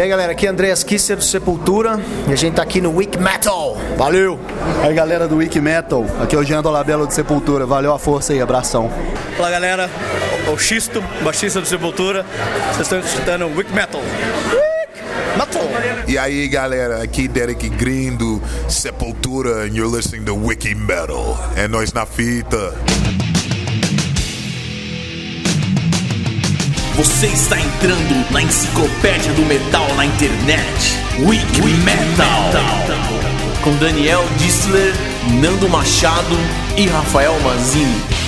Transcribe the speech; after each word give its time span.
E 0.00 0.02
aí 0.02 0.08
galera, 0.08 0.32
aqui 0.32 0.46
é 0.46 0.48
Andreas 0.48 0.82
Kisser 0.82 1.14
do 1.14 1.22
Sepultura 1.22 2.00
e 2.26 2.32
a 2.32 2.34
gente 2.34 2.54
tá 2.54 2.62
aqui 2.62 2.80
no 2.80 2.96
Wiki 2.96 3.18
Metal. 3.18 3.76
Valeu! 3.98 4.40
Aí 4.82 4.94
galera 4.94 5.28
do 5.28 5.36
Wiki 5.36 5.60
Metal, 5.60 6.06
aqui 6.22 6.34
é 6.34 6.38
o 6.38 6.42
Jean 6.42 6.62
Dolabella 6.62 7.06
do 7.06 7.12
Sepultura. 7.12 7.66
Valeu 7.66 7.92
a 7.92 7.98
força 7.98 8.32
aí, 8.32 8.40
abração. 8.40 8.90
Fala 9.36 9.50
galera, 9.50 9.90
o 10.50 10.56
Xisto, 10.56 11.04
baixista 11.22 11.60
do 11.60 11.66
Sepultura. 11.66 12.24
Vocês 12.68 12.80
estão 12.80 12.98
escutando 12.98 13.46
Metal. 13.74 14.00
Metal! 15.36 15.62
E 16.08 16.16
aí 16.16 16.48
galera, 16.48 17.02
aqui 17.02 17.28
Derek 17.28 17.68
Green 17.68 18.16
do 18.16 18.40
Sepultura 18.70 19.66
and 19.66 19.74
you're 19.74 19.94
listening 19.94 20.24
to 20.24 20.34
Wiki 20.34 20.74
Metal. 20.74 21.38
É 21.56 21.68
nós 21.68 21.92
na 21.92 22.06
fita. 22.06 22.74
Você 27.00 27.28
está 27.28 27.58
entrando 27.58 28.30
na 28.30 28.42
enciclopédia 28.42 29.32
do 29.32 29.40
metal 29.46 29.88
na 29.94 30.04
internet. 30.04 30.98
Wiki 31.18 31.62
Metal. 31.82 32.50
Com 33.62 33.74
Daniel 33.76 34.22
Dissler, 34.36 34.92
Nando 35.40 35.66
Machado 35.66 36.36
e 36.76 36.86
Rafael 36.88 37.40
Manzini. 37.40 38.19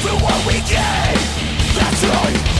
through 0.00 0.16
what 0.18 0.46
we 0.46 0.54
gave. 0.60 1.20
That's 1.74 2.04
right. 2.04 2.59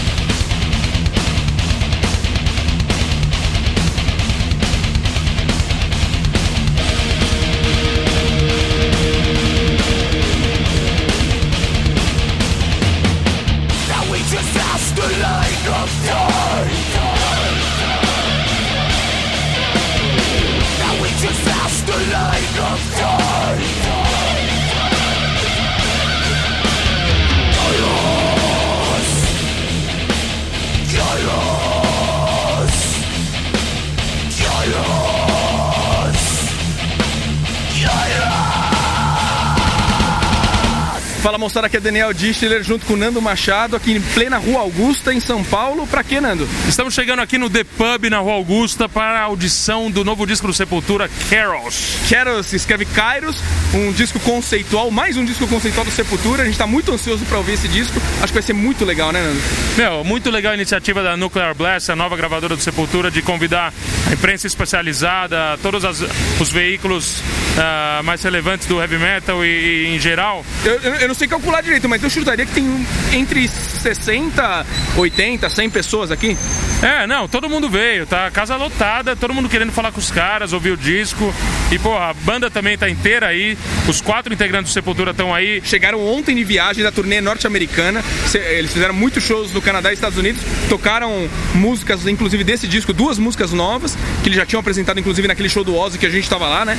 Fala 41.22 41.36
moçada, 41.36 41.66
aqui 41.66 41.76
é 41.76 41.80
Daniel 41.80 42.14
Distler 42.14 42.62
junto 42.62 42.86
com 42.86 42.96
Nando 42.96 43.20
Machado 43.20 43.76
aqui 43.76 43.92
em 43.92 44.00
plena 44.00 44.38
Rua 44.38 44.60
Augusta, 44.60 45.12
em 45.12 45.20
São 45.20 45.44
Paulo. 45.44 45.86
Pra 45.86 46.02
quê, 46.02 46.18
Nando? 46.18 46.48
Estamos 46.66 46.94
chegando 46.94 47.20
aqui 47.20 47.36
no 47.36 47.50
The 47.50 47.62
Pub, 47.62 48.08
na 48.08 48.20
Rua 48.20 48.32
Augusta, 48.32 48.88
para 48.88 49.20
a 49.20 49.24
audição 49.24 49.90
do 49.90 50.02
novo 50.02 50.26
disco 50.26 50.46
do 50.46 50.54
Sepultura, 50.54 51.10
Carols. 51.28 51.98
Carols 52.08 52.46
se 52.46 52.56
escreve 52.56 52.86
Kairos, 52.86 53.36
um 53.74 53.92
disco 53.92 54.18
conceitual, 54.20 54.90
mais 54.90 55.18
um 55.18 55.24
disco 55.26 55.46
conceitual 55.46 55.84
do 55.84 55.90
Sepultura. 55.90 56.42
A 56.42 56.46
gente 56.46 56.56
tá 56.56 56.66
muito 56.66 56.90
ansioso 56.90 57.22
pra 57.26 57.36
ouvir 57.36 57.52
esse 57.52 57.68
disco. 57.68 58.00
Acho 58.22 58.28
que 58.28 58.32
vai 58.32 58.42
ser 58.42 58.54
muito 58.54 58.86
legal, 58.86 59.12
né, 59.12 59.22
Nando? 59.22 59.40
Meu, 59.76 60.02
muito 60.02 60.30
legal 60.30 60.52
a 60.52 60.54
iniciativa 60.54 61.02
da 61.02 61.18
Nuclear 61.18 61.54
Blast, 61.54 61.92
a 61.92 61.96
nova 61.96 62.16
gravadora 62.16 62.56
do 62.56 62.62
Sepultura, 62.62 63.10
de 63.10 63.20
convidar 63.20 63.74
a 64.08 64.12
imprensa 64.14 64.46
especializada, 64.46 65.58
todos 65.62 65.84
as, 65.84 66.02
os 66.40 66.50
veículos 66.50 67.20
uh, 67.20 68.02
mais 68.04 68.22
relevantes 68.22 68.66
do 68.66 68.80
heavy 68.80 68.96
metal 68.96 69.44
e, 69.44 69.48
e 69.48 69.94
em 69.94 70.00
geral. 70.00 70.44
Eu, 70.64 70.80
eu, 70.80 70.94
eu 70.94 71.09
não 71.10 71.14
sei 71.16 71.26
calcular 71.26 71.60
direito, 71.60 71.88
mas 71.88 72.00
eu 72.04 72.08
chutaria 72.08 72.46
que 72.46 72.52
tem 72.52 72.86
entre 73.12 73.48
60, 73.48 74.64
80, 74.96 75.50
100 75.50 75.70
pessoas 75.70 76.12
aqui. 76.12 76.36
É, 76.82 77.06
não, 77.06 77.28
todo 77.28 77.48
mundo 77.48 77.68
veio, 77.68 78.06
tá? 78.06 78.30
Casa 78.30 78.56
lotada, 78.56 79.14
todo 79.14 79.34
mundo 79.34 79.50
querendo 79.50 79.70
falar 79.70 79.92
com 79.92 79.98
os 79.98 80.10
caras, 80.10 80.54
ouvir 80.54 80.70
o 80.70 80.76
disco. 80.78 81.32
E, 81.70 81.78
pô, 81.78 81.94
a 81.94 82.14
banda 82.14 82.50
também 82.50 82.76
tá 82.76 82.88
inteira 82.88 83.26
aí. 83.26 83.56
Os 83.86 84.00
quatro 84.00 84.32
integrantes 84.32 84.72
do 84.72 84.74
Sepultura 84.74 85.10
estão 85.10 85.34
aí. 85.34 85.60
Chegaram 85.62 86.02
ontem 86.04 86.34
de 86.34 86.42
viagem 86.42 86.82
da 86.82 86.90
turnê 86.90 87.20
norte-americana. 87.20 88.02
Eles 88.34 88.72
fizeram 88.72 88.94
muitos 88.94 89.22
shows 89.22 89.52
no 89.52 89.60
Canadá 89.60 89.90
e 89.90 89.94
Estados 89.94 90.16
Unidos. 90.16 90.40
Tocaram 90.70 91.28
músicas, 91.54 92.06
inclusive 92.06 92.42
desse 92.44 92.66
disco, 92.66 92.94
duas 92.94 93.18
músicas 93.18 93.52
novas, 93.52 93.96
que 94.22 94.28
eles 94.28 94.38
já 94.38 94.46
tinham 94.46 94.60
apresentado, 94.60 94.98
inclusive, 94.98 95.28
naquele 95.28 95.50
show 95.50 95.62
do 95.62 95.76
Ozzy 95.76 95.98
que 95.98 96.06
a 96.06 96.10
gente 96.10 96.30
tava 96.30 96.48
lá, 96.48 96.64
né? 96.64 96.78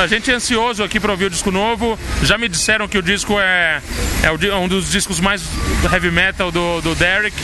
A 0.00 0.06
gente 0.06 0.30
é 0.30 0.34
ansioso 0.34 0.84
aqui 0.84 1.00
pra 1.00 1.10
ouvir 1.10 1.24
o 1.24 1.30
disco 1.30 1.50
novo. 1.50 1.98
Já 2.22 2.38
me 2.38 2.48
disseram 2.48 2.86
que 2.86 2.96
o 2.96 3.02
disco 3.02 3.38
é, 3.40 3.82
é 4.22 4.54
um 4.54 4.68
dos 4.68 4.90
discos 4.90 5.18
mais 5.18 5.42
heavy 5.92 6.12
metal 6.12 6.52
do, 6.52 6.80
do 6.80 6.94
Derek. 6.94 7.36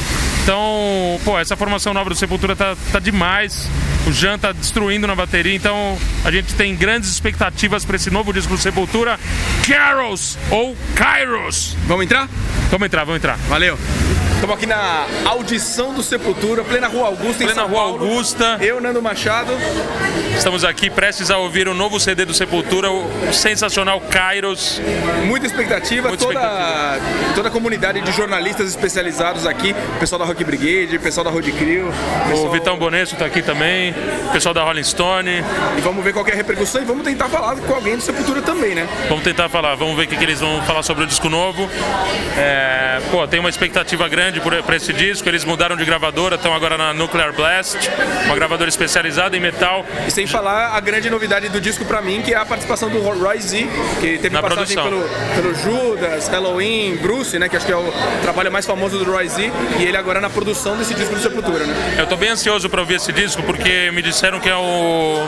Então, 0.46 1.20
pô, 1.24 1.36
essa 1.36 1.56
formação 1.56 1.92
nova 1.92 2.08
do 2.08 2.14
Sepultura 2.14 2.54
tá, 2.54 2.76
tá 2.92 3.00
demais. 3.00 3.68
O 4.06 4.12
Jan 4.12 4.38
tá 4.38 4.52
destruindo 4.52 5.04
na 5.04 5.16
bateria, 5.16 5.56
então 5.56 5.98
a 6.24 6.30
gente 6.30 6.54
tem 6.54 6.76
grandes 6.76 7.10
expectativas 7.10 7.84
pra 7.84 7.96
esse 7.96 8.10
novo 8.10 8.32
disco 8.32 8.54
do 8.54 8.60
Sepultura, 8.60 9.18
Carols 9.66 10.38
ou 10.48 10.76
Kairos. 10.94 11.76
Vamos 11.88 12.04
entrar? 12.04 12.28
Vamos 12.70 12.86
entrar, 12.86 13.02
vamos 13.02 13.16
entrar. 13.16 13.36
Valeu. 13.48 13.76
Estamos 14.36 14.54
aqui 14.56 14.66
na 14.66 15.06
audição 15.24 15.92
do 15.94 16.02
Sepultura, 16.02 16.62
plena 16.62 16.86
Rua 16.88 17.06
Augusta, 17.06 17.42
em 17.42 17.46
Plena 17.46 17.54
São 17.62 17.68
Rua 17.68 17.78
Paulo. 17.78 18.04
Augusta. 18.04 18.58
Eu, 18.60 18.80
Nando 18.80 19.00
Machado. 19.02 19.52
Estamos 20.36 20.62
aqui 20.62 20.90
prestes 20.90 21.30
a 21.30 21.38
ouvir 21.38 21.66
o 21.66 21.74
novo 21.74 21.98
CD 21.98 22.24
do 22.26 22.34
Sepultura, 22.34 22.90
o 22.90 23.08
sensacional 23.32 23.98
Kairos. 24.02 24.80
Muita 25.24 25.46
expectativa, 25.46 26.08
Muita 26.08 26.24
toda, 26.26 26.98
toda 27.34 27.48
a 27.48 27.50
comunidade 27.50 28.02
de 28.02 28.12
jornalistas 28.12 28.68
especializados 28.68 29.46
aqui, 29.46 29.74
pessoal 29.98 30.18
da 30.20 30.24
Rock 30.26 30.44
Brigade, 30.44 30.98
pessoal 30.98 31.24
da 31.24 31.30
Road 31.30 31.50
Crew, 31.52 31.88
O 31.88 32.28
pessoal- 32.28 32.52
Vitão 32.52 32.76
Bonesso 32.76 33.16
tá 33.16 33.24
aqui 33.24 33.40
também, 33.42 33.94
o 34.28 34.32
pessoal 34.32 34.54
da 34.54 34.62
Rolling 34.62 34.84
Stone. 34.84 35.42
e 35.76 35.80
vamos 35.80 36.04
ver 36.04 36.12
qual 36.12 36.26
é 36.28 36.32
a 36.32 36.36
repercussão 36.36 36.82
e 36.82 36.84
vamos 36.84 37.02
tentar 37.04 37.28
falar 37.30 37.56
com 37.56 37.74
alguém 37.74 37.96
do 37.96 38.02
Sepultura 38.02 38.42
também, 38.42 38.74
né? 38.74 38.86
Vamos 39.08 39.24
tentar 39.24 39.48
falar, 39.48 39.74
vamos 39.74 39.96
ver 39.96 40.04
o 40.04 40.06
que, 40.06 40.16
que 40.16 40.24
eles 40.24 40.40
vão 40.40 40.60
falar 40.62 40.82
sobre 40.82 41.04
o 41.04 41.06
disco 41.06 41.28
novo. 41.30 41.68
É, 42.36 43.00
pô, 43.10 43.26
tem 43.26 43.40
uma 43.40 43.48
expectativa 43.48 44.06
grande 44.06 44.25
por, 44.40 44.54
por 44.62 44.74
esse 44.74 44.92
disco. 44.92 45.28
Eles 45.28 45.44
mudaram 45.44 45.76
de 45.76 45.84
gravadora, 45.84 46.34
estão 46.36 46.54
agora 46.54 46.76
na 46.76 46.92
Nuclear 46.92 47.32
Blast, 47.32 47.76
uma 48.26 48.34
gravadora 48.34 48.68
especializada 48.68 49.36
em 49.36 49.40
metal. 49.40 49.84
E 50.06 50.10
sem 50.10 50.26
falar 50.26 50.76
a 50.76 50.80
grande 50.80 51.08
novidade 51.10 51.48
do 51.48 51.60
disco 51.60 51.84
pra 51.84 52.00
mim, 52.02 52.22
que 52.22 52.32
é 52.34 52.36
a 52.36 52.44
participação 52.44 52.88
do 52.90 53.00
Roy 53.00 53.40
Z, 53.40 53.66
que 54.00 54.18
teve 54.18 54.30
Na 54.30 54.42
passagem 54.42 54.76
pelo, 54.76 55.02
pelo 55.34 55.54
Judas, 55.54 56.28
Halloween, 56.28 56.96
Bruce, 56.96 57.38
né? 57.38 57.48
Que 57.48 57.56
acho 57.56 57.66
que 57.66 57.72
é 57.72 57.76
o 57.76 57.92
trabalho 58.22 58.50
mais 58.50 58.66
famoso 58.66 58.98
do 58.98 59.10
Roy 59.10 59.28
Z, 59.28 59.50
e 59.78 59.84
ele 59.84 59.96
agora 59.96 60.20
na 60.20 60.28
produção 60.30 60.76
desse 60.76 60.94
disco 60.94 61.14
do 61.14 61.20
Sepultura, 61.20 61.64
né? 61.64 61.96
Eu 61.98 62.06
tô 62.06 62.16
bem 62.16 62.30
ansioso 62.30 62.68
para 62.68 62.80
ouvir 62.80 62.94
esse 62.94 63.12
disco 63.12 63.42
porque 63.42 63.90
me 63.92 64.02
disseram 64.02 64.40
que 64.40 64.48
é 64.48 64.56
o 64.56 65.26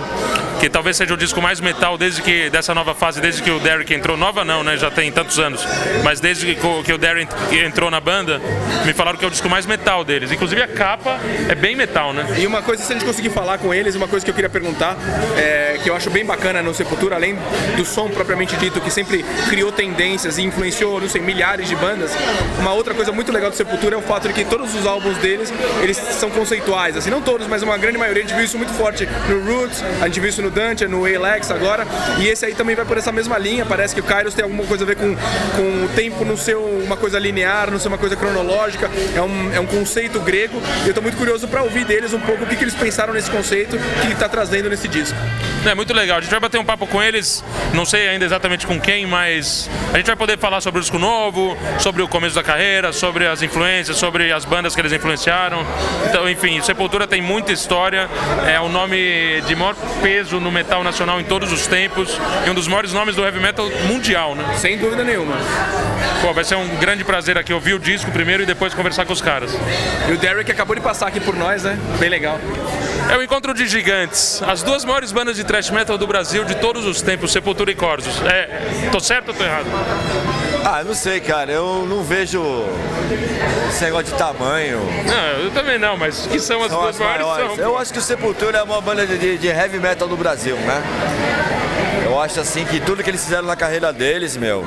que 0.60 0.68
talvez 0.68 0.96
seja 0.96 1.14
o 1.14 1.16
disco 1.16 1.40
mais 1.40 1.60
metal 1.60 1.96
desde 1.96 2.20
que 2.20 2.50
dessa 2.50 2.74
nova 2.74 2.94
fase, 2.94 3.20
desde 3.20 3.42
que 3.42 3.50
o 3.50 3.60
Derek 3.60 3.92
entrou. 3.94 4.16
Nova 4.16 4.44
não, 4.44 4.64
né? 4.64 4.76
Já 4.76 4.90
tem 4.90 5.10
tantos 5.12 5.38
anos. 5.38 5.64
Mas 6.02 6.18
desde 6.20 6.54
que, 6.54 6.66
o- 6.66 6.82
que 6.82 6.92
o 6.92 6.98
Derek 6.98 7.28
entrou 7.64 7.90
na 7.90 8.00
banda, 8.00 8.40
me 8.88 8.94
falaram 8.94 9.19
que 9.19 9.25
é 9.25 9.29
o 9.29 9.31
disco 9.31 9.49
mais 9.50 9.67
metal 9.67 10.02
deles. 10.02 10.32
Inclusive 10.32 10.62
a 10.62 10.67
capa 10.67 11.20
é 11.49 11.55
bem 11.55 11.76
metal, 11.76 12.14
né? 12.14 12.26
E 12.38 12.46
uma 12.46 12.62
coisa, 12.62 12.82
se 12.82 12.90
a 12.90 12.96
gente 12.96 13.05
conseguir 13.05 13.29
falar 13.29 13.58
com 13.58 13.73
eles, 13.75 13.94
uma 13.94 14.08
coisa 14.08 14.25
que 14.25 14.31
eu 14.31 14.35
queria 14.35 14.49
perguntar, 14.49 14.96
é, 15.37 15.79
que 15.82 15.90
eu 15.90 15.94
acho 15.94 16.08
bem 16.08 16.25
bacana 16.25 16.62
no 16.62 16.73
Sepultura, 16.73 17.17
além 17.17 17.37
do 17.76 17.85
som 17.85 18.08
propriamente 18.08 18.56
dito, 18.56 18.81
que 18.81 18.90
sempre 18.90 19.25
criou 19.50 19.70
tendências 19.70 20.38
e 20.38 20.43
influenciou, 20.43 21.00
não 21.00 21.08
sei, 21.08 21.20
milhares 21.20 21.69
de 21.69 21.76
bandas, 21.76 22.12
uma 22.58 22.73
outra 22.73 22.94
coisa 22.94 23.12
muito 23.12 23.31
legal 23.31 23.50
do 23.50 23.56
Sepultura 23.56 23.94
é 23.94 23.99
o 23.99 24.02
fato 24.02 24.26
de 24.29 24.32
que 24.32 24.44
todos 24.44 24.75
os 24.75 24.87
álbuns 24.87 25.19
deles, 25.19 25.52
eles 25.82 25.96
são 25.96 26.31
conceituais, 26.31 26.96
assim, 26.96 27.11
não 27.11 27.20
todos, 27.20 27.46
mas 27.46 27.62
uma 27.62 27.76
grande 27.76 27.99
maioria, 27.99 28.23
a 28.23 28.26
gente 28.26 28.35
viu 28.35 28.44
isso 28.44 28.56
muito 28.56 28.73
forte 28.73 29.06
no 29.29 29.44
Roots, 29.44 29.85
a 30.00 30.06
gente 30.06 30.20
viu 30.20 30.31
isso 30.31 30.40
no 30.40 30.50
Dante, 30.50 30.87
no 30.87 31.05
Alex 31.05 31.50
agora, 31.50 31.87
e 32.19 32.26
esse 32.26 32.46
aí 32.46 32.55
também 32.55 32.75
vai 32.75 32.87
por 32.87 32.96
essa 32.96 33.12
mesma 33.12 33.37
linha, 33.37 33.67
parece 33.67 33.94
que 33.94 34.00
o 34.00 34.05
Kairos 34.05 34.32
tem 34.32 34.44
alguma 34.44 34.64
coisa 34.64 34.85
a 34.85 34.87
ver 34.87 34.96
com, 34.96 35.14
com 35.14 35.85
o 35.85 35.88
tempo 35.94 36.25
não 36.25 36.38
ser 36.38 36.56
uma 36.56 36.96
coisa 36.96 37.19
linear, 37.19 37.70
não 37.70 37.79
ser 37.79 37.88
uma 37.88 37.99
coisa 37.99 38.17
cronológica, 38.17 38.77
é 38.84 39.22
um, 39.22 39.54
é 39.54 39.60
um 39.60 39.66
conceito 39.66 40.20
grego, 40.20 40.60
e 40.84 40.88
eu 40.88 40.94
tô 40.94 41.00
muito 41.00 41.16
curioso 41.16 41.48
para 41.48 41.62
ouvir 41.62 41.84
deles 41.84 42.12
um 42.12 42.20
pouco 42.20 42.44
o 42.44 42.46
que, 42.46 42.56
que 42.56 42.64
eles 42.64 42.75
pensaram 42.75 43.12
nesse 43.12 43.30
conceito 43.30 43.78
que 44.00 44.06
ele 44.06 44.14
tá 44.14 44.28
trazendo 44.28 44.69
nesse 44.69 44.88
disco. 44.88 45.16
É 45.66 45.75
muito 45.75 45.92
legal. 45.92 46.19
A 46.19 46.20
gente 46.20 46.30
vai 46.30 46.40
bater 46.40 46.58
um 46.58 46.64
papo 46.64 46.86
com 46.86 47.02
eles, 47.02 47.44
não 47.75 47.84
sei 47.84 48.08
ainda 48.08 48.25
exatamente 48.25 48.66
com 48.66 48.80
quem, 48.80 49.06
mas 49.06 49.69
a 49.92 49.96
gente 49.96 50.06
vai 50.06 50.16
poder 50.16 50.38
falar 50.38 50.60
sobre 50.60 50.78
o 50.78 50.82
disco 50.82 50.98
novo, 50.98 51.56
sobre 51.78 52.02
o 52.02 52.08
começo 52.08 52.34
da 52.34 52.42
carreira, 52.42 52.92
sobre 52.92 53.26
as 53.26 53.42
influências, 53.42 53.96
sobre 53.96 54.32
as 54.32 54.44
bandas 54.44 54.75
que 54.75 54.80
eles 54.80 54.92
influenciaram. 54.92 55.66
Então, 56.08 56.28
enfim, 56.28 56.60
Sepultura 56.62 57.06
tem 57.06 57.20
muita 57.20 57.52
história, 57.52 58.08
é 58.46 58.58
o 58.60 58.69
nome 58.69 59.42
de 59.46 59.56
maior 59.56 59.75
peso 60.02 60.38
no 60.40 60.50
metal 60.50 60.84
nacional 60.84 61.20
em 61.20 61.25
todos 61.25 61.52
os 61.52 61.66
tempos 61.66 62.19
e 62.46 62.50
um 62.50 62.54
dos 62.54 62.69
maiores 62.69 62.92
nomes 62.92 63.16
do 63.16 63.25
heavy 63.25 63.40
metal 63.40 63.69
mundial, 63.86 64.34
né? 64.34 64.44
Sem 64.56 64.78
dúvida 64.78 65.04
nenhuma. 65.04 65.36
Pô, 66.22 66.32
vai 66.32 66.44
ser 66.44 66.56
um 66.56 66.69
grande 66.76 67.04
prazer 67.04 67.36
aqui 67.36 67.52
ouvir 67.52 67.75
o 67.75 67.78
disco 67.78 68.10
primeiro 68.10 68.42
e 68.42 68.46
depois 68.46 68.67
conversar 68.76 69.04
com 69.06 69.12
os 69.12 69.20
caras. 69.20 69.50
E 70.08 70.12
o 70.12 70.18
Derek 70.18 70.50
acabou 70.50 70.74
de 70.76 70.82
passar 70.82 71.08
aqui 71.08 71.20
por 71.20 71.34
nós, 71.36 71.62
né? 71.62 71.78
Bem 71.98 72.08
legal. 72.08 72.38
É 73.10 73.16
o 73.16 73.22
encontro 73.22 73.54
de 73.54 73.66
gigantes, 73.66 74.42
as 74.46 74.62
duas 74.62 74.84
maiores 74.84 75.12
bandas 75.12 75.36
de 75.36 75.44
thrash 75.44 75.70
metal 75.70 75.96
do 75.96 76.06
Brasil 76.06 76.44
de 76.44 76.54
todos 76.56 76.84
os 76.84 77.00
tempos, 77.00 77.32
Sepultura 77.32 77.70
e 77.70 77.74
Corsos. 77.74 78.20
É, 78.26 78.88
tô 78.92 79.00
certo 79.00 79.28
ou 79.28 79.34
tô 79.34 79.42
errado? 79.44 79.66
Ah, 80.64 80.82
não 80.84 80.94
sei, 80.94 81.20
cara. 81.20 81.50
Eu 81.50 81.86
não 81.88 82.02
vejo 82.02 82.42
esse 83.70 83.82
negócio 83.84 84.06
de 84.12 84.14
tamanho. 84.18 84.80
Não, 85.06 85.44
eu 85.44 85.50
também 85.52 85.78
não, 85.78 85.96
mas 85.96 86.26
que 86.26 86.38
são 86.38 86.62
as 86.62 86.70
São 86.70 86.80
duas 86.82 86.96
as 86.96 87.00
maiores? 87.00 87.26
maiores. 87.26 87.56
São, 87.56 87.64
Eu 87.64 87.78
acho 87.78 87.92
que 87.92 87.98
o 87.98 88.02
Sepultura 88.02 88.58
é 88.58 88.62
uma 88.62 88.80
banda 88.80 89.06
de, 89.06 89.38
de 89.38 89.46
heavy 89.46 89.78
metal 89.78 90.06
do 90.08 90.16
Brasil, 90.16 90.56
né? 90.56 90.82
Eu 92.04 92.20
acho 92.20 92.40
assim 92.40 92.64
que 92.64 92.80
tudo 92.80 93.02
que 93.02 93.08
eles 93.10 93.22
fizeram 93.22 93.46
na 93.46 93.56
carreira 93.56 93.92
deles, 93.92 94.36
meu. 94.36 94.64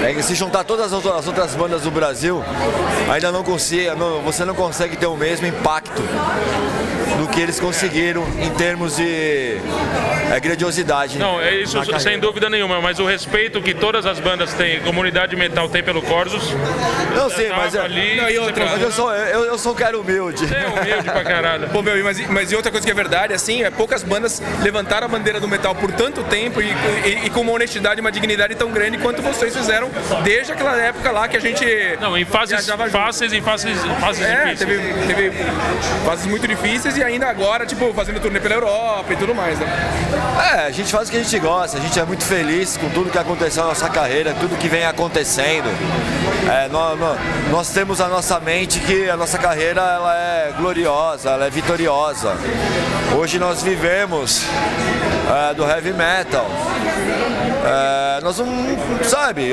É 0.00 0.22
se 0.22 0.34
juntar 0.34 0.64
todas 0.64 0.86
as 0.86 0.92
outras- 0.92 1.16
as 1.16 1.26
outras 1.26 1.54
bandas 1.54 1.82
do 1.82 1.90
Brasil, 1.90 2.42
ainda 3.12 3.30
não 3.32 3.42
consiga, 3.42 3.94
não- 3.94 4.20
você 4.22 4.44
não 4.44 4.54
consegue 4.54 4.96
ter 4.96 5.06
o 5.06 5.16
mesmo 5.16 5.46
impacto 5.46 6.02
do 7.18 7.26
que 7.28 7.40
eles 7.40 7.58
conseguiram 7.58 8.24
em 8.40 8.50
termos 8.50 8.96
de 8.96 9.56
é, 10.32 10.40
grandiosidade. 10.40 11.18
Não, 11.18 11.40
é 11.40 11.54
isso 11.56 11.82
sem 11.84 11.92
carreira. 11.92 12.18
dúvida 12.20 12.48
nenhuma, 12.50 12.80
mas 12.80 12.98
o 12.98 13.06
respeito 13.06 13.60
que 13.60 13.74
todas 13.74 14.06
as 14.06 14.20
bandas 14.20 14.52
têm, 14.54 14.80
comunidade 14.80 15.34
metal 15.36 15.68
tem 15.68 15.82
pelo 15.82 16.00
Corsos. 16.02 16.42
Não 17.14 17.28
sei, 17.30 17.50
mas, 17.50 17.74
é- 17.74 17.80
ali, 17.80 18.16
Não, 18.16 18.30
e 18.30 18.38
outra, 18.38 18.64
mas 18.66 18.80
eu 18.82 18.92
sou, 18.92 19.12
eu, 19.14 19.44
eu 19.46 19.58
sou 19.58 19.72
um 19.72 19.74
cara 19.74 19.98
humilde. 19.98 20.44
É 20.54 20.66
humilde 20.68 21.10
pra 21.10 21.24
caralho. 21.24 21.68
Pô, 21.72 21.82
meu, 21.82 22.02
mas, 22.04 22.26
mas 22.28 22.52
e 22.52 22.56
outra 22.56 22.70
coisa 22.70 22.84
que 22.86 22.90
é 22.90 22.94
verdade, 22.94 23.32
assim, 23.34 23.62
é 23.62 23.70
poucas 23.70 24.02
bandas 24.02 24.40
levantaram 24.62 25.06
a 25.06 25.08
bandeira 25.08 25.40
do 25.40 25.48
metal 25.48 25.74
por 25.74 25.90
tanto 25.92 26.22
tempo 26.24 26.60
e, 26.62 26.66
e- 27.04 27.26
e 27.26 27.30
com 27.30 27.40
uma 27.40 27.52
honestidade 27.52 27.98
e 27.98 28.02
uma 28.02 28.12
dignidade 28.12 28.54
tão 28.54 28.70
grande 28.70 28.98
quanto 28.98 29.22
vocês 29.22 29.54
fizeram 29.56 29.90
desde 30.22 30.52
aquela 30.52 30.76
época 30.80 31.10
lá 31.10 31.26
que 31.26 31.36
a 31.36 31.40
gente. 31.40 31.64
Não, 32.00 32.16
em 32.16 32.24
fases 32.24 32.68
fáceis, 32.92 33.32
em 33.32 33.40
fases, 33.40 33.76
fases 34.00 34.24
É, 34.24 34.44
difíceis. 34.44 34.58
teve, 34.58 35.14
teve 35.14 35.32
fases 36.04 36.26
muito 36.26 36.46
difíceis 36.46 36.96
e 36.96 37.02
ainda 37.08 37.28
agora, 37.28 37.66
tipo, 37.66 37.92
fazendo 37.94 38.20
turnê 38.20 38.38
pela 38.40 38.54
Europa 38.54 39.12
e 39.12 39.16
tudo 39.16 39.34
mais, 39.34 39.58
né? 39.58 39.66
É, 40.54 40.66
a 40.66 40.70
gente 40.70 40.90
faz 40.92 41.08
o 41.08 41.10
que 41.10 41.18
a 41.18 41.22
gente 41.22 41.38
gosta, 41.38 41.78
a 41.78 41.80
gente 41.80 41.98
é 41.98 42.04
muito 42.04 42.24
feliz 42.24 42.76
com 42.76 42.88
tudo 42.90 43.10
que 43.10 43.18
aconteceu 43.18 43.62
na 43.64 43.70
nossa 43.70 43.88
carreira, 43.88 44.34
tudo 44.38 44.56
que 44.56 44.68
vem 44.68 44.84
acontecendo. 44.84 45.68
É, 46.50 46.68
nós, 46.68 46.98
nós- 47.50 47.68
temos 47.70 48.00
a 48.00 48.08
nossa 48.08 48.38
mente 48.40 48.80
que 48.80 49.08
a 49.10 49.16
nossa 49.16 49.36
carreira 49.38 49.80
ela 49.80 50.14
é 50.14 50.52
gloriosa, 50.56 51.30
ela 51.30 51.46
é 51.46 51.50
vitoriosa. 51.50 52.34
Hoje 53.18 53.38
nós 53.38 53.62
vivemos 53.62 54.42
é, 55.50 55.54
do 55.54 55.64
heavy 55.68 55.92
metal. 55.92 56.46
É, 57.64 58.20
nós 58.22 58.38
não, 58.38 58.46
sabe, 59.04 59.52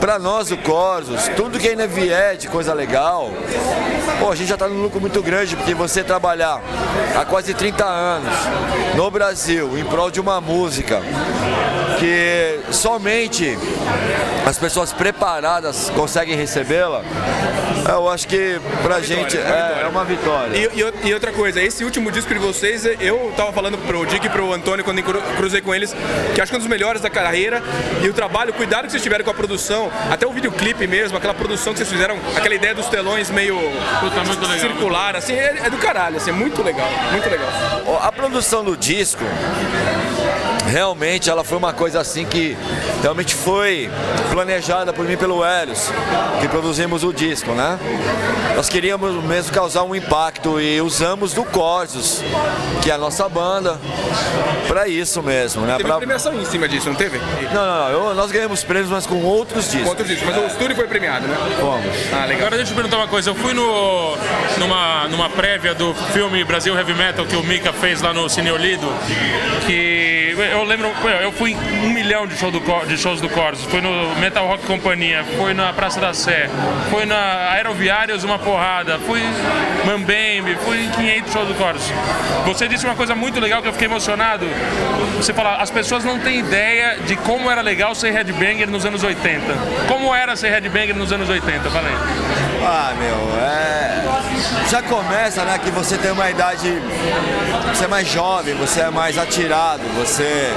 pra 0.00 0.18
nós 0.18 0.50
o 0.50 0.56
Corsos, 0.58 1.28
tudo 1.36 1.58
que 1.58 1.68
ainda 1.68 1.86
vier 1.86 2.36
de 2.36 2.48
coisa 2.48 2.72
legal, 2.74 3.30
pô, 4.20 4.30
a 4.30 4.34
gente 4.36 4.48
já 4.48 4.56
tá 4.56 4.68
num 4.68 4.82
lucro 4.82 5.00
muito 5.00 5.22
grande, 5.22 5.56
porque 5.56 5.74
você 5.74 6.02
trabalhar 6.04 6.60
há 7.18 7.24
quase 7.24 7.54
30 7.54 7.84
anos 7.84 8.32
no 8.94 9.10
Brasil 9.10 9.78
em 9.78 9.84
prol 9.84 10.10
de 10.10 10.20
uma 10.20 10.40
música 10.40 11.00
que 11.98 12.60
somente 12.72 13.58
as 14.44 14.58
pessoas 14.58 14.92
preparadas 14.92 15.90
conseguem 15.90 16.36
recebê-la, 16.36 17.02
eu 17.88 18.08
acho 18.08 18.26
que 18.28 18.60
pra 18.82 19.00
gente 19.00 19.36
é, 19.38 19.82
é 19.84 19.88
uma 19.88 20.04
vitória. 20.04 20.56
E, 20.56 21.08
e- 21.08 21.14
outra 21.14 21.32
coisa, 21.32 21.60
esse 21.62 21.84
último 21.84 22.10
disco 22.10 22.32
de 22.34 22.38
vocês, 22.40 22.84
eu 23.00 23.32
tava 23.36 23.52
falando 23.52 23.78
pro 23.78 24.04
Dick 24.04 24.26
e 24.26 24.28
pro 24.28 24.52
Antônio 24.52 24.84
quando 24.84 25.02
cruzei 25.36 25.60
com 25.60 25.74
eles, 25.74 25.94
que 26.34 26.40
acho 26.40 26.50
que 26.50 26.56
é 26.56 26.58
um 26.58 26.60
dos 26.60 26.68
melhores 26.68 27.00
da 27.00 27.08
carreira. 27.08 27.62
E 28.02 28.08
o 28.08 28.12
trabalho, 28.12 28.50
o 28.50 28.54
cuidado 28.54 28.84
que 28.86 28.90
vocês 28.90 29.02
tiveram 29.02 29.24
com 29.24 29.30
a 29.30 29.34
produção, 29.34 29.85
até 30.10 30.26
o 30.26 30.32
videoclipe 30.32 30.86
mesmo, 30.86 31.16
aquela 31.16 31.34
produção 31.34 31.72
que 31.72 31.78
vocês 31.78 31.90
fizeram, 31.90 32.18
aquela 32.36 32.54
ideia 32.54 32.74
dos 32.74 32.86
telões 32.86 33.30
meio 33.30 33.56
Puta, 34.00 34.24
muito 34.24 34.42
legal. 34.42 34.58
circular, 34.58 35.16
assim, 35.16 35.34
é, 35.34 35.62
é 35.64 35.70
do 35.70 35.78
caralho, 35.78 36.16
assim, 36.16 36.30
é 36.30 36.32
muito 36.32 36.62
legal, 36.62 36.88
muito 37.12 37.28
legal. 37.28 37.48
A 38.02 38.12
produção 38.12 38.64
do 38.64 38.76
disco, 38.76 39.22
realmente 40.66 41.30
ela 41.30 41.44
foi 41.44 41.56
uma 41.58 41.72
coisa 41.72 42.00
assim 42.00 42.24
que 42.24 42.56
realmente 43.02 43.34
foi 43.34 43.90
planejada 44.30 44.92
por 44.92 45.04
mim 45.04 45.12
e 45.12 45.16
pelo 45.16 45.44
Helios, 45.44 45.90
que 46.40 46.48
produzimos 46.48 47.04
o 47.04 47.12
disco, 47.12 47.52
né? 47.52 47.78
Nós 48.56 48.68
queríamos 48.68 49.22
mesmo 49.24 49.52
causar 49.52 49.82
um 49.84 49.94
impacto 49.94 50.60
e 50.60 50.80
usamos 50.80 51.32
do 51.32 51.44
Corsos, 51.44 52.22
que 52.82 52.90
é 52.90 52.94
a 52.94 52.98
nossa 52.98 53.28
banda, 53.28 53.78
para 54.66 54.88
isso 54.88 55.22
mesmo, 55.22 55.62
né? 55.62 55.76
Teve 55.76 55.88
Pra- 55.88 55.98
premiação 55.98 56.34
em 56.34 56.44
cima 56.44 56.66
disso, 56.68 56.88
não 56.88 56.96
teve? 56.96 57.18
Não, 57.52 57.66
não, 57.66 57.78
não. 57.78 57.88
eu- 57.90 58.14
nós 58.14 58.30
ganhamos 58.32 58.64
prêmios, 58.64 58.90
mas 58.90 59.06
com 59.06 59.22
outros 59.22 59.70
discos. 59.70 59.88
Outro 59.88 60.04
disco, 60.04 60.24
mas 60.26 60.36
o 60.36 60.46
estúdio 60.46 60.74
foi 60.74 60.86
premiado, 60.86 61.26
né? 61.26 61.36
Fomos. 61.60 61.84
Ah, 62.12 62.24
legal. 62.24 62.46
Agora 62.46 62.56
deixa 62.56 62.72
eu 62.72 62.76
perguntar 62.76 62.96
uma 62.96 63.08
coisa. 63.08 63.30
Eu 63.30 63.34
fui 63.34 63.52
no, 63.52 64.16
numa, 64.58 65.06
numa 65.08 65.28
prévia 65.30 65.74
do 65.74 65.94
filme 66.12 66.42
Brasil 66.44 66.74
Heavy 66.76 66.94
Metal 66.94 67.24
que 67.26 67.36
o 67.36 67.42
Mika 67.42 67.72
fez 67.72 68.00
lá 68.00 68.12
no 68.12 68.28
Cine 68.28 68.50
Olido. 68.50 68.86
Que 69.66 70.25
eu 70.42 70.64
lembro, 70.64 70.90
eu 71.22 71.32
fui 71.32 71.54
um 71.54 71.90
milhão 71.90 72.26
de, 72.26 72.36
show 72.36 72.50
do, 72.50 72.60
de 72.86 72.98
shows 72.98 73.20
do 73.20 73.28
Corsos. 73.28 73.64
Fui 73.66 73.80
no 73.80 74.14
Metal 74.16 74.46
Rock 74.46 74.66
Companhia, 74.66 75.24
fui 75.36 75.54
na 75.54 75.72
Praça 75.72 76.00
da 76.00 76.12
Sé, 76.12 76.48
fui 76.90 77.04
na 77.06 77.50
Aeroviários 77.52 78.24
uma 78.24 78.38
porrada, 78.38 78.98
fui 78.98 79.20
Mambembe, 79.84 80.56
fui 80.64 80.84
em 80.84 80.90
500 80.90 81.32
shows 81.32 81.48
do 81.48 81.54
Corsos. 81.54 81.92
Você 82.44 82.68
disse 82.68 82.84
uma 82.84 82.94
coisa 82.94 83.14
muito 83.14 83.40
legal 83.40 83.62
que 83.62 83.68
eu 83.68 83.72
fiquei 83.72 83.88
emocionado. 83.88 84.46
Você 85.16 85.32
fala, 85.32 85.56
as 85.56 85.70
pessoas 85.70 86.04
não 86.04 86.18
têm 86.18 86.40
ideia 86.40 86.98
de 87.06 87.16
como 87.16 87.50
era 87.50 87.62
legal 87.62 87.94
ser 87.94 88.10
headbanger 88.10 88.68
nos 88.68 88.84
anos 88.84 89.02
80. 89.02 89.42
Como 89.88 90.14
era 90.14 90.36
ser 90.36 90.50
headbanger 90.50 90.94
nos 90.94 91.12
anos 91.12 91.28
80, 91.28 91.70
falei. 91.70 91.92
Ah, 92.68 92.92
meu, 92.98 93.40
é. 93.40 94.02
Já 94.68 94.82
começa, 94.82 95.44
né, 95.44 95.56
que 95.56 95.70
você 95.70 95.96
tem 95.96 96.10
uma 96.10 96.28
idade. 96.28 96.82
Você 97.72 97.84
é 97.84 97.86
mais 97.86 98.08
jovem, 98.08 98.56
você 98.56 98.80
é 98.80 98.90
mais 98.90 99.16
atirado, 99.16 99.82
você. 99.94 100.52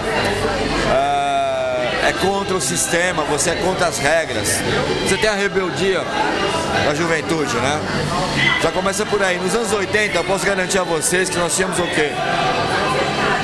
É, 0.92 2.10
é 2.10 2.14
contra 2.20 2.56
o 2.56 2.62
sistema, 2.62 3.22
você 3.26 3.52
é 3.52 3.56
contra 3.58 3.86
as 3.86 4.00
regras. 4.00 4.60
Você 5.04 5.18
tem 5.18 5.30
a 5.30 5.36
rebeldia 5.36 6.02
da 6.84 6.96
juventude, 6.96 7.56
né? 7.58 7.80
Já 8.64 8.72
começa 8.72 9.06
por 9.06 9.22
aí. 9.22 9.38
Nos 9.38 9.54
anos 9.54 9.72
80, 9.72 10.18
eu 10.18 10.24
posso 10.24 10.44
garantir 10.44 10.80
a 10.80 10.84
vocês 10.84 11.30
que 11.30 11.38
nós 11.38 11.56
tínhamos 11.56 11.78
o 11.78 11.86
quê? 11.90 12.12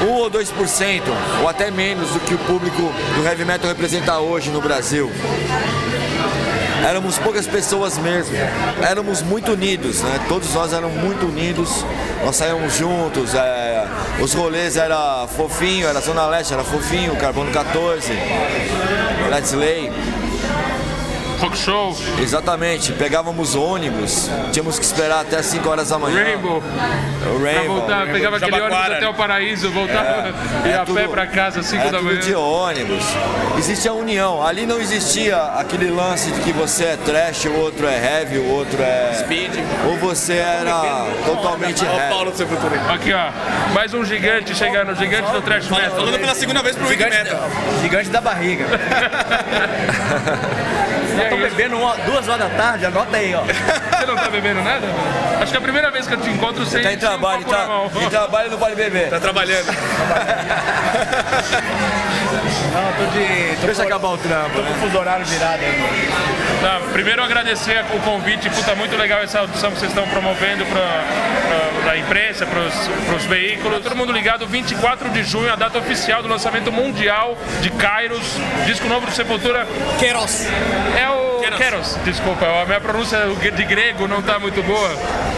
1 0.02 0.12
ou 0.12 0.32
2%, 0.32 1.04
ou 1.40 1.48
até 1.48 1.70
menos 1.70 2.10
do 2.10 2.20
que 2.20 2.34
o 2.34 2.38
público 2.40 2.92
do 3.16 3.24
heavy 3.28 3.46
metal 3.46 3.70
representa 3.70 4.18
hoje 4.18 4.50
no 4.50 4.60
Brasil. 4.60 5.12
Éramos 6.86 7.18
poucas 7.18 7.48
pessoas 7.48 7.98
mesmo. 7.98 8.36
Éramos 8.88 9.24
muito 9.24 9.54
unidos, 9.54 10.02
né? 10.04 10.20
Todos 10.30 10.54
nós 10.54 10.72
éramos 10.72 10.96
muito 11.02 11.26
unidos. 11.26 11.84
Nós 12.24 12.36
saímos 12.36 12.78
juntos. 12.78 13.34
é, 13.34 13.88
Os 14.22 14.34
rolês 14.36 14.78
era 14.78 15.26
fofinho, 15.36 15.88
era 15.88 16.00
Zona 16.00 16.28
Leste, 16.28 16.54
era 16.54 16.64
fofinho, 16.64 17.16
Carbono 17.16 17.52
14, 17.52 18.12
Let's 19.32 19.52
Lay. 19.54 19.92
Rock 21.40 21.58
Show, 21.58 21.96
Exatamente, 22.22 22.94
pegávamos 22.94 23.56
ônibus, 23.56 24.30
tínhamos 24.54 24.80
que 24.80 24.86
esperar 24.86 25.22
até 25.22 25.42
5 25.44 25.68
horas 25.70 25.90
da 25.90 26.00
manhã. 26.00 26.24
Rainbow, 26.24 26.58
O 26.58 27.40
pra 27.40 27.52
Rainbow. 27.52 27.78
voltar, 27.78 28.08
pegava 28.08 28.38
aquele 28.38 28.62
ônibus 28.62 28.80
até 28.92 29.08
o 29.10 29.14
paraíso, 29.14 29.70
voltava 29.70 30.34
e 30.66 30.70
Era 30.70 30.82
a 30.84 30.86
pé 30.86 31.02
tudo- 31.04 31.10
pra 31.12 31.28
casa 31.28 31.60
às 31.60 31.66
5 31.66 31.82
era 31.84 31.92
da 31.92 32.02
manhã. 32.02 32.20
de 32.20 32.34
ônibus. 32.34 33.04
Existia 33.58 33.92
a 33.92 33.94
união. 33.94 34.42
Ali 34.46 34.66
não 34.66 34.80
existia 34.80 35.38
aquele 35.58 35.90
lance 35.92 36.32
de 36.32 36.40
que 36.42 36.52
você 36.54 36.86
é 36.86 36.98
trash, 36.98 37.46
o 37.46 37.54
outro 37.54 37.86
é 37.88 38.20
heavy, 38.22 38.38
o 38.40 38.50
outro 38.52 38.82
é. 38.82 39.14
Speed. 39.20 39.52
Ou 39.88 39.98
você 39.98 40.34
era 40.36 41.06
totalmente 41.26 41.84
Olha 41.84 41.94
o 41.94 41.98
heavy. 42.00 42.10
Paulo 42.14 42.32
do 42.32 42.38
Sepultura. 42.38 42.82
Aqui, 42.94 43.12
ó, 43.14 43.30
mais 43.74 43.94
um 43.94 44.04
gigante 44.06 44.56
chegando, 44.56 44.96
gigante 44.96 45.32
do 45.32 45.42
trash 45.42 45.70
metal. 45.70 45.92
Falando 45.98 46.18
pela 46.20 46.34
segunda 46.36 46.62
vez 46.64 46.76
pro 46.76 46.88
Wig 46.88 47.04
Metal. 47.04 47.50
Gigante 47.82 48.10
da 48.10 48.22
barriga. 48.22 48.66
Estão 51.36 51.50
bebendo 51.50 51.78
uma- 51.78 51.96
duas 51.98 52.28
horas 52.28 52.50
da 52.50 52.56
tarde, 52.58 52.86
anota 52.86 53.18
aí, 53.18 53.34
ó. 53.36 53.42
Você 53.98 54.06
não 54.06 54.16
tá 54.16 54.30
bebendo 54.30 54.62
nada? 54.62 54.86
Acho 55.42 55.52
que 55.52 55.58
é 55.58 55.60
a 55.60 55.64
primeira 55.64 55.92
vez 55.92 56.08
que 56.08 56.14
eu 56.14 56.20
te 56.22 56.30
encontro 56.30 56.66
sem, 56.66 56.82
Tá 56.84 56.92
em 56.94 56.96
um 56.96 57.00
trabalho, 57.00 57.46
mão. 57.48 57.90
tá, 57.90 58.00
em 58.02 58.10
trabalho 58.10 58.52
não 58.52 58.58
pode 58.58 58.76
beber. 58.76 59.10
Tá 59.10 59.20
trabalhando. 59.20 59.68
Não, 62.74 62.94
tô 62.94 63.12
de. 63.12 63.56
Tô 63.62 63.66
Deixa 63.68 63.82
com- 63.82 63.88
acabar 63.88 64.08
o 64.10 64.18
trampo. 64.18 64.50
Tô 64.56 64.62
com 64.64 64.72
o 64.72 64.76
fuso 64.76 64.98
horário 64.98 65.26
virado 65.26 65.60
aí. 65.64 66.10
Tá, 66.62 66.82
primeiro 66.94 67.24
agradecer 67.24 67.84
o 67.94 68.00
convite, 68.00 68.50
puta, 68.50 68.76
muito 68.76 68.96
legal 68.98 69.22
essa 69.22 69.40
audição 69.40 69.72
que 69.72 69.80
vocês 69.80 69.92
estão 69.92 70.08
promovendo 70.08 70.66
para 70.66 71.92
a 71.94 71.98
imprensa, 71.98 72.46
para 72.46 73.16
os 73.16 73.26
veículos. 73.26 73.82
Todo 73.84 73.96
mundo 73.96 74.12
ligado, 74.12 74.48
24 74.48 75.10
de 75.10 75.24
junho, 75.24 75.52
a 75.52 75.56
data 75.56 75.78
oficial 75.78 76.22
do 76.22 76.28
lançamento 76.28 76.72
mundial 76.72 77.38
de 77.62 77.70
Kairos, 77.72 78.26
disco 78.66 78.88
novo 78.88 79.06
do 79.06 79.12
Sepultura. 79.12 79.68
Queiroz. 80.00 80.48
É 81.00 81.10
o 81.10 81.25
Keros. 81.52 81.58
Keros, 81.58 81.98
desculpa, 82.04 82.46
a 82.46 82.66
minha 82.66 82.80
pronúncia 82.82 83.20
de 83.56 83.64
grego 83.66 84.08
não 84.08 84.22
tá 84.22 84.40
muito 84.40 84.62
boa. 84.64 84.90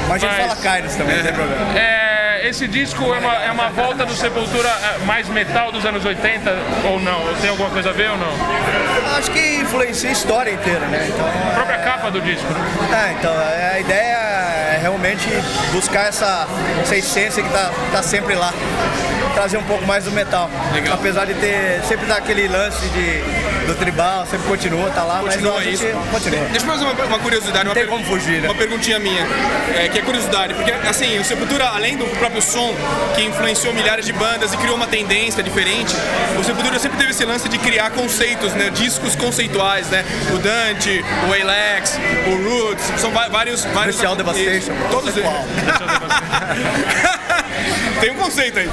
Mas 0.08 0.24
a 0.24 0.28
gente 0.28 0.42
fala 0.42 0.56
Kairos 0.56 0.96
também, 0.96 1.18
não 1.18 1.24
tem 1.24 1.34
problema. 1.34 1.78
É, 1.80 2.48
esse 2.48 2.68
disco 2.68 3.04
é 3.14 3.18
uma, 3.20 3.34
é 3.36 3.52
uma 3.52 3.70
volta 3.70 4.06
do 4.06 4.14
Sepultura 4.16 4.70
é, 4.70 5.06
mais 5.06 5.28
metal 5.28 5.72
dos 5.72 5.86
anos 5.86 6.06
80 6.06 6.50
ou 6.86 7.00
não? 7.00 7.34
Tem 7.42 7.50
alguma 7.50 7.70
coisa 7.70 7.90
a 7.90 7.94
ver 7.94 8.10
ou 8.12 8.18
não? 8.18 8.32
Acho 9.18 9.32
que 9.32 9.56
influencia 9.58 10.10
a 10.10 10.14
história 10.14 10.52
inteira, 10.52 10.86
né? 10.88 11.08
Então, 11.10 11.26
A 11.26 11.54
própria 11.56 11.78
capa 11.80 12.10
do 12.12 12.22
disco. 12.22 12.48
né? 12.54 13.10
é, 13.10 13.12
então 13.14 13.34
a 13.76 13.80
ideia 13.80 14.18
é 14.76 14.80
realmente 14.82 15.28
buscar 15.72 16.08
essa, 16.08 16.48
essa 16.82 16.96
essência 16.96 17.42
que 17.44 17.50
tá, 17.50 17.72
tá 17.92 18.04
sempre 18.04 18.36
lá. 18.36 18.54
Trazer 19.34 19.58
um 19.58 19.64
pouco 19.64 19.86
mais 19.86 20.04
do 20.06 20.12
metal. 20.12 20.50
Legal. 20.74 20.96
Apesar 20.96 21.26
de 21.26 21.34
ter 21.36 21.82
sempre 21.84 22.06
dar 22.08 22.18
aquele 22.18 22.48
lance 22.48 22.88
de, 22.90 23.22
do 23.68 23.76
tribal, 23.76 24.26
sempre 24.26 24.48
continua, 24.48 24.90
tá 24.90 25.04
lá, 25.04 25.20
Continua 25.20 25.56
mas 25.56 25.68
isso. 25.68 25.86
continua. 26.12 26.46
Deixa 26.46 26.66
eu 26.66 26.72
fazer 26.72 26.86
uma, 26.86 27.06
uma 27.06 27.20
curiosidade, 27.20 27.68
uma, 27.68 27.76
tem 27.76 27.86
como 27.86 28.04
fugir, 28.06 28.42
né? 28.42 28.48
uma 28.48 28.56
perguntinha 28.56 29.00
minha, 29.00 29.28
é, 29.76 29.90
que 29.90 30.00
é 30.00 30.02
curiosidade, 30.02 30.54
porque 30.54 30.72
assim, 30.72 31.20
o 31.20 31.26
Sepultura, 31.26 31.68
além 31.68 31.98
do 31.98 32.06
próprio 32.18 32.42
som, 32.42 32.74
que 33.16 33.24
influenciou 33.24 33.74
milhares 33.74 34.06
de 34.06 34.14
bandas 34.14 34.54
e 34.54 34.58
criou 34.58 34.76
uma 34.76 34.88
tendência 34.88 35.44
diferente, 35.44 35.96
o 36.40 36.44
Sepultura 36.44 36.80
sempre 36.80 36.98
teve 36.98 37.12
esse 37.12 37.26
lance 37.26 37.50
de 37.50 37.58
criar 37.58 37.90
conceitos, 37.92 38.54
né, 38.54 38.70
discos 38.70 39.16
conceituais, 39.16 39.90
né, 39.90 40.06
o 40.34 40.38
Dante, 40.38 41.04
o 41.28 41.34
Alex, 41.34 42.00
o 42.28 42.50
Roots, 42.50 42.86
são 42.98 43.12
vários... 43.12 43.66
vários 43.66 43.98
Special 43.98 44.16
Devastation. 44.16 44.74
Todos 44.92 45.18
eles. 45.18 45.28
Tem 48.00 48.12
um 48.12 48.16
conceito 48.16 48.60
aí. 48.60 48.70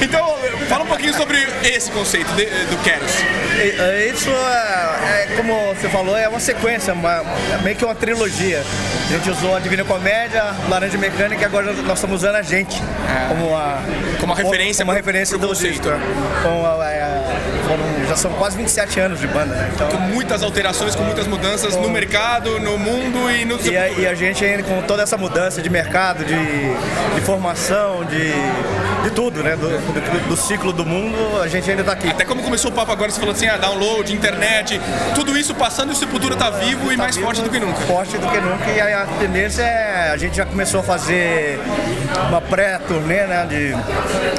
Então, 0.00 0.36
fala 0.68 0.84
um 0.84 0.86
pouquinho 0.86 1.12
sobre 1.14 1.36
esse 1.62 1.90
conceito 1.90 2.32
de- 2.34 2.46
do 2.46 2.76
Keros. 2.82 3.12
E, 3.56 3.80
é, 3.80 4.10
Isso 4.12 4.30
é, 4.30 5.24
é, 5.32 5.36
como 5.36 5.74
você 5.74 5.88
falou, 5.88 6.16
é 6.16 6.28
uma 6.28 6.40
sequência, 6.40 6.94
uma, 6.94 7.22
é 7.52 7.62
meio 7.62 7.76
que 7.76 7.84
uma 7.84 7.94
trilogia. 7.94 8.62
A 9.08 9.12
gente 9.12 9.30
usou 9.30 9.54
a 9.56 9.60
Divina 9.60 9.84
Comédia, 9.84 10.44
Laranja 10.68 10.96
Mecânica 10.98 11.42
e 11.42 11.44
agora 11.44 11.72
nós 11.72 11.94
estamos 11.94 12.16
usando 12.22 12.36
a 12.36 12.42
gente 12.42 12.80
como 13.28 13.54
a, 13.54 13.80
Como 14.20 14.32
a 14.32 14.36
referência 14.36 14.84
como 14.84 14.92
pro- 14.96 15.04
referência 15.06 15.38
do 15.38 15.48
conceito. 15.48 15.82
disco. 15.82 15.98
Com 16.42 16.66
a- 16.66 16.90
é, 16.90 16.97
já 18.08 18.16
são 18.16 18.32
quase 18.32 18.56
27 18.56 19.00
anos 19.00 19.20
de 19.20 19.26
banda, 19.26 19.54
né? 19.54 19.70
Então, 19.74 19.88
Com 19.88 19.98
muitas 19.98 20.42
alterações, 20.42 20.94
com 20.94 21.02
muitas 21.02 21.26
mudanças 21.26 21.76
no 21.76 21.88
mercado, 21.90 22.58
no 22.60 22.78
mundo 22.78 23.30
e 23.30 23.44
no 23.44 23.58
e, 23.60 23.76
a, 23.76 23.88
e 23.88 24.06
a 24.06 24.14
gente 24.14 24.44
ainda 24.44 24.62
com 24.62 24.80
toda 24.82 25.02
essa 25.02 25.16
mudança 25.16 25.60
de 25.60 25.68
mercado, 25.68 26.24
de, 26.24 26.34
de 27.14 27.20
formação, 27.22 28.04
de, 28.04 28.32
de 29.04 29.10
tudo, 29.14 29.42
né? 29.42 29.56
Do, 29.56 29.68
do, 29.68 30.28
do 30.28 30.36
ciclo 30.36 30.72
do 30.72 30.84
mundo, 30.86 31.16
a 31.42 31.48
gente 31.48 31.68
ainda 31.70 31.82
está 31.82 31.92
aqui. 31.92 32.08
Até 32.08 32.24
como 32.24 32.42
começou 32.42 32.70
o 32.70 32.74
papo 32.74 32.92
agora, 32.92 33.10
você 33.10 33.20
falou 33.20 33.34
assim, 33.34 33.46
ah, 33.46 33.56
download, 33.56 34.12
internet, 34.12 34.80
tudo 35.14 35.36
isso 35.36 35.54
passando 35.54 35.90
e 35.90 35.92
o 35.92 35.96
Sepultura 35.96 36.34
tá 36.36 36.50
vivo 36.50 36.92
e 36.92 36.96
mais 36.96 37.16
forte 37.16 37.42
do 37.42 37.50
que 37.50 37.58
nunca. 37.60 37.80
forte 37.82 38.16
do 38.16 38.26
que 38.28 38.40
nunca 38.40 38.70
e 38.70 38.80
a, 38.80 39.02
a 39.02 39.06
tendência 39.18 39.62
é 39.62 40.10
a 40.12 40.16
gente 40.16 40.36
já 40.36 40.44
começou 40.46 40.80
a 40.80 40.82
fazer 40.82 41.60
uma 42.28 42.40
pré-turnê 42.40 43.26
né 43.26 43.46
de 43.46 43.74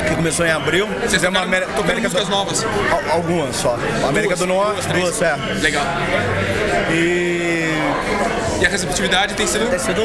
que 0.07 0.15
começou 0.15 0.45
em 0.45 0.51
abril 0.51 0.88
Vocês 0.88 1.11
fizemos 1.13 1.39
tocaram, 1.39 1.47
Amé- 1.57 1.65
tocando 1.67 1.79
América 1.89 2.09
músicas 2.09 2.29
novas. 2.29 2.63
Al- 2.91 3.15
algumas 3.15 3.59
só. 3.60 3.78
América 4.08 4.36
Duas, 4.36 4.39
do 4.39 4.48
Norte 4.48 4.88
duas, 4.88 5.18
duas, 5.18 5.22
é. 5.22 5.36
Legal. 5.62 5.86
e 6.92 7.70
E 8.62 8.66
a 8.66 8.70
receptividade 8.70 9.36
tem 9.36 9.48
sido, 9.48 9.70
tem 9.70 9.80
sido 9.80 10.01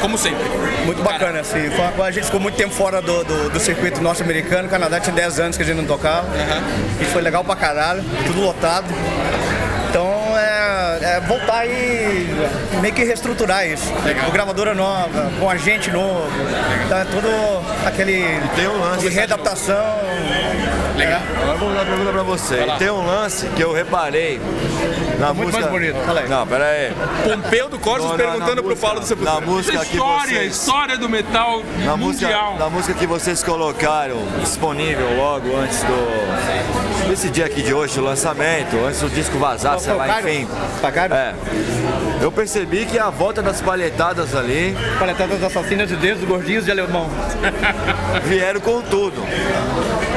como 0.00 0.16
sempre. 0.16 0.44
muito 0.84 1.02
bacana 1.02 1.40
assim. 1.40 1.70
Foi 1.70 1.84
uma- 1.86 2.04
a 2.06 2.10
gente 2.12 2.24
ficou 2.26 2.38
muito 2.40 2.54
tempo 2.56 2.72
fora 2.74 3.02
do, 3.02 3.24
do, 3.24 3.50
do 3.50 3.58
circuito 3.60 4.00
norte-americano. 4.00 4.68
O 4.68 4.70
Canadá 4.70 5.00
tinha 5.00 5.14
10 5.14 5.40
anos 5.40 5.56
que 5.56 5.62
a 5.62 5.66
gente 5.66 5.76
não 5.76 5.86
tocava. 5.86 6.28
E 7.00 7.04
foi 7.06 7.20
legal 7.20 7.42
pra 7.42 7.56
caralho. 7.56 8.04
Tudo 8.26 8.40
lotado 8.42 8.86
é, 11.10 11.16
é, 11.16 11.20
voltar 11.20 11.66
e 11.66 12.26
meio 12.80 12.94
que 12.94 13.04
reestruturar 13.04 13.66
isso. 13.66 13.90
Com 14.24 14.30
gravadora 14.30 14.74
nova, 14.74 15.30
com 15.38 15.48
agente 15.50 15.90
novo. 15.90 16.28
Então 16.86 16.98
é 16.98 17.04
tudo 17.04 17.28
aquele 17.86 18.24
tem 18.56 18.68
um 18.68 18.78
lance 18.80 19.08
de 19.08 19.14
readaptação. 19.14 19.76
Legal. 20.96 21.20
Agora 21.42 21.52
eu 21.52 21.58
vou 21.58 21.68
dar 21.70 21.76
uma 21.80 21.84
pergunta 21.86 22.12
pra 22.12 22.22
você. 22.22 22.66
Tem 22.78 22.90
um 22.90 23.06
lance 23.06 23.46
que 23.48 23.62
eu 23.62 23.72
reparei 23.72 24.38
na 25.18 25.32
muito 25.32 25.46
música. 25.52 25.60
mais 25.70 25.72
bonito, 25.72 26.04
fala 26.06 26.20
aí. 26.20 26.28
Não, 26.28 26.46
pera 26.46 26.64
aí. 26.66 26.92
Pompeu 27.24 27.68
do 27.70 27.78
Corsos 27.78 28.10
na 28.10 28.16
perguntando 28.16 28.56
pro 28.62 28.64
música- 28.70 28.86
Paulo 28.86 29.00
do 29.00 29.06
Sepultura. 29.06 29.40
Na 29.40 29.46
música 29.46 29.78
que 29.84 29.96
História, 29.96 30.34
vocês... 30.40 30.56
história 30.56 30.98
do 30.98 31.08
metal 31.08 31.62
Na 31.84 31.96
música, 31.96 32.26
mundial. 32.26 32.56
na 32.58 32.68
música 32.68 32.94
que 32.94 33.06
vocês 33.06 33.42
colocaram 33.42 34.16
disponível 34.40 35.16
logo 35.16 35.56
antes 35.56 35.78
do. 35.84 37.08
desse 37.08 37.30
dia 37.30 37.46
aqui 37.46 37.62
de 37.62 37.72
hoje, 37.72 37.94
do 37.94 38.04
lançamento, 38.04 38.76
antes 38.86 39.00
do 39.00 39.08
disco 39.08 39.38
vazar, 39.38 39.78
sei 39.78 39.94
lá, 39.94 40.20
enfim. 40.20 40.46
É. 41.06 41.34
Eu 42.20 42.30
percebi 42.30 42.84
que 42.84 42.98
a 42.98 43.08
volta 43.08 43.42
das 43.42 43.60
palhetadas 43.60 44.34
ali 44.34 44.76
Paletadas 44.98 45.42
assassinas 45.42 45.88
de 45.88 45.96
dedos, 45.96 46.24
gordinhos 46.24 46.64
de 46.64 46.70
alemão. 46.70 47.08
vieram 48.24 48.60
com 48.60 48.82
tudo. 48.82 49.22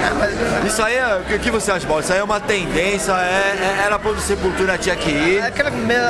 Isso 0.68 0.82
aí, 0.82 0.96
é, 0.96 1.22
o 1.36 1.40
que- 1.40 1.52
você 1.52 1.72
acha, 1.72 1.86
Paulo? 1.86 2.02
Isso 2.02 2.12
aí 2.14 2.20
é 2.20 2.24
uma 2.24 2.40
tendência, 2.40 3.12
é, 3.14 3.56
é- 3.82 3.86
era 3.86 4.00
pra 4.00 4.16
Sepultura 4.18 4.78
tinha 4.78 4.96
que 4.96 5.10
ir. 5.10 5.38
É 5.40 5.48
aquela, 5.48 5.70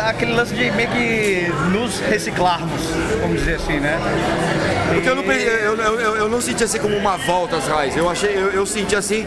aquele 0.09 0.33
lance 0.33 0.53
de 0.53 0.71
meio 0.71 0.89
que 0.89 1.51
nos 1.71 1.99
reciclarmos, 1.99 2.81
vamos 3.21 3.39
dizer 3.39 3.55
assim, 3.55 3.79
né? 3.79 3.99
Porque 4.93 5.09
eu 5.09 5.15
não, 5.15 5.23
eu, 5.23 5.75
eu, 5.75 6.15
eu, 6.17 6.29
não 6.29 6.39
senti 6.39 6.63
assim 6.63 6.77
como 6.77 6.95
uma 6.95 7.17
volta 7.17 7.57
às 7.57 7.67
raízes. 7.67 7.97
Eu 7.97 8.09
achei, 8.09 8.29
eu, 8.35 8.51
eu 8.51 8.65
senti 8.65 8.95
assim 8.95 9.25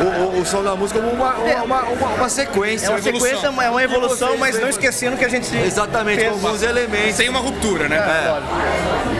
o, 0.00 0.36
o, 0.36 0.40
o 0.40 0.46
som 0.46 0.62
da 0.62 0.76
música 0.76 1.00
como 1.00 1.12
uma, 1.12 1.34
uma, 1.34 1.82
uma, 1.82 2.08
uma- 2.14 2.28
sequência. 2.28 2.86
É 2.86 2.90
uma 2.90 3.02
sequência, 3.02 3.46
é 3.46 3.50
uma 3.70 3.82
evolução, 3.82 4.28
Vocês 4.28 4.40
mas 4.40 4.60
não 4.60 4.68
esquecendo 4.68 5.16
que 5.16 5.24
a 5.24 5.28
gente 5.28 5.54
Exatamente, 5.56 6.20
fez. 6.20 6.30
com 6.32 6.46
alguns 6.46 6.62
elementos. 6.62 7.16
Sem 7.16 7.28
uma 7.28 7.40
ruptura, 7.40 7.88
né? 7.88 7.98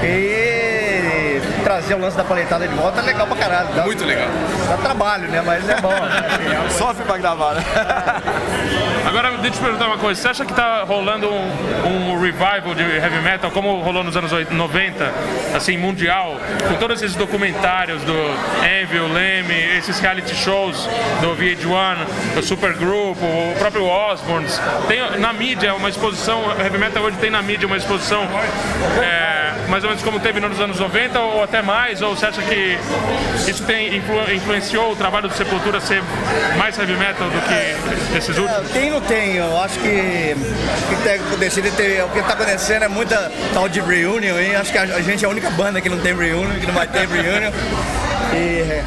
E 0.02 0.57
trazer 1.68 1.94
o 1.94 2.00
lance 2.00 2.16
da 2.16 2.24
paletada 2.24 2.66
de 2.66 2.74
volta 2.74 3.00
é 3.02 3.04
legal 3.04 3.26
pra 3.26 3.36
caralho. 3.36 3.68
Dá, 3.74 3.82
Muito 3.84 4.02
legal. 4.02 4.26
dá 4.70 4.76
trabalho, 4.78 5.28
né? 5.28 5.42
Mas 5.44 5.68
é 5.68 5.78
bom. 5.78 5.90
né? 5.90 6.26
Assim, 6.66 6.78
Sofre 6.78 7.04
pra 7.04 7.18
gravar, 7.18 7.56
né? 7.56 7.64
Agora, 9.06 9.30
deixa 9.32 9.46
eu 9.46 9.50
te 9.52 9.58
perguntar 9.58 9.86
uma 9.86 9.98
coisa. 9.98 10.18
Você 10.20 10.28
acha 10.28 10.46
que 10.46 10.54
tá 10.54 10.84
rolando 10.84 11.28
um, 11.30 12.12
um 12.14 12.18
revival 12.20 12.74
de 12.74 12.82
heavy 12.82 13.20
metal, 13.20 13.50
como 13.50 13.82
rolou 13.82 14.02
nos 14.02 14.16
anos 14.16 14.32
80, 14.32 14.54
90, 14.54 15.12
assim, 15.54 15.76
mundial, 15.76 16.36
com 16.66 16.74
todos 16.76 17.02
esses 17.02 17.14
documentários 17.16 18.02
do 18.02 18.14
Envy, 18.64 19.00
o 19.00 19.12
Leme, 19.12 19.54
esses 19.76 20.00
reality 20.00 20.34
shows 20.34 20.88
do 21.20 21.36
VH1, 21.36 22.34
do 22.34 22.42
Supergroup, 22.42 23.18
o 23.22 23.58
próprio 23.58 23.84
Osborns. 23.86 24.58
Tem 24.86 25.18
na 25.20 25.34
mídia 25.34 25.74
uma 25.74 25.90
exposição, 25.90 26.44
o 26.46 26.62
heavy 26.62 26.78
metal 26.78 27.02
hoje 27.02 27.18
tem 27.18 27.30
na 27.30 27.42
mídia 27.42 27.66
uma 27.66 27.76
exposição 27.76 28.26
é, 29.02 29.47
mais 29.68 29.82
ou 29.84 29.90
menos 29.90 30.02
como 30.04 30.18
teve 30.20 30.40
nos 30.40 30.58
anos 30.60 30.78
90 30.80 31.18
ou 31.20 31.42
até 31.42 31.60
mais, 31.62 32.00
ou 32.02 32.14
você 32.16 32.26
acha 32.26 32.42
que 32.42 32.78
isso 33.46 33.64
tem 33.64 33.96
influ- 33.96 34.32
influenciou 34.32 34.92
o 34.92 34.96
trabalho 34.96 35.28
do 35.28 35.34
Sepultura 35.34 35.80
ser 35.80 36.02
mais 36.56 36.78
heavy 36.78 36.94
metal 36.96 37.28
do 37.28 37.40
que 37.42 38.16
esses 38.16 38.36
últimos? 38.38 38.70
Tem 38.70 38.92
ou 38.92 39.00
não 39.00 39.06
tem? 39.06 39.36
Eu 39.36 39.60
acho 39.60 39.78
que 39.78 40.34
o 40.36 40.96
que 40.96 41.70
tem- 41.70 42.02
o 42.02 42.08
que 42.08 42.18
está 42.18 42.32
acontecendo 42.34 42.84
é 42.84 42.88
muita 42.88 43.30
tal 43.54 43.68
de 43.68 43.80
reunion, 43.80 44.38
hein? 44.38 44.56
Acho 44.56 44.72
que 44.72 44.78
a, 44.78 44.82
a 44.82 45.00
gente 45.02 45.24
é 45.24 45.26
a 45.26 45.30
única 45.30 45.50
banda 45.50 45.80
que 45.80 45.88
não 45.88 45.98
tem 45.98 46.14
reunion, 46.16 46.58
que 46.60 46.66
não 46.66 46.74
vai 46.74 46.86
ter 46.86 47.06
reunion. 47.08 47.50
E, 48.32 48.36
é, 48.36 48.84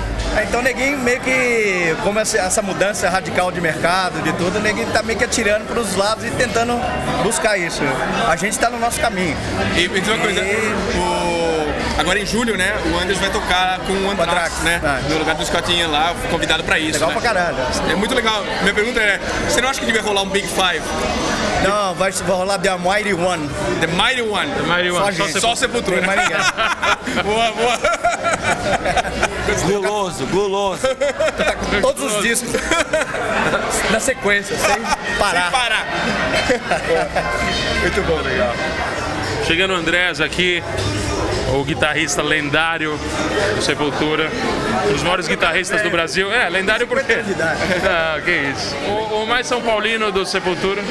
então 0.47 0.61
ninguém 0.61 0.95
meio 0.95 1.19
que, 1.21 1.95
como 2.03 2.19
essa, 2.19 2.61
mudança 2.61 3.09
radical 3.09 3.51
de 3.51 3.59
mercado, 3.59 4.21
de 4.21 4.31
tudo, 4.33 4.59
ninguém 4.59 4.85
tá 4.87 5.01
meio 5.01 5.17
que 5.17 5.25
atirando 5.25 5.65
para 5.65 5.79
os 5.79 5.95
lados 5.95 6.23
e 6.25 6.29
tentando 6.31 6.79
buscar 7.23 7.57
isso. 7.57 7.81
A 8.27 8.35
gente 8.35 8.53
está 8.53 8.69
no 8.69 8.79
nosso 8.79 8.99
caminho. 8.99 9.35
E 9.75 9.87
diz 9.87 10.07
uma 10.07 10.17
coisa, 10.19 10.41
o- 10.41 11.30
agora 12.01 12.19
em 12.19 12.25
julho, 12.25 12.57
né, 12.57 12.73
o 12.91 12.97
Anders 12.99 13.19
vai 13.19 13.29
tocar 13.29 13.79
com 13.79 13.93
o 13.93 14.11
Anthrax, 14.11 14.31
Anthrax, 14.31 14.59
né? 14.63 14.81
ah. 14.83 14.99
No 15.07 15.19
lugar 15.19 15.35
do 15.35 15.45
Scott 15.45 15.71
Ian 15.71 15.87
lá, 15.87 16.13
fui 16.19 16.29
convidado 16.29 16.63
pra 16.63 16.79
isso. 16.79 16.93
Legal 16.93 17.09
né? 17.09 17.13
pra 17.13 17.21
caralho. 17.21 17.57
É 17.89 17.95
muito 17.95 18.15
legal. 18.15 18.43
Minha 18.61 18.73
pergunta 18.73 18.99
é, 18.99 19.19
você 19.47 19.61
não 19.61 19.69
acha 19.69 19.79
que 19.79 19.85
devia 19.85 20.01
rolar 20.01 20.23
um 20.23 20.29
Big 20.29 20.47
Five? 20.47 20.81
Não, 21.63 21.93
vai, 21.93 22.11
vai 22.11 22.35
rolar 22.35 22.57
The 22.57 22.75
Mighty 22.77 23.13
One. 23.13 23.47
The 23.79 23.87
Mighty 23.87 24.21
One. 24.23 24.51
The 24.51 24.63
Mighty 24.63 24.91
One, 24.91 25.15
só 25.15 25.39
só, 25.39 25.55
Sepultura. 25.55 26.01
Ninguém. 26.01 26.17
boa, 27.23 27.51
boa. 27.51 27.79
Guloso, 29.65 30.25
guloso. 30.27 30.81
Todos 31.81 32.15
os 32.15 32.23
discos. 32.23 32.51
Na 33.91 33.99
sequência, 33.99 34.57
sem 34.57 34.81
parar. 35.19 35.41
Sem 35.43 35.51
parar. 35.51 35.87
Muito 37.81 38.01
bom, 38.07 38.21
legal. 38.21 38.53
Chegando 39.45 39.73
o 39.73 39.75
Andrés 39.75 40.21
aqui, 40.21 40.63
o 41.53 41.63
guitarrista 41.63 42.21
lendário 42.21 42.97
do 43.55 43.61
Sepultura, 43.61 44.29
um 44.87 44.93
dos 44.93 45.03
maiores 45.03 45.27
guitarristas 45.27 45.81
do 45.81 45.89
Brasil. 45.89 46.31
É, 46.31 46.49
lendário 46.49 46.87
por 46.87 47.03
quê? 47.03 47.17
Ah, 47.83 48.19
que 48.23 48.31
isso. 48.31 48.75
O, 48.87 49.23
o 49.23 49.27
mais 49.27 49.47
São 49.47 49.61
Paulino 49.61 50.11
do 50.11 50.25
Sepultura. 50.25 50.81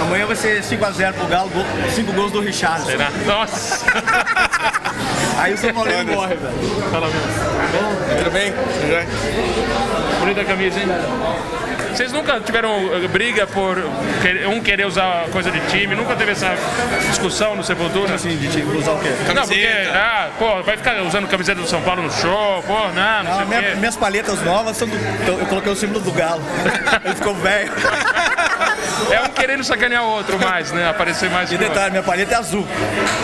Amanhã 0.00 0.26
vai 0.26 0.36
ser 0.36 0.62
5x0 0.62 1.12
pro 1.14 1.26
Galo, 1.26 1.50
5 1.94 2.12
gols 2.12 2.32
do 2.32 2.40
Richard. 2.40 2.84
Será? 2.84 3.10
Nossa! 3.26 3.84
Aí 5.38 5.54
o 5.54 5.58
São 5.58 5.72
Paulo 5.72 5.90
morre, 6.06 6.34
velho. 6.34 6.90
Fala 6.90 7.06
mesmo. 7.06 8.18
Tudo 8.18 8.30
bem? 8.30 8.52
Tudo 8.52 8.88
bem? 8.88 9.06
Bonita 10.20 10.44
camisa, 10.44 10.80
hein? 10.80 10.86
Vocês 11.92 12.12
nunca 12.12 12.38
tiveram 12.40 12.70
eh, 12.94 13.08
briga 13.08 13.46
por 13.46 13.76
um 14.48 14.60
querer 14.60 14.86
usar 14.86 15.24
coisa 15.32 15.50
de 15.50 15.60
time? 15.68 15.94
Nunca 15.96 16.14
teve 16.14 16.32
essa 16.32 16.54
discussão 17.08 17.56
no 17.56 17.64
Sepultura? 17.64 18.14
Assim, 18.14 18.36
de 18.36 18.48
time, 18.48 18.76
usar 18.78 18.92
o 18.92 18.98
quê? 19.00 19.08
Não, 19.34 19.42
porque, 19.42 19.62
Camiseta. 19.62 19.92
ah, 19.98 20.28
pô, 20.38 20.62
vai 20.62 20.76
ficar 20.76 21.00
usando 21.02 21.26
camiseta 21.28 21.60
do 21.60 21.66
São 21.66 21.82
Paulo 21.82 22.02
no 22.02 22.10
show, 22.12 22.62
pô, 22.66 22.74
não, 22.74 23.24
não 23.24 23.32
Ah, 23.32 23.34
sei 23.36 23.44
o 23.44 23.48
minha- 23.48 23.62
quê. 23.62 23.74
minhas 23.76 23.96
palhetas 23.96 24.40
novas 24.42 24.76
são 24.76 24.86
do. 24.88 24.96
Eu 25.26 25.46
coloquei 25.46 25.72
o 25.72 25.76
símbolo 25.76 26.00
do 26.00 26.12
Galo. 26.12 26.42
Ele 27.04 27.14
ficou 27.14 27.34
velho. 27.34 27.72
É 29.10 29.20
um 29.22 29.28
querendo 29.28 29.64
sacanear 29.64 30.02
o 30.04 30.08
outro 30.08 30.38
mais, 30.38 30.70
né? 30.72 30.88
Aparecer 30.88 31.30
mais. 31.30 31.50
E 31.52 31.56
detalhe, 31.56 31.90
minha 31.90 32.02
palheta 32.02 32.34
é 32.34 32.38
azul. 32.38 32.66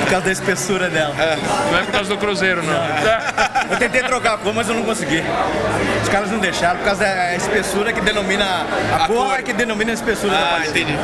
Por 0.01 0.11
causa 0.11 0.25
da 0.27 0.33
espessura 0.33 0.89
dela. 0.89 1.11
outro. 1.11 1.71
Não 1.73 1.79
é 1.79 1.83
por 1.83 1.93
causa 1.93 2.09
do 2.11 2.17
Cruzeiro, 2.17 2.63
não. 2.63 2.73
É. 2.75 3.19
Eu 3.71 3.77
tentei 3.77 4.03
trocar 4.03 4.35
a 4.35 4.39
cor, 4.39 4.55
mas 4.55 4.69
eu 4.69 4.75
não 4.75 4.83
consegui. 4.85 5.23
Os 6.03 6.09
caras 6.09 6.31
não 6.31 6.39
deixaram, 6.39 6.79
por 6.79 6.85
causa 6.87 7.05
da 7.05 7.35
espessura 7.37 7.93
que 7.93 8.01
denomina. 8.01 8.45
A, 8.55 9.05
A 9.05 9.07
cor, 9.07 9.27
cor. 9.29 9.39
é 9.39 9.43
que 9.43 9.53
denomina 9.53 9.91
a 9.91 9.95
espessura 9.95 10.33
da 10.33 10.39
Ah, 10.43 10.47
palheta. 10.53 10.71
entendi. 10.71 10.97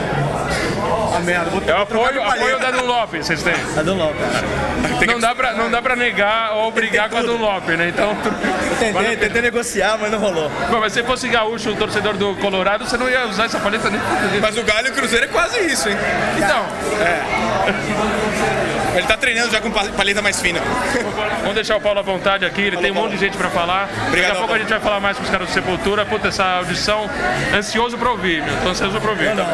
Ah, 1.12 1.18
merda, 1.20 1.50
vou, 1.50 1.62
É 1.66 1.74
o 1.74 1.82
apoio, 1.82 2.22
apoio 2.22 2.58
da 2.58 2.70
Dunlop, 2.70 3.14
vocês 3.16 3.42
têm. 3.42 3.54
A 3.76 3.82
Dunlop, 3.82 4.14
cara. 4.16 5.06
Não 5.06 5.18
dá, 5.20 5.34
pra, 5.34 5.52
não 5.54 5.70
dá 5.70 5.82
pra 5.82 5.96
negar 5.96 6.52
ou 6.54 6.70
brigar 6.70 7.08
com 7.10 7.18
a 7.18 7.22
Dunlop, 7.22 7.68
né? 7.70 7.88
Então. 7.88 8.16
Eu 8.80 8.94
tentei, 8.94 9.16
tentei 9.16 9.42
negociar, 9.42 9.98
mas 10.00 10.10
não 10.10 10.18
rolou. 10.18 10.50
Bom, 10.70 10.80
mas 10.80 10.92
se 10.92 11.02
fosse 11.02 11.28
gaúcho, 11.28 11.70
o 11.70 11.76
torcedor 11.76 12.16
do 12.16 12.34
Colorado, 12.36 12.84
você 12.86 12.96
não 12.96 13.08
ia 13.10 13.26
usar 13.26 13.44
essa 13.46 13.58
paleta 13.58 13.90
nem. 13.90 14.00
Mas 14.40 14.56
o 14.56 14.62
Galho 14.62 14.88
e 14.88 14.90
o 14.90 14.94
Cruzeiro 14.94 15.24
é 15.26 15.28
quase 15.28 15.58
isso, 15.60 15.88
hein? 15.88 15.96
Então, 16.38 16.64
Ele 18.94 19.06
tá 19.06 19.16
treinando 19.16 19.50
já 19.50 19.60
com 19.60 19.70
pa- 19.70 19.84
paleta 19.96 20.20
mais 20.20 20.40
fina. 20.40 20.60
vamos 21.40 21.54
deixar 21.54 21.76
o 21.76 21.80
Paulo 21.80 22.00
à 22.00 22.02
vontade 22.02 22.44
aqui, 22.44 22.60
ele 22.62 22.76
tem 22.76 22.90
um 22.90 22.94
monte 22.94 23.12
de 23.12 23.18
gente 23.18 23.36
pra 23.36 23.48
falar. 23.48 23.88
Daqui 24.10 24.24
a 24.24 24.28
pouco 24.30 24.44
a 24.44 24.46
Paulo. 24.48 24.58
gente 24.58 24.68
vai 24.68 24.80
falar 24.80 25.00
mais 25.00 25.16
com 25.16 25.22
os 25.22 25.30
caras 25.30 25.48
do 25.48 25.52
Sepultura. 25.54 26.04
Puta, 26.04 26.28
essa 26.28 26.44
audição, 26.44 27.08
ansioso 27.54 27.96
pra 27.96 28.10
ouvir, 28.10 28.42
meu. 28.42 28.56
Tô 28.62 28.68
ansioso 28.70 29.00
pra 29.00 29.10
ouvir. 29.10 29.34
tá? 29.36 29.46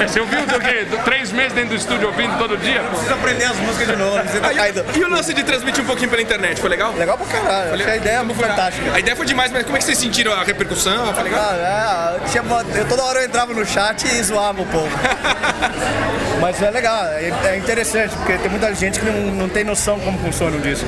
É, 0.00 0.06
Você 0.08 0.20
ouviu 0.20 0.44
do 0.44 0.58
quê? 0.60 0.84
Do- 0.90 0.98
Três 1.04 1.30
meses 1.32 1.52
dentro 1.52 1.70
do 1.70 1.76
estúdio 1.76 2.08
ouvindo 2.08 2.36
todo 2.38 2.56
dia? 2.56 2.80
pô? 2.80 2.88
Preciso 2.90 3.14
aprender 3.14 3.44
as 3.44 3.56
músicas 3.56 3.86
de 3.88 3.96
novo, 3.96 4.18
você 4.28 4.40
tá 4.40 4.48
Ah, 4.48 4.54
caído. 4.54 4.84
e, 4.94 4.98
e 4.98 5.04
o 5.04 5.08
lance 5.10 5.32
de 5.32 5.42
transmitir 5.44 5.82
um 5.82 5.86
pouquinho 5.86 6.10
pela 6.10 6.20
internet, 6.22 6.60
foi 6.60 6.68
legal? 6.68 6.92
Legal 6.94 7.16
pra 7.16 7.26
caralho, 7.26 7.74
achei 7.74 7.92
a 7.92 7.96
ideia 7.96 8.24
foi? 8.24 8.34
fantástica. 8.48 8.92
A 8.92 8.98
ideia 8.98 9.16
foi 9.16 9.24
demais, 9.26 9.52
mas 9.52 9.62
como 9.64 9.76
é 9.76 9.78
que 9.78 9.84
vocês 9.84 9.96
sentiram 9.98 10.32
a 10.32 10.42
repercussão? 10.42 11.14
Foi 11.14 11.22
legal? 11.24 11.40
Ah, 11.40 12.16
é, 12.24 12.28
tinha, 12.28 12.42
eu, 12.74 12.84
toda 12.88 13.02
hora 13.04 13.20
eu 13.20 13.24
entrava 13.26 13.54
no 13.54 13.64
chat 13.64 14.04
e 14.04 14.22
zoava 14.22 14.60
o 14.62 14.66
povo. 14.66 14.90
Mas 16.40 16.60
é 16.60 16.70
legal, 16.70 17.04
é, 17.06 17.32
é 17.44 17.56
interessante, 17.56 18.14
porque 18.16 18.33
tem 18.38 18.50
muita 18.50 18.74
gente 18.74 19.00
que 19.00 19.06
não, 19.06 19.12
não 19.34 19.48
tem 19.48 19.64
noção 19.64 19.98
como 20.00 20.18
funciona 20.18 20.56
um 20.56 20.60
disco. 20.60 20.86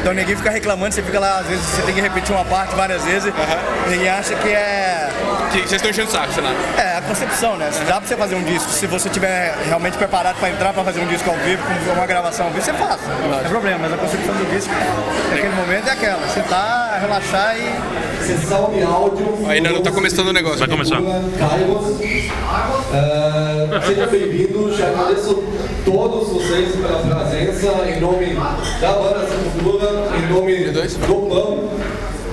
Então 0.00 0.12
ninguém 0.12 0.36
fica 0.36 0.50
reclamando, 0.50 0.94
você 0.94 1.02
fica 1.02 1.18
lá, 1.18 1.38
às 1.38 1.46
vezes 1.46 1.64
você 1.64 1.82
tem 1.82 1.94
que 1.94 2.00
repetir 2.00 2.34
uma 2.34 2.44
parte 2.44 2.74
várias 2.74 3.04
vezes, 3.04 3.32
ninguém 3.88 4.08
acha 4.08 4.34
que 4.34 4.48
é, 4.48 5.08
Que 5.52 5.58
vocês 5.60 5.72
estão 5.72 5.90
enchendo 5.90 6.08
o 6.08 6.12
saco, 6.12 6.32
sei 6.32 6.42
lá. 6.42 6.50
é 6.78 6.98
a 6.98 7.02
concepção, 7.02 7.56
né? 7.56 7.70
Dá 7.86 7.98
pra 7.98 8.08
você 8.08 8.16
fazer 8.16 8.34
um 8.34 8.42
disco, 8.42 8.70
se 8.70 8.86
você 8.86 9.08
tiver 9.08 9.54
realmente 9.66 9.96
preparado 9.96 10.38
pra 10.38 10.50
entrar 10.50 10.72
pra 10.72 10.84
fazer 10.84 11.00
um 11.00 11.06
disco 11.06 11.28
ao 11.30 11.36
vivo, 11.36 11.62
com 11.62 11.92
uma 11.92 12.06
gravação 12.06 12.46
ao 12.46 12.52
vivo, 12.52 12.64
você 12.64 12.72
faz. 12.72 13.00
Não 13.30 13.38
tem 13.38 13.48
problema, 13.48 13.78
mas 13.82 13.92
a 13.92 13.96
concepção 13.96 14.34
do 14.34 14.50
disco 14.54 14.72
naquele 15.30 15.54
momento 15.54 15.88
é 15.88 15.92
aquela, 15.92 16.28
sentar, 16.28 16.98
relaxar 17.00 17.56
e 17.56 17.95
Sessão 18.26 18.72
de 18.74 18.82
áudio. 18.82 19.26
Ainda 19.46 19.70
não 19.70 19.80
tá 19.80 19.92
começando 19.92 20.28
o 20.28 20.32
negócio. 20.32 20.58
Vai 20.58 20.68
começar. 20.68 21.00
Caibos. 21.38 21.94
Ah, 22.92 23.80
sejam 23.86 24.08
bem-vindos, 24.08 24.76
já 24.76 24.88
agradeço 24.88 25.44
todos 25.84 26.28
vocês 26.30 26.74
pela 26.74 26.98
presença, 26.98 27.88
em 27.88 28.00
nome 28.00 28.34
da 28.80 28.92
banda 28.94 29.28
Sepultura, 29.28 30.08
em 30.16 30.32
nome 30.32 30.70
do 30.72 31.14
PAN, 31.28 31.68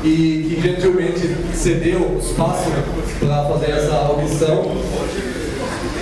e 0.03 0.47
que 0.49 0.61
gentilmente 0.63 1.37
cedeu 1.53 2.17
espaço 2.19 2.71
para 3.19 3.43
fazer 3.45 3.71
essa 3.71 3.93
audição. 3.93 4.75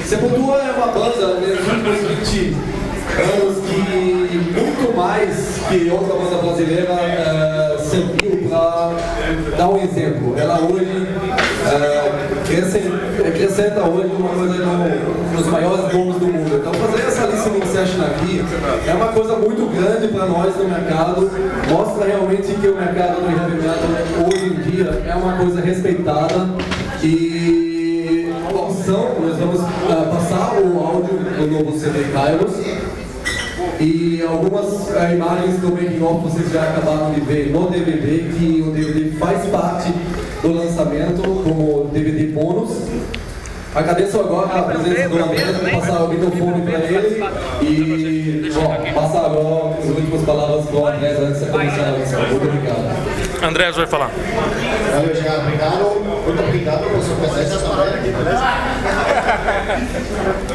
Sepultura 0.06 0.58
é 0.58 0.72
uma 0.72 0.88
banda 0.88 1.34
nos 1.36 1.60
últimos 1.68 2.18
20 2.32 2.81
anos 3.20 3.58
que 3.66 4.38
muito 4.54 4.96
mais 4.96 5.60
que 5.70 5.90
outra 5.90 6.16
banda 6.16 6.38
brasileira 6.38 6.94
uh, 6.94 7.80
serviu 7.80 8.50
para 8.50 8.92
dar 9.58 9.70
um 9.70 9.78
exemplo. 9.78 10.36
Ela 10.38 10.60
hoje 10.60 11.08
uh, 11.66 12.32
acrescenta 13.28 13.82
hoje 13.82 14.12
uma 14.18 14.30
coisa 14.30 14.66
no, 14.66 15.34
nos 15.34 15.48
maiores 15.48 15.94
nomes 15.94 16.16
do 16.18 16.26
mundo. 16.28 16.58
Então 16.60 16.74
fazer 16.74 17.08
essa 17.08 17.26
listening 17.28 17.66
session 17.66 18.02
aqui 18.04 18.44
é 18.88 18.94
uma 18.94 19.08
coisa 19.08 19.36
muito 19.36 19.70
grande 19.74 20.08
para 20.10 20.26
nós 20.26 20.56
no 20.56 20.66
mercado, 20.66 21.32
mostra 21.70 22.06
realmente 22.06 22.54
que 22.54 22.68
o 22.68 22.76
mercado 22.76 23.22
do 23.22 23.30
heavy 23.32 23.62
hoje 24.26 24.46
em 24.46 24.72
dia 24.72 25.04
é 25.08 25.16
uma 25.16 25.38
coisa 25.38 25.62
respeitada 25.62 26.50
e 27.04 27.52
nós 29.22 29.38
vamos 29.38 29.62
uh, 29.62 30.10
passar 30.12 30.60
o 30.60 30.80
áudio 30.80 31.18
do 31.20 31.48
novo 31.48 31.80
CD 31.80 32.04
Kairos 32.12 32.52
e 33.82 34.22
algumas 34.22 34.90
uh, 34.90 35.12
imagens 35.12 35.60
do 35.60 35.72
making 35.72 36.04
of 36.04 36.22
vocês 36.30 36.52
já 36.52 36.62
acabaram 36.62 37.12
de 37.14 37.22
ver 37.22 37.48
no 37.48 37.68
DVD, 37.68 38.30
que 38.30 38.62
o 38.62 38.72
DVD 38.72 39.18
faz 39.18 39.48
parte 39.48 39.92
do 40.44 40.54
lançamento 40.54 41.22
como 41.24 41.90
DVD 41.92 42.28
bônus. 42.28 42.78
Agradeço 43.74 44.20
agora 44.20 44.60
a 44.60 44.64
presença 44.64 45.10
do 45.10 45.24
André, 45.24 45.46
vou 45.46 45.80
passar 45.80 46.04
o 46.04 46.08
microfone 46.10 46.62
para 46.62 46.80
ele 46.80 47.24
e 47.62 48.52
bom, 48.54 48.94
passar 48.94 49.26
agora 49.26 49.78
as 49.80 49.86
últimas 49.86 50.22
palavras 50.24 50.66
para 50.66 50.76
o 50.78 50.88
André 50.88 51.10
antes 51.12 51.40
de 51.40 51.46
começar 51.48 51.88
a 51.88 51.92
lição. 51.92 52.22
Muito 52.22 52.48
obrigado. 52.48 53.44
André 53.44 53.72
vai 53.72 53.88
falar. 53.88 54.12
Valeu, 54.92 55.16
Gerardo. 55.16 55.48
Obrigado. 55.48 56.02
Muito 56.26 56.44
obrigado 56.44 56.84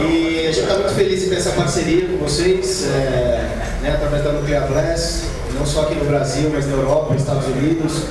E 0.01 0.47
a 0.47 0.53
gente 0.53 0.61
está 0.61 0.75
muito 0.75 0.95
feliz 0.95 1.25
em 1.25 1.29
ter 1.31 1.37
essa 1.37 1.51
parceria 1.51 2.09
com 2.09 2.17
vocês, 2.19 2.87
é, 2.87 3.49
né, 3.83 3.93
através 3.95 4.25
da 4.25 4.33
Nuclear 4.33 4.67
Blast, 4.69 5.25
não 5.55 5.65
só 5.67 5.83
aqui 5.83 5.95
no 5.95 6.05
Brasil, 6.05 6.51
mas 6.53 6.67
na 6.67 6.75
Europa, 6.75 7.13
nos 7.13 7.23
Estados 7.23 7.47
Unidos. 7.47 8.03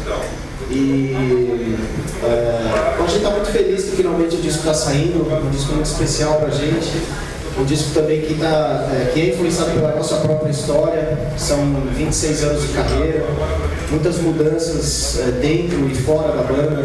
E 0.70 1.78
é, 2.24 2.96
a 2.98 3.02
gente 3.02 3.18
está 3.18 3.30
muito 3.30 3.52
feliz 3.52 3.84
que 3.84 3.96
finalmente 3.98 4.36
o 4.36 4.42
disco 4.42 4.60
está 4.60 4.74
saindo, 4.74 5.32
um 5.32 5.50
disco 5.52 5.74
muito 5.74 5.86
especial 5.86 6.36
para 6.36 6.48
a 6.48 6.52
gente. 6.52 6.92
Um 7.58 7.64
disco 7.64 7.94
também 7.94 8.20
que, 8.22 8.34
tá, 8.34 8.86
é, 8.92 9.12
que 9.14 9.22
é 9.22 9.34
influenciado 9.34 9.72
pela 9.72 9.96
nossa 9.96 10.18
própria 10.18 10.52
história, 10.52 11.18
são 11.38 11.58
26 11.96 12.44
anos 12.44 12.62
de 12.64 12.68
carreira, 12.74 13.26
muitas 13.90 14.18
mudanças 14.20 15.20
é, 15.20 15.32
dentro 15.32 15.88
e 15.90 15.96
fora 15.96 16.36
da 16.36 16.44
banda, 16.44 16.84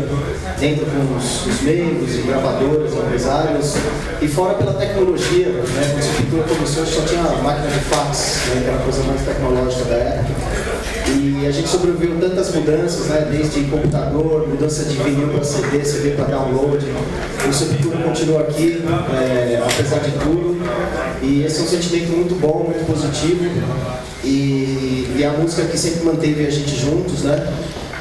dentro 0.58 0.86
com 0.86 1.16
os, 1.16 1.46
os 1.46 1.62
membros 1.62 2.14
e 2.16 2.22
gravadores, 2.22 2.92
empresários, 2.92 3.74
e 4.20 4.28
fora 4.28 4.54
pela 4.54 4.74
tecnologia. 4.74 5.48
Né? 5.48 5.62
Quando 5.64 5.98
a 5.98 6.02
Sepultura 6.02 6.42
começou, 6.44 6.86
só 6.86 7.02
tinha 7.02 7.22
máquina 7.22 7.68
de 7.68 7.80
fax, 7.80 8.40
né? 8.48 8.62
que 8.62 8.68
era 8.68 8.76
a 8.76 8.80
coisa 8.80 9.02
mais 9.04 9.22
tecnológica 9.22 9.84
da 9.84 9.96
época. 9.96 10.40
E 11.08 11.46
a 11.46 11.50
gente 11.50 11.68
sobreviveu 11.68 12.20
tantas 12.20 12.54
mudanças, 12.54 13.06
né? 13.06 13.26
desde 13.30 13.64
computador, 13.64 14.46
mudança 14.46 14.84
de 14.84 14.96
vinil 14.96 15.28
para 15.28 15.42
CD, 15.42 15.84
CD 15.84 16.10
para 16.10 16.26
download. 16.26 16.84
O 17.48 17.52
Sepultura 17.52 17.98
continua 17.98 18.40
aqui, 18.42 18.82
é, 19.12 19.62
apesar 19.62 19.98
de 20.00 20.12
tudo. 20.12 20.59
E 21.22 21.44
esse 21.44 21.60
é 21.60 21.62
um 21.62 21.66
sentimento 21.66 22.10
muito 22.12 22.34
bom, 22.40 22.64
muito 22.64 22.86
positivo. 22.86 23.44
E, 24.24 25.16
e 25.16 25.24
a 25.24 25.32
música 25.32 25.64
que 25.64 25.78
sempre 25.78 26.04
manteve 26.04 26.46
a 26.46 26.50
gente 26.50 26.74
juntos, 26.76 27.22
né? 27.22 27.46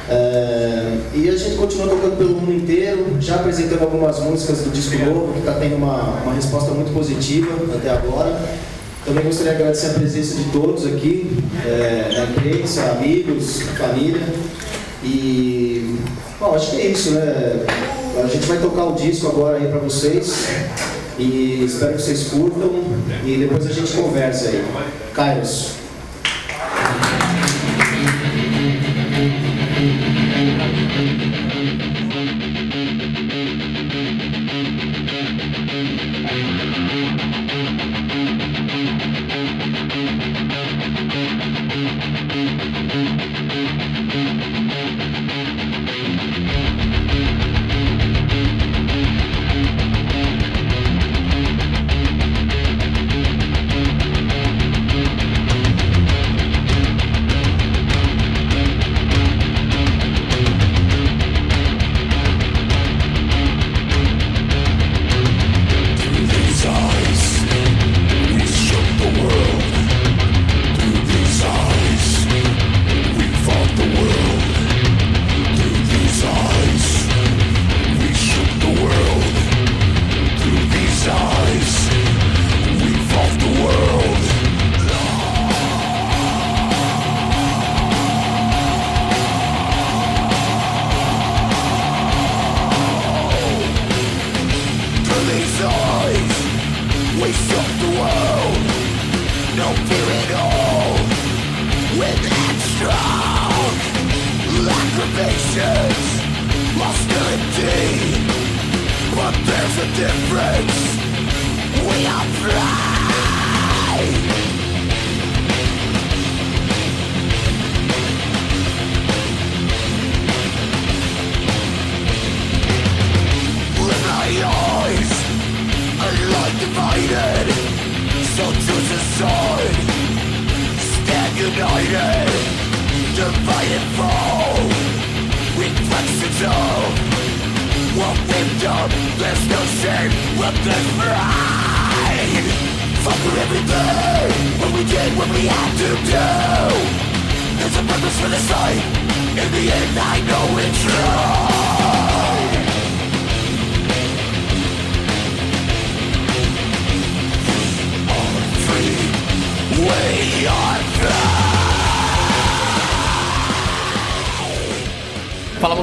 É, 0.08 0.98
e 1.14 1.28
a 1.28 1.36
gente 1.36 1.56
continua 1.56 1.86
tocando 1.86 2.18
pelo 2.18 2.30
mundo 2.30 2.52
inteiro, 2.52 3.16
já 3.20 3.36
apresentando 3.36 3.82
algumas 3.82 4.18
músicas 4.18 4.58
do 4.58 4.70
disco 4.70 4.98
novo, 4.98 5.32
que 5.32 5.38
está 5.38 5.52
tendo 5.52 5.76
uma, 5.76 6.20
uma 6.24 6.34
resposta 6.34 6.72
muito 6.72 6.92
positiva 6.92 7.48
até 7.76 7.90
agora. 7.90 8.36
Também 9.04 9.24
gostaria 9.24 9.52
de 9.52 9.58
agradecer 9.60 9.86
a 9.86 9.94
presença 9.94 10.34
de 10.34 10.44
todos 10.50 10.84
aqui, 10.84 11.30
é, 11.64 12.10
da 12.12 12.24
imprensa, 12.24 12.82
amigos, 12.90 13.62
família. 13.78 14.20
E, 15.02 15.96
bom, 16.38 16.54
acho 16.54 16.72
que 16.72 16.80
é 16.80 16.86
isso, 16.88 17.12
né? 17.12 17.64
A 18.22 18.26
gente 18.26 18.46
vai 18.46 18.58
tocar 18.58 18.84
o 18.84 18.94
disco 18.94 19.28
agora 19.28 19.56
aí 19.56 19.68
para 19.68 19.78
vocês. 19.78 20.48
E 21.20 21.64
espero 21.66 21.96
que 21.96 22.02
vocês 22.02 22.28
curtam. 22.28 22.70
E 23.26 23.36
depois 23.36 23.66
a 23.66 23.72
gente 23.72 23.92
conversa 23.92 24.48
aí. 24.48 24.64
Kairos. 25.12 25.79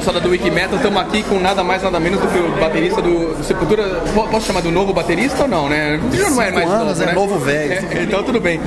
Moçada 0.08 0.20
do 0.20 0.30
Wikimetal, 0.30 0.76
estamos 0.76 1.00
aqui 1.02 1.22
com 1.22 1.38
nada 1.38 1.62
mais 1.62 1.82
nada 1.82 2.00
menos 2.00 2.18
do 2.18 2.26
que 2.28 2.38
o 2.38 2.50
baterista 2.58 3.02
do, 3.02 3.34
do 3.36 3.44
Sepultura. 3.44 3.82
Po- 4.14 4.26
Posso 4.28 4.46
chamar 4.46 4.62
do 4.62 4.70
novo 4.70 4.92
baterista 4.92 5.42
ou 5.42 5.48
não, 5.48 5.68
né? 5.68 6.00
Já 6.12 6.30
não 6.30 6.40
é 6.42 6.50
mais 6.50 6.70
anos, 6.70 6.88
novo, 6.98 7.02
é 7.02 7.06
né? 7.06 7.12
novo 7.12 7.38
velho. 7.38 7.72
É, 7.72 8.02
então 8.04 8.22
tudo 8.22 8.40
bem. 8.40 8.58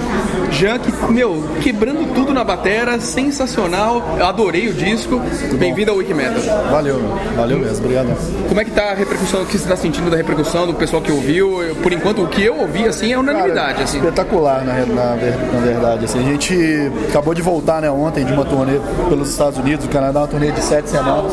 Jean, 0.51 0.77
que, 0.77 0.91
meu, 1.12 1.43
quebrando 1.62 2.13
tudo 2.13 2.32
na 2.34 2.43
batera, 2.43 2.99
sensacional. 2.99 4.15
Eu 4.19 4.25
adorei 4.27 4.67
o 4.69 4.73
disco. 4.73 5.19
Bem-vindo 5.58 5.89
ao 5.91 5.97
Wikimetal. 5.97 6.41
Valeu. 6.69 7.01
Valeu 7.36 7.58
mesmo, 7.60 7.86
obrigado. 7.86 8.47
Como 8.47 8.62
é 8.62 8.65
que 8.65 8.71
tá 8.71 8.91
a 8.91 8.93
repercussão, 8.93 9.41
o 9.41 9.45
que 9.45 9.54
você 9.58 9.63
está 9.63 9.75
sentindo 9.75 10.12
da 10.12 10.17
repercussão 10.17 10.67
do 10.67 10.75
pessoal 10.75 11.01
que 11.01 11.12
ouviu? 11.12 11.63
Eu, 11.63 11.75
Por 11.77 11.91
enquanto, 11.91 12.21
o 12.23 12.27
que 12.27 12.43
eu 12.43 12.60
ouvi, 12.60 12.86
assim, 12.88 13.12
é 13.13 13.17
unanimidade, 13.17 13.82
assim. 13.82 13.97
Espetacular, 13.97 14.63
na, 14.63 14.73
na, 14.86 15.15
na 15.15 15.60
verdade. 15.65 16.06
Assim, 16.06 16.19
a 16.19 16.23
gente 16.23 16.91
acabou 17.10 17.34
de 17.34 17.41
voltar 17.41 17.82
né, 17.82 17.89
ontem 17.89 18.23
de 18.25 18.32
uma 18.34 18.45
turnê 18.45 18.80
pelos 19.10 19.30
Estados 19.32 19.58
Unidos, 19.58 19.86
o 19.86 19.89
Canadá, 19.89 20.19
uma 20.21 20.27
turnê 20.27 20.51
de 20.51 20.62
sete 20.62 20.89
semanas. 20.89 21.31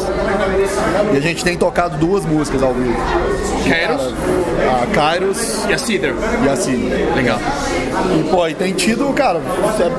E 1.13 1.17
a 1.17 1.21
gente 1.21 1.45
tem 1.45 1.57
tocado 1.57 1.97
duas 1.99 2.25
músicas 2.25 2.63
ao 2.63 2.73
vivo. 2.75 2.97
Kairos? 3.69 4.15
A 4.83 4.87
Kairos 4.95 5.65
E 5.69 5.73
a 5.73 5.79
Cedar? 5.79 6.13
e 6.45 6.49
a 6.49 6.57
Cid. 6.57 6.83
Legal. 7.17 7.39
E, 8.19 8.23
pô, 8.31 8.47
e 8.47 8.55
tem 8.55 8.73
tido, 8.75 9.13
cara, 9.13 9.41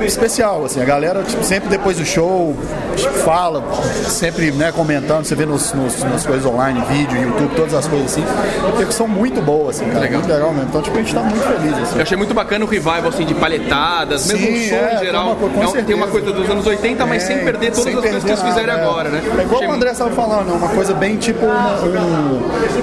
é 0.01 0.05
especial, 0.05 0.63
assim, 0.65 0.81
a 0.81 0.85
galera, 0.85 1.21
tipo, 1.23 1.43
sempre 1.43 1.67
depois 1.69 1.97
do 1.97 2.05
show, 2.05 2.55
tipo, 2.95 3.13
fala, 3.19 3.62
sempre, 4.07 4.51
né, 4.51 4.71
comentando, 4.71 5.25
você 5.25 5.35
vê 5.35 5.45
nos, 5.45 5.73
nos- 5.73 6.01
nas 6.03 6.25
coisas 6.25 6.45
online, 6.45 6.81
vídeo, 6.89 7.21
YouTube, 7.21 7.55
todas 7.55 7.73
as 7.73 7.88
coisas 7.88 8.12
assim, 8.12 8.23
repercussão 8.67 9.07
muito 9.07 9.41
boa, 9.41 9.71
assim, 9.71 9.85
cara, 9.85 9.99
Legal. 9.99 10.19
muito 10.21 10.31
legal 10.31 10.51
mesmo. 10.53 10.69
Então, 10.69 10.81
tipo, 10.81 10.97
a 10.97 11.01
gente 11.01 11.13
tá 11.13 11.21
muito 11.21 11.43
feliz, 11.43 11.77
assim. 11.77 11.95
Eu 11.95 12.01
achei 12.03 12.17
muito 12.17 12.33
bacana 12.33 12.63
o 12.63 12.67
revival, 12.67 13.07
assim, 13.07 13.25
de 13.25 13.33
palhetadas, 13.33 14.27
mesmo 14.27 14.45
Sim, 14.47 14.53
o 14.65 14.69
som 14.69 14.75
é, 14.75 14.95
em 14.95 14.99
geral. 14.99 15.35
tem 15.35 15.43
uma 15.59 15.71
co- 15.71 15.77
É 15.77 15.81
tem 15.81 15.95
uma 15.95 16.07
coisa 16.07 16.31
dos 16.31 16.49
anos 16.49 16.65
80, 16.65 17.05
mas 17.05 17.23
sem 17.23 17.38
É, 17.38 17.39
perder 17.43 17.71
todas 17.71 17.83
sem 17.83 17.95
as 17.95 17.99
coisas 18.01 18.23
que 18.23 18.29
eles 18.29 18.41
fizeram 18.43 18.67
nada, 18.77 18.81
agora, 18.83 19.09
é. 19.09 19.12
né? 19.12 19.21
É 19.39 19.41
igual 19.41 19.62
o 19.63 19.71
André 19.71 19.88
estava 19.91 20.12
falando, 20.12 20.49
é 20.52 20.54
uma 20.54 20.69
coisa 20.69 20.93
bem 20.93 21.17
tipo 21.17 21.45
uma, 21.45 21.75
um, 21.84 22.41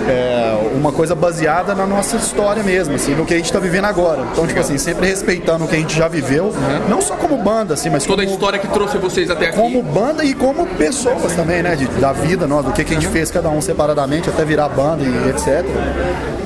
é, 0.09 0.71
uma 0.75 0.93
coisa 0.93 1.15
baseada 1.15 1.75
na 1.75 1.87
nossa 1.87 2.17
história 2.17 2.63
mesmo, 2.63 2.95
assim, 2.95 3.15
no 3.15 3.25
que 3.25 3.35
a 3.35 3.37
gente 3.37 3.47
está 3.47 3.59
vivendo 3.59 3.85
agora. 3.87 4.23
Então, 4.33 4.47
tipo 4.47 4.61
assim, 4.61 4.79
sempre 4.79 5.07
respeitando 5.07 5.65
o 5.65 5.69
que 5.69 5.77
a 5.77 5.79
gente 5.79 5.97
já 5.97 6.09
viveu, 6.09 6.53
não 6.89 7.01
só 7.01 7.15
como 7.17 7.37
banda, 7.39 7.75
assim, 7.75 7.91
mas 7.91 8.05
Toda 8.05 8.23
a 8.23 8.25
como, 8.25 8.35
história 8.37 8.59
que 8.59 8.69
trouxe 8.69 8.99
vocês 8.99 9.31
até 9.31 9.47
aqui. 9.49 9.57
como 9.57 9.83
banda 9.83 10.25
e 10.25 10.35
como 10.35 10.67
pessoas 10.67 11.33
também, 11.35 11.63
né? 11.63 11.75
de- 11.77 11.87
da 12.01 12.13
vida, 12.13 12.47
nós, 12.47 12.65
do 12.65 12.73
que, 12.73 12.85
que 12.85 12.95
a 12.95 13.01
gente 13.01 13.11
fez 13.13 13.31
cada 13.31 13.49
um 13.49 13.61
separadamente 13.61 14.29
até 14.29 14.45
virar 14.45 14.69
banda 14.69 15.03
e 15.03 15.31
etc. 15.31 15.65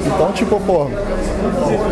Então, 0.06 0.32
tipo, 0.32 0.58
pô, 0.60 0.86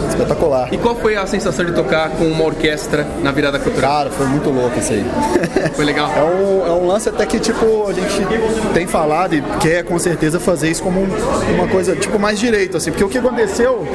espetacular. 0.08 0.68
E 0.72 0.78
qual 0.78 0.94
foi 0.96 1.16
a 1.16 1.26
sensação 1.26 1.64
de 1.64 1.72
tocar 1.72 2.10
com 2.10 2.24
uma 2.24 2.44
orquestra 2.44 3.06
na 3.22 3.30
virada 3.32 3.58
cultural? 3.58 3.90
Cara, 3.98 4.10
foi 4.10 4.26
muito 4.26 4.50
louco 4.50 4.78
isso 4.78 4.92
aí. 4.92 5.04
Foi 5.74 5.84
legal? 5.84 6.10
É 6.16 6.22
um, 6.22 6.66
é 6.66 6.72
um 6.72 6.86
lance 6.86 7.08
até 7.08 7.24
que, 7.24 7.38
tipo, 7.38 7.86
a 7.88 7.92
gente 7.92 8.26
tem 8.74 8.86
falado 8.86 9.34
e 9.34 9.42
quer 9.60 9.84
com 9.84 9.96
certeza 9.98 10.40
fazer 10.40 10.68
isso 10.70 10.82
como 10.82 11.00
um- 11.00 11.54
uma 11.54 11.68
coisa, 11.68 11.94
tipo, 11.94 12.18
mais 12.18 12.38
direito, 12.38 12.76
assim. 12.76 12.90
Porque 12.90 13.04
o 13.04 13.08
que 13.08 13.18
aconteceu, 13.18 13.86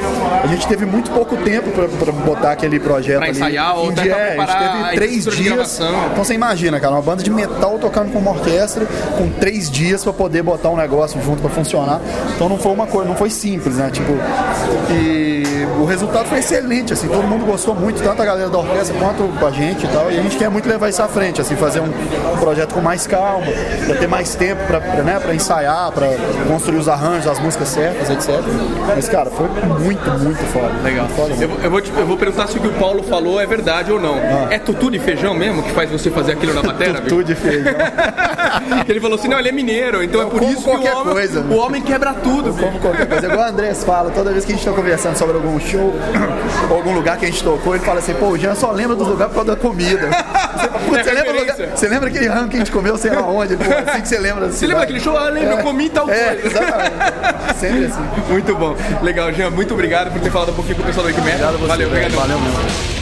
a 0.42 0.46
gente 0.46 0.66
teve 0.66 0.86
muito 0.86 1.10
pouco 1.10 1.36
tempo 1.38 1.70
pra, 1.70 1.86
pra 1.88 2.12
botar 2.12 2.52
aquele 2.52 2.80
projeto 2.80 3.18
Pra 3.18 3.26
ali. 3.28 3.36
ensaiar 3.36 3.76
ou 3.78 3.90
em 3.90 3.94
dia, 3.94 4.12
é, 4.14 4.36
a 4.38 4.40
gente 4.46 4.50
a 4.50 4.56
teve 4.82 4.94
três 4.96 5.16
estrutura 5.18 5.42
de 5.44 5.52
dias. 5.54 5.80
Então 6.12 6.24
você 6.24 6.32
imagina, 6.34 6.80
cara, 6.80 6.94
uma 6.94 7.02
banda 7.02 7.22
de 7.22 7.30
metal 7.30 7.78
tocando 7.78 8.12
com 8.12 8.18
uma 8.18 8.30
orquestra 8.30 8.86
com 9.18 9.28
três 9.38 9.70
dias 9.70 10.02
pra 10.02 10.12
poder 10.12 10.42
botar 10.42 10.70
um 10.70 10.76
negócio 10.76 11.20
junto 11.22 11.42
pra 11.42 11.50
funcionar. 11.50 12.00
Então 12.34 12.48
não 12.48 12.56
foi 12.58 12.72
uma 12.72 12.86
coisa, 12.86 13.08
não 13.08 13.16
foi 13.16 13.28
simples, 13.30 13.76
né? 13.76 13.90
Tipo, 14.04 14.20
e 14.92 15.43
o 15.66 15.84
resultado 15.84 16.26
foi 16.26 16.38
excelente, 16.38 16.92
assim, 16.92 17.08
todo 17.08 17.22
mundo 17.26 17.44
gostou 17.46 17.74
muito, 17.74 18.02
tanto 18.02 18.20
a 18.22 18.24
galera 18.24 18.48
da 18.48 18.58
orquestra 18.58 18.96
quanto 18.98 19.46
a 19.46 19.50
gente 19.50 19.84
e 19.84 19.88
tal. 19.88 20.10
E 20.10 20.18
a 20.18 20.22
gente 20.22 20.36
quer 20.36 20.48
muito 20.50 20.68
levar 20.68 20.88
isso 20.88 21.02
à 21.02 21.08
frente, 21.08 21.40
assim, 21.40 21.56
fazer 21.56 21.80
um 21.80 21.90
projeto 22.40 22.74
com 22.74 22.80
mais 22.80 23.06
calma, 23.06 23.46
pra 23.86 23.94
ter 23.96 24.06
mais 24.06 24.34
tempo 24.34 24.62
pra, 24.66 24.80
pra, 24.80 25.02
né, 25.02 25.18
pra 25.20 25.34
ensaiar, 25.34 25.90
pra 25.92 26.06
construir 26.48 26.78
os 26.78 26.88
arranjos, 26.88 27.26
as 27.26 27.38
músicas 27.38 27.68
certas, 27.68 28.10
etc. 28.10 28.40
Mas, 28.86 29.08
cara, 29.08 29.30
foi 29.30 29.48
muito, 29.80 30.10
muito 30.20 30.44
foda. 30.52 30.70
Legal. 30.82 31.06
Muito 31.06 31.16
foda 31.16 31.34
Eu, 31.42 31.50
eu 31.64 31.70
vou 31.70 31.80
te- 31.80 31.92
eu 31.96 32.06
vou 32.06 32.16
perguntar 32.16 32.46
se 32.48 32.58
o 32.58 32.60
que 32.60 32.68
o 32.68 32.72
Paulo 32.72 33.02
falou 33.02 33.40
é 33.40 33.46
verdade 33.46 33.90
ou 33.92 34.00
não. 34.00 34.16
É 34.50 34.58
tutu 34.58 34.90
de 34.90 34.98
feijão 34.98 35.34
mesmo 35.34 35.62
que 35.62 35.70
faz 35.72 35.90
você 35.90 36.10
fazer 36.10 36.32
aquilo 36.32 36.54
na 36.54 36.62
batera? 36.62 37.00
Tutu 37.00 37.24
de 37.24 37.34
feijão. 37.34 37.72
Ele 38.88 39.00
falou 39.00 39.16
assim, 39.18 39.28
não, 39.28 39.38
ele 39.38 39.48
é 39.48 39.52
mineiro, 39.52 40.02
então 40.02 40.20
é 40.20 40.24
por 40.26 40.38
como 40.40 40.52
isso 40.52 40.62
que 40.62 40.68
o 40.70 40.72
homem, 40.98 41.12
coisa, 41.12 41.40
o 41.40 41.56
homem 41.56 41.82
quebra 41.82 42.12
tudo. 42.14 42.52
como 42.54 42.78
qualquer 42.78 43.06
coisa. 43.08 43.26
Igual 43.26 43.40
o 43.46 43.50
Andrés 43.50 43.82
fala, 43.84 44.10
toda 44.10 44.30
vez 44.30 44.44
que 44.44 44.52
a 44.52 44.56
gente 44.56 44.64
tá 44.64 44.72
conversando 44.72 45.16
sobre 45.16 45.36
algum 45.36 45.58
show 45.64 45.94
ou 46.70 46.76
algum 46.76 46.92
lugar 46.94 47.16
que 47.18 47.24
a 47.26 47.28
gente 47.30 47.42
tocou, 47.42 47.74
ele 47.74 47.84
fala 47.84 47.98
assim, 47.98 48.14
pô, 48.14 48.28
o 48.28 48.38
Jean 48.38 48.54
só 48.54 48.70
lembra 48.70 48.94
dos 48.96 49.06
lugares 49.08 49.32
por 49.34 49.44
causa 49.44 49.56
da 49.56 49.60
comida. 49.60 50.08
Você, 50.54 50.68
putz, 50.68 50.98
É 50.98 51.02
você, 51.02 51.10
lembra, 51.12 51.32
lugar- 51.32 51.56
você 51.56 51.88
lembra 51.88 52.08
aquele 52.08 52.28
rango 52.28 52.48
que 52.48 52.56
a 52.56 52.58
gente 52.60 52.70
comeu, 52.70 52.96
sei 52.96 53.10
lá 53.10 53.22
onde? 53.22 53.56
Pô, 53.56 53.64
assim 53.64 54.00
que 54.02 54.08
você 54.08 54.18
lembra. 54.18 54.46
Você 54.48 54.66
lembra 54.66 54.80
daquele 54.82 55.00
show? 55.00 55.16
Ah, 55.16 55.28
lembro, 55.28 55.50
eu 55.50 55.58
comi 55.58 55.88
tal 55.90 56.08
É, 56.08 56.34
coisa. 56.36 56.46
exatamente. 56.46 56.94
Sempre 57.58 57.84
assim. 57.86 58.00
Muito 58.30 58.54
bom. 58.54 58.76
Legal, 59.02 59.32
Jean, 59.32 59.50
muito 59.50 59.74
obrigado 59.74 60.12
por 60.12 60.20
ter 60.20 60.30
falado 60.30 60.50
um 60.52 60.54
pouquinho 60.54 60.76
com 60.76 60.82
o 60.82 60.86
pessoal 60.86 61.04
do 61.04 61.08
Wikimedia. 61.08 61.34
Obrigado 61.48 61.54
a 61.54 61.58
você, 61.58 61.66
Valeu, 61.68 61.88
obrigado. 61.88 62.12
Valeu 62.12 62.38
mesmo. 62.38 62.93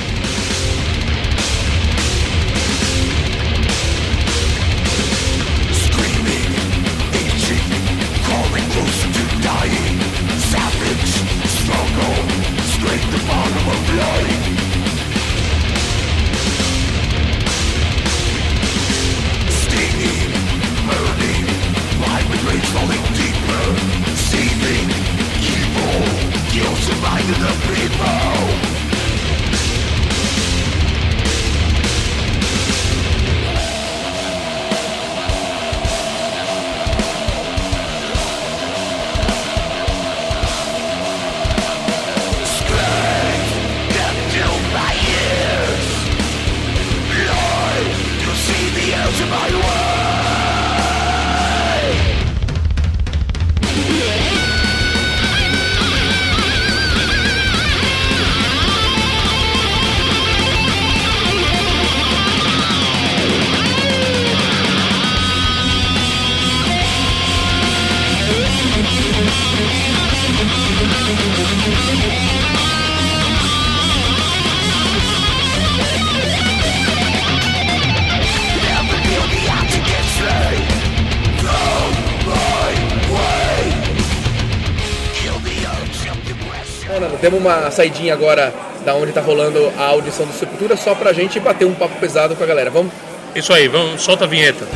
Demos 87.32 87.40
uma 87.40 87.70
saidinha 87.70 88.12
agora 88.12 88.52
da 88.84 88.94
onde 88.94 89.10
tá 89.10 89.22
rolando 89.22 89.72
a 89.78 89.86
audição 89.86 90.26
do 90.26 90.34
Sepultura 90.34 90.76
só 90.76 90.94
pra 90.94 91.14
gente 91.14 91.40
bater 91.40 91.64
um 91.64 91.72
papo 91.72 91.98
pesado 91.98 92.36
com 92.36 92.44
a 92.44 92.46
galera. 92.46 92.70
Vamos? 92.70 92.92
Isso 93.34 93.54
aí, 93.54 93.68
vamos, 93.68 94.02
solta 94.02 94.24
a 94.24 94.28
vinheta. 94.28 94.66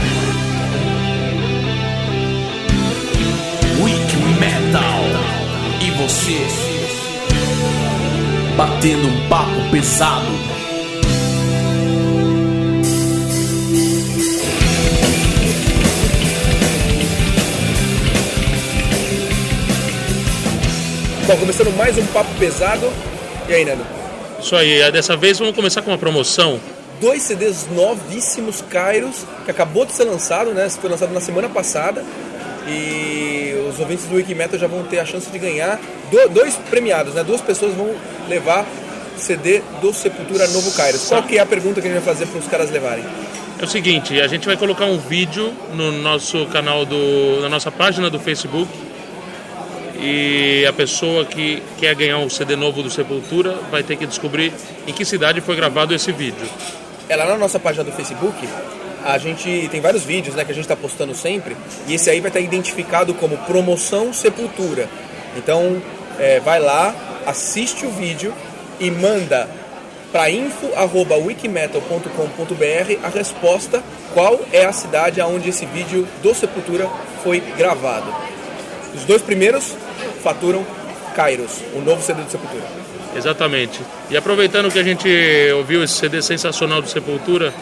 Weak 3.83 4.17
Metal. 4.41 5.05
E 5.83 5.91
você? 6.03 6.39
Batendo 8.57 9.07
um 9.07 9.29
papo 9.29 9.71
pesado. 9.71 10.36
Bom, 21.27 21.37
começando 21.37 21.75
mais 21.77 21.97
um 21.99 22.07
papo 22.07 22.31
pesado. 22.39 22.89
E 23.49 23.55
aí, 23.55 23.65
Nando? 23.65 23.85
Isso 24.41 24.55
aí, 24.55 24.91
dessa 24.93 25.17
vez 25.17 25.39
vamos 25.39 25.55
começar 25.55 25.83
com 25.83 25.91
uma 25.91 25.99
promoção. 25.99 26.61
Dois 27.01 27.23
CDs 27.23 27.67
novíssimos, 27.75 28.63
Kairos, 28.71 29.25
que 29.45 29.51
acabou 29.51 29.85
de 29.85 29.93
ser 29.93 30.05
lançado, 30.05 30.51
né? 30.53 30.69
Foi 30.71 30.89
lançado 30.89 31.13
na 31.13 31.21
semana 31.21 31.49
passada. 31.49 32.05
E 32.69 33.55
os 33.69 33.79
ouvintes 33.79 34.07
do 34.07 34.17
Wikimetal 34.17 34.59
já 34.59 34.67
vão 34.67 34.83
ter 34.85 34.99
a 34.99 35.05
chance 35.05 35.31
de 35.31 35.39
ganhar 35.39 35.79
do- 36.11 36.29
dois 36.31 36.57
premiados, 36.71 37.15
né? 37.15 37.23
Duas 37.23 37.41
pessoas 37.41 37.75
vão 37.75 37.95
levar 38.29 38.65
CD 39.17 39.63
do 39.81 39.93
Sepultura 39.93 40.47
Novo 40.49 40.71
Kairos. 40.73 41.07
Qual 41.09 41.23
que 41.23 41.39
é 41.39 41.41
a 41.41 41.47
pergunta 41.47 41.81
que 41.81 41.89
a 41.89 41.91
gente 41.91 42.03
vai 42.03 42.15
fazer 42.15 42.27
para 42.27 42.39
os 42.41 42.47
caras 42.47 42.71
levarem? 42.71 43.05
é 43.59 43.65
o 43.65 43.67
seguinte, 43.67 44.21
a 44.21 44.29
gente 44.29 44.45
vai 44.47 44.55
colocar 44.55 44.85
um 44.85 44.99
vídeo 44.99 45.51
no 45.73 45.91
nosso 45.91 46.45
canal 46.47 46.85
do, 46.85 47.41
na 47.41 47.49
nossa 47.49 47.71
página 47.71 48.11
do 48.11 48.19
Facebook 48.21 48.69
e 50.01 50.67
a 50.67 50.73
pessoa 50.73 51.25
que 51.25 51.63
quer 51.79 51.95
ganhar 51.95 52.19
um 52.19 52.29
CD 52.29 52.57
novo 52.57 52.83
do 52.83 52.91
Sepultura 52.91 53.55
vai 53.71 53.83
ter 53.83 53.97
que 53.97 54.07
descobrir 54.07 54.53
em 54.87 54.93
que 54.93 55.05
cidade 55.05 55.41
foi 55.41 55.57
gravado 55.57 55.95
esse 55.95 56.13
vídeo. 56.13 56.47
É 57.09 57.17
lá 57.17 57.27
na 57.27 57.39
nossa 57.39 57.59
página 57.59 57.85
do 57.85 57.93
Facebook, 57.93 58.37
a 59.05 59.17
gente 59.19 59.69
tem 59.71 59.81
vários 59.81 60.05
vídeos 60.05 60.35
né, 60.35 60.45
que 60.45 60.51
a 60.51 60.55
gente 60.55 60.65
está 60.65 60.75
postando 60.75 61.15
sempre, 61.15 61.57
e 61.87 61.95
esse 61.95 62.11
aí 62.11 62.21
vai 62.21 62.29
estar 62.29 62.41
identificado 62.41 63.15
como 63.15 63.39
Promoção 63.39 64.13
Sepultura. 64.13 64.89
Então, 65.37 65.81
é, 66.19 66.41
vai 66.41 66.59
lá, 66.59 66.93
assiste 67.25 67.87
o 67.87 67.91
vídeo 67.91 68.35
e 68.81 68.91
manda 68.91 69.49
para 70.11 70.29
info.wikimetal.com.br 70.31 73.05
a 73.05 73.09
resposta 73.09 73.83
qual 74.15 74.41
é 74.53 74.65
a 74.65 74.73
cidade 74.73 75.21
onde 75.21 75.51
esse 75.51 75.67
vídeo 75.67 76.09
do 76.23 76.35
Sepultura 76.35 76.89
foi 77.23 77.41
gravado. 77.57 78.13
Os 78.95 79.05
dois 79.05 79.21
primeiros 79.21 79.75
faturam 80.27 80.67
Kairos, 81.15 81.63
o 81.73 81.81
novo 81.81 82.03
CD 82.03 82.21
do 82.23 82.29
Sepultura. 82.29 82.65
Exatamente. 83.15 83.81
E 84.11 84.17
aproveitando 84.17 84.73
que 84.73 84.79
a 84.79 84.83
gente 84.83 85.09
ouviu 85.57 85.85
esse 85.85 85.95
CD 85.95 86.21
sensacional 86.21 86.83
do 86.83 86.89
Sepultura, 86.89 87.55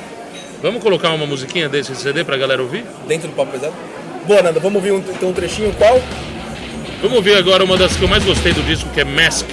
vamos 0.62 0.82
colocar 0.82 1.10
uma 1.10 1.26
musiquinha 1.26 1.68
desse 1.68 1.94
CD 1.94 2.24
pra 2.24 2.38
galera 2.38 2.62
ouvir? 2.62 2.86
Dentro 3.06 3.28
do 3.28 3.34
Papo 3.34 3.52
Pesado? 3.52 3.74
Boa, 4.26 4.42
Nanda, 4.42 4.60
vamos 4.60 4.76
ouvir 4.76 4.92
um, 4.92 4.98
então 4.98 5.28
um 5.28 5.32
trechinho 5.34 5.74
qual? 5.74 6.00
Vamos 7.02 7.18
ouvir 7.18 7.36
agora 7.36 7.62
uma 7.62 7.76
das 7.76 7.94
que 7.94 8.02
eu 8.02 8.08
mais 8.08 8.24
gostei 8.24 8.54
do 8.54 8.62
disco, 8.62 8.88
que 8.94 9.00
é 9.02 9.04
Mask. 9.04 9.46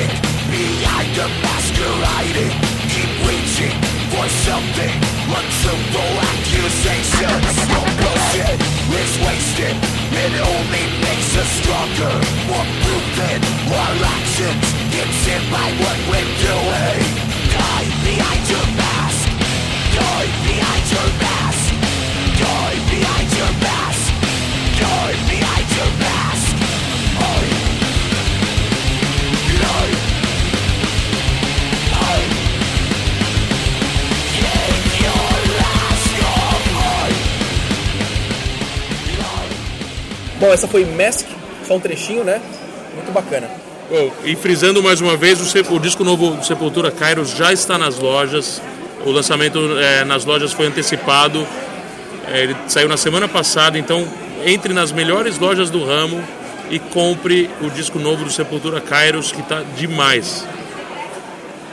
Logic 0.00 0.22
behind 0.50 1.14
the 1.14 1.26
masquerading. 1.42 2.54
Keep 2.88 3.12
reaching 3.28 3.76
for 4.10 4.26
something. 4.46 4.94
Untruthful 5.30 6.12
accusations. 6.32 7.56
No 7.68 7.80
bullshit 8.00 8.58
is 8.90 9.12
wasted. 9.24 9.76
It 10.12 10.32
only 10.40 10.84
makes 11.04 11.36
us 11.36 11.50
stronger. 11.62 12.14
More 12.48 12.68
proof 12.82 13.04
than 13.16 13.40
our 13.72 13.96
actions. 14.18 14.64
It's 15.00 15.26
in 15.28 15.42
by 15.50 15.68
what 15.82 15.98
we're 16.10 16.32
doing. 16.48 17.04
Die 17.54 17.86
behind 18.04 18.44
your 18.50 18.66
mask. 18.76 19.28
Die 19.96 20.28
behind 20.46 20.84
your 20.94 21.10
mask. 21.24 21.68
Die 22.42 22.76
behind 22.90 23.28
your 23.38 23.52
mask. 23.64 24.04
Die 24.80 25.14
behind 25.30 25.68
your 25.76 25.92
mask. 26.00 26.29
Bom, 40.40 40.50
essa 40.50 40.66
foi 40.66 40.86
Mask, 40.86 41.26
só 41.68 41.76
um 41.76 41.80
trechinho, 41.80 42.24
né? 42.24 42.40
Muito 42.94 43.12
bacana. 43.12 43.46
Bom, 43.90 44.10
e 44.24 44.34
frisando 44.34 44.82
mais 44.82 44.98
uma 44.98 45.14
vez, 45.14 45.38
o, 45.38 45.74
o 45.74 45.78
disco 45.78 46.02
novo 46.02 46.30
do 46.30 46.42
Sepultura 46.46 46.90
Kairos 46.90 47.36
já 47.36 47.52
está 47.52 47.76
nas 47.76 47.98
lojas. 47.98 48.62
O 49.04 49.10
lançamento 49.10 49.58
eh, 49.78 50.02
nas 50.04 50.24
lojas 50.24 50.54
foi 50.54 50.66
antecipado. 50.66 51.46
Eh, 52.28 52.44
ele 52.44 52.56
saiu 52.68 52.88
na 52.88 52.96
semana 52.96 53.28
passada, 53.28 53.78
então 53.78 54.08
entre 54.46 54.72
nas 54.72 54.92
melhores 54.92 55.38
lojas 55.38 55.68
do 55.68 55.84
ramo 55.84 56.24
e 56.70 56.78
compre 56.78 57.50
o 57.60 57.68
disco 57.68 57.98
novo 57.98 58.24
do 58.24 58.30
Sepultura 58.30 58.80
Kairos, 58.80 59.32
que 59.32 59.42
está 59.42 59.62
demais. 59.76 60.46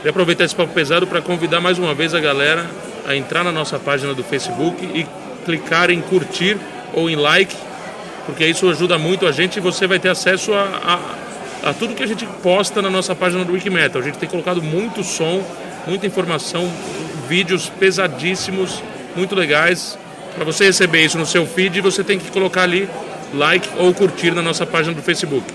E 0.03 0.10
aproveitar 0.10 0.43
esse 0.43 0.56
papo 0.56 0.73
pesado 0.73 1.08
para 1.08 1.21
convidar 1.21 1.62
mais 1.62 1.80
uma 1.80 1.93
vez 1.93 2.13
a 2.13 2.19
galera 2.19 2.69
a 3.06 3.15
entrar 3.15 3.45
na 3.45 3.51
nossa 3.53 3.80
página 3.80 4.13
do 4.13 4.25
Facebook 4.25 4.84
e 4.84 5.08
clicar 5.45 5.89
em 5.89 6.01
curtir 6.01 6.58
ou 6.93 7.10
em 7.10 7.15
like, 7.15 7.56
porque 8.27 8.45
isso 8.45 8.69
ajuda 8.69 8.97
muito 8.97 9.25
a 9.25 9.31
gente 9.31 9.55
e 9.55 9.61
você 9.61 9.87
vai 9.87 9.97
ter 9.97 10.09
acesso 10.09 10.53
a, 10.53 10.99
a, 11.63 11.69
a 11.69 11.73
tudo 11.73 11.95
que 11.95 12.03
a 12.03 12.07
gente 12.07 12.25
posta 12.43 12.81
na 12.81 12.89
nossa 12.89 13.15
página 13.15 13.43
do 13.45 13.53
Wikimetal. 13.53 14.01
A 14.01 14.03
gente 14.03 14.17
tem 14.17 14.27
colocado 14.27 14.61
muito 14.61 15.01
som, 15.01 15.41
muita 15.87 16.05
informação, 16.05 16.69
vídeos 17.29 17.69
pesadíssimos, 17.69 18.83
muito 19.15 19.33
legais. 19.33 19.97
Para 20.35 20.43
você 20.43 20.65
receber 20.65 21.05
isso 21.05 21.17
no 21.17 21.25
seu 21.25 21.47
feed, 21.47 21.79
você 21.79 22.03
tem 22.03 22.19
que 22.19 22.29
colocar 22.29 22.63
ali 22.63 22.89
like 23.33 23.67
ou 23.77 23.93
curtir 23.93 24.31
na 24.31 24.41
nossa 24.41 24.65
página 24.65 24.93
do 24.93 25.01
Facebook. 25.01 25.45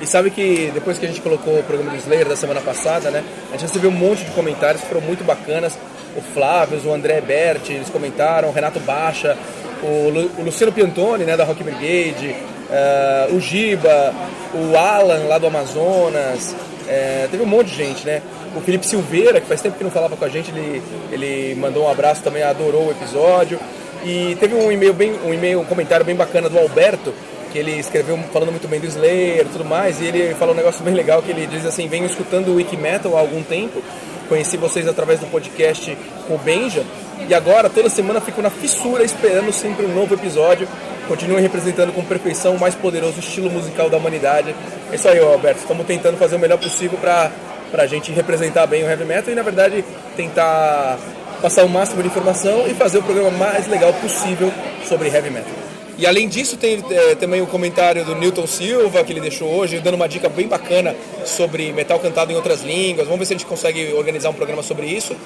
E 0.00 0.06
sabe 0.06 0.30
que 0.30 0.70
depois 0.74 0.98
que 0.98 1.06
a 1.06 1.08
gente 1.08 1.22
colocou 1.22 1.58
o 1.58 1.62
programa 1.62 1.92
do 1.92 1.96
Slayer 1.96 2.28
da 2.28 2.36
semana 2.36 2.60
passada, 2.60 3.10
né? 3.10 3.24
A 3.48 3.52
gente 3.52 3.62
recebeu 3.62 3.90
um 3.90 3.94
monte 3.94 4.22
de 4.22 4.30
comentários 4.32 4.82
que 4.82 4.88
foram 4.88 5.00
muito 5.00 5.24
bacanas. 5.24 5.78
O 6.14 6.20
Flávio, 6.20 6.78
o 6.84 6.92
André 6.92 7.20
Berti, 7.22 7.72
eles 7.72 7.88
comentaram, 7.88 8.48
o 8.48 8.52
Renato 8.52 8.78
Baixa, 8.80 9.36
o, 9.82 10.10
Lu, 10.10 10.30
o 10.38 10.42
Luciano 10.44 10.72
Piantoni, 10.72 11.24
né, 11.24 11.36
da 11.36 11.44
Rock 11.44 11.62
Brigade, 11.62 12.34
eh, 12.70 13.28
o 13.32 13.40
Giba, 13.40 14.14
o 14.54 14.76
Alan 14.76 15.26
lá 15.26 15.38
do 15.38 15.46
Amazonas. 15.46 16.54
eh, 16.88 17.28
teve 17.30 17.42
um 17.42 17.46
monte 17.46 17.68
de 17.68 17.76
gente, 17.76 18.06
né? 18.06 18.22
O 18.56 18.60
Felipe 18.60 18.86
Silveira, 18.86 19.40
que 19.40 19.46
faz 19.46 19.60
tempo 19.60 19.76
que 19.76 19.84
não 19.84 19.90
falava 19.90 20.16
com 20.16 20.24
a 20.24 20.28
gente, 20.28 20.50
ele, 20.50 20.82
ele 21.12 21.54
mandou 21.54 21.84
um 21.84 21.90
abraço 21.90 22.22
também, 22.22 22.42
adorou 22.42 22.88
o 22.88 22.90
episódio. 22.90 23.58
E 24.04 24.36
teve 24.40 24.54
um 24.54 24.70
e-mail 24.70 24.94
bem, 24.94 25.12
um 25.24 25.34
e-mail, 25.34 25.60
um 25.60 25.64
comentário 25.64 26.04
bem 26.04 26.14
bacana 26.14 26.48
do 26.48 26.58
Alberto, 26.58 27.12
que 27.52 27.58
ele 27.58 27.72
escreveu 27.72 28.18
falando 28.32 28.50
muito 28.50 28.68
bem 28.68 28.78
do 28.78 28.86
Slayer 28.86 29.40
e 29.40 29.48
tudo 29.48 29.64
mais, 29.64 30.00
e 30.00 30.04
ele 30.04 30.34
falou 30.34 30.54
um 30.54 30.56
negócio 30.56 30.84
bem 30.84 30.94
legal 30.94 31.22
que 31.22 31.30
ele 31.30 31.46
diz 31.46 31.64
assim, 31.66 31.88
venho 31.88 32.06
escutando 32.06 32.48
o 32.48 32.56
Wikimetal 32.56 33.16
há 33.16 33.20
algum 33.20 33.42
tempo, 33.42 33.82
conheci 34.28 34.56
vocês 34.56 34.86
através 34.86 35.18
do 35.20 35.26
podcast 35.26 35.96
com 36.28 36.34
o 36.34 36.38
Benja, 36.38 36.84
e 37.26 37.34
agora 37.34 37.68
toda 37.68 37.88
semana 37.88 38.20
fico 38.20 38.40
na 38.40 38.50
fissura 38.50 39.02
esperando 39.02 39.52
sempre 39.52 39.84
um 39.86 39.94
novo 39.94 40.14
episódio. 40.14 40.68
Continuem 41.08 41.42
representando 41.42 41.92
com 41.92 42.04
perfeição 42.04 42.54
o 42.54 42.60
mais 42.60 42.74
poderoso 42.74 43.18
estilo 43.18 43.50
musical 43.50 43.88
da 43.88 43.96
humanidade. 43.96 44.54
É 44.92 44.94
isso 44.94 45.08
aí, 45.08 45.18
Alberto. 45.18 45.60
Estamos 45.60 45.86
tentando 45.86 46.18
fazer 46.18 46.36
o 46.36 46.38
melhor 46.38 46.58
possível 46.58 46.98
para 46.98 47.32
a 47.72 47.86
gente 47.86 48.12
representar 48.12 48.66
bem 48.66 48.84
o 48.84 48.86
heavy 48.86 49.04
metal 49.04 49.32
e, 49.32 49.34
na 49.34 49.42
verdade, 49.42 49.84
tentar 50.16 50.98
passar 51.40 51.64
o 51.64 51.68
máximo 51.68 52.02
de 52.02 52.08
informação 52.08 52.66
e 52.68 52.74
fazer 52.74 52.98
o 52.98 53.02
programa 53.02 53.30
mais 53.30 53.66
legal 53.68 53.92
possível 53.94 54.52
sobre 54.86 55.08
heavy 55.08 55.30
metal. 55.30 55.54
E 55.98 56.06
além 56.06 56.28
disso, 56.28 56.56
tem 56.56 56.84
é, 56.90 57.16
também 57.16 57.42
o 57.42 57.46
comentário 57.46 58.04
do 58.04 58.14
Newton 58.14 58.46
Silva, 58.46 59.02
que 59.02 59.12
ele 59.12 59.20
deixou 59.20 59.48
hoje, 59.48 59.80
dando 59.80 59.94
uma 59.94 60.08
dica 60.08 60.28
bem 60.28 60.46
bacana 60.46 60.94
sobre 61.24 61.72
metal 61.72 61.98
cantado 61.98 62.30
em 62.30 62.36
outras 62.36 62.62
línguas. 62.62 63.06
Vamos 63.06 63.18
ver 63.18 63.26
se 63.26 63.34
a 63.34 63.36
gente 63.36 63.46
consegue 63.46 63.92
organizar 63.94 64.30
um 64.30 64.34
programa 64.34 64.62
sobre 64.62 64.86
isso. 64.86 65.16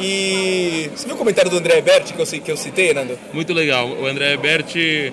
E 0.00 0.90
você 0.94 1.06
viu 1.06 1.14
o 1.14 1.18
comentário 1.18 1.50
do 1.50 1.58
André 1.58 1.80
Berti 1.80 2.12
que 2.12 2.20
eu, 2.20 2.26
que 2.26 2.52
eu 2.52 2.56
citei, 2.56 2.94
Nando? 2.94 3.18
Muito 3.32 3.52
legal. 3.52 3.88
O 3.88 4.06
André 4.06 4.36
Berti 4.36 5.12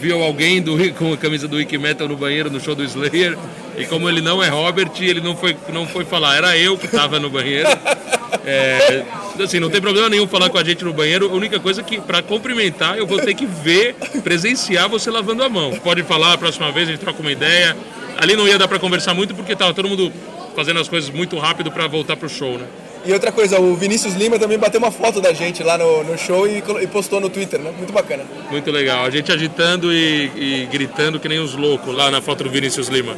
viu 0.00 0.22
alguém 0.22 0.60
do, 0.60 0.76
com 0.94 1.12
a 1.12 1.16
camisa 1.16 1.46
do 1.46 1.56
Wikimetal 1.56 2.08
no 2.08 2.16
banheiro 2.16 2.50
no 2.50 2.60
show 2.60 2.74
do 2.74 2.84
Slayer 2.84 3.38
e 3.78 3.84
como 3.86 4.08
ele 4.08 4.20
não 4.20 4.42
é 4.42 4.48
Robert, 4.48 4.90
ele 5.00 5.20
não 5.20 5.36
foi, 5.36 5.56
não 5.72 5.86
foi 5.86 6.04
falar, 6.04 6.36
era 6.36 6.56
eu 6.58 6.76
que 6.76 6.86
estava 6.86 7.18
no 7.18 7.30
banheiro. 7.30 7.68
É, 8.46 9.02
assim, 9.42 9.58
não 9.58 9.70
tem 9.70 9.80
problema 9.80 10.10
nenhum 10.10 10.28
falar 10.28 10.50
com 10.50 10.58
a 10.58 10.64
gente 10.64 10.84
no 10.84 10.92
banheiro. 10.92 11.30
A 11.30 11.32
única 11.32 11.58
coisa 11.58 11.80
é 11.80 11.84
que, 11.84 11.98
para 11.98 12.20
cumprimentar, 12.20 12.98
eu 12.98 13.06
vou 13.06 13.18
ter 13.18 13.32
que 13.32 13.46
ver, 13.46 13.94
presenciar 14.22 14.86
você 14.86 15.10
lavando 15.10 15.42
a 15.42 15.48
mão. 15.48 15.72
Pode 15.78 16.02
falar 16.02 16.34
a 16.34 16.36
próxima 16.36 16.70
vez, 16.70 16.88
a 16.88 16.92
gente 16.92 17.00
troca 17.00 17.20
uma 17.22 17.32
ideia. 17.32 17.74
Ali 18.18 18.36
não 18.36 18.46
ia 18.46 18.58
dar 18.58 18.68
para 18.68 18.78
conversar 18.78 19.14
muito 19.14 19.34
porque 19.34 19.56
tava 19.56 19.72
todo 19.72 19.88
mundo 19.88 20.12
fazendo 20.54 20.78
as 20.78 20.88
coisas 20.88 21.08
muito 21.08 21.38
rápido 21.38 21.70
para 21.70 21.86
voltar 21.86 22.16
pro 22.16 22.28
show, 22.28 22.58
né? 22.58 22.66
E 23.06 23.12
outra 23.12 23.30
coisa, 23.30 23.60
o 23.60 23.74
Vinícius 23.74 24.14
Lima 24.14 24.38
também 24.38 24.58
bateu 24.58 24.78
uma 24.78 24.90
foto 24.90 25.20
da 25.20 25.32
gente 25.32 25.62
lá 25.62 25.76
no, 25.76 26.02
no 26.04 26.16
show 26.16 26.46
e, 26.48 26.62
e 26.80 26.86
postou 26.86 27.20
no 27.20 27.28
Twitter, 27.28 27.60
né? 27.60 27.70
Muito 27.76 27.92
bacana. 27.92 28.24
Muito 28.50 28.70
legal. 28.70 29.04
A 29.04 29.10
gente 29.10 29.30
agitando 29.30 29.92
e, 29.92 30.30
e 30.34 30.68
gritando 30.72 31.20
que 31.20 31.28
nem 31.28 31.38
os 31.38 31.54
loucos 31.54 31.94
lá 31.94 32.10
na 32.10 32.22
foto 32.22 32.44
do 32.44 32.50
Vinícius 32.50 32.88
Lima. 32.88 33.16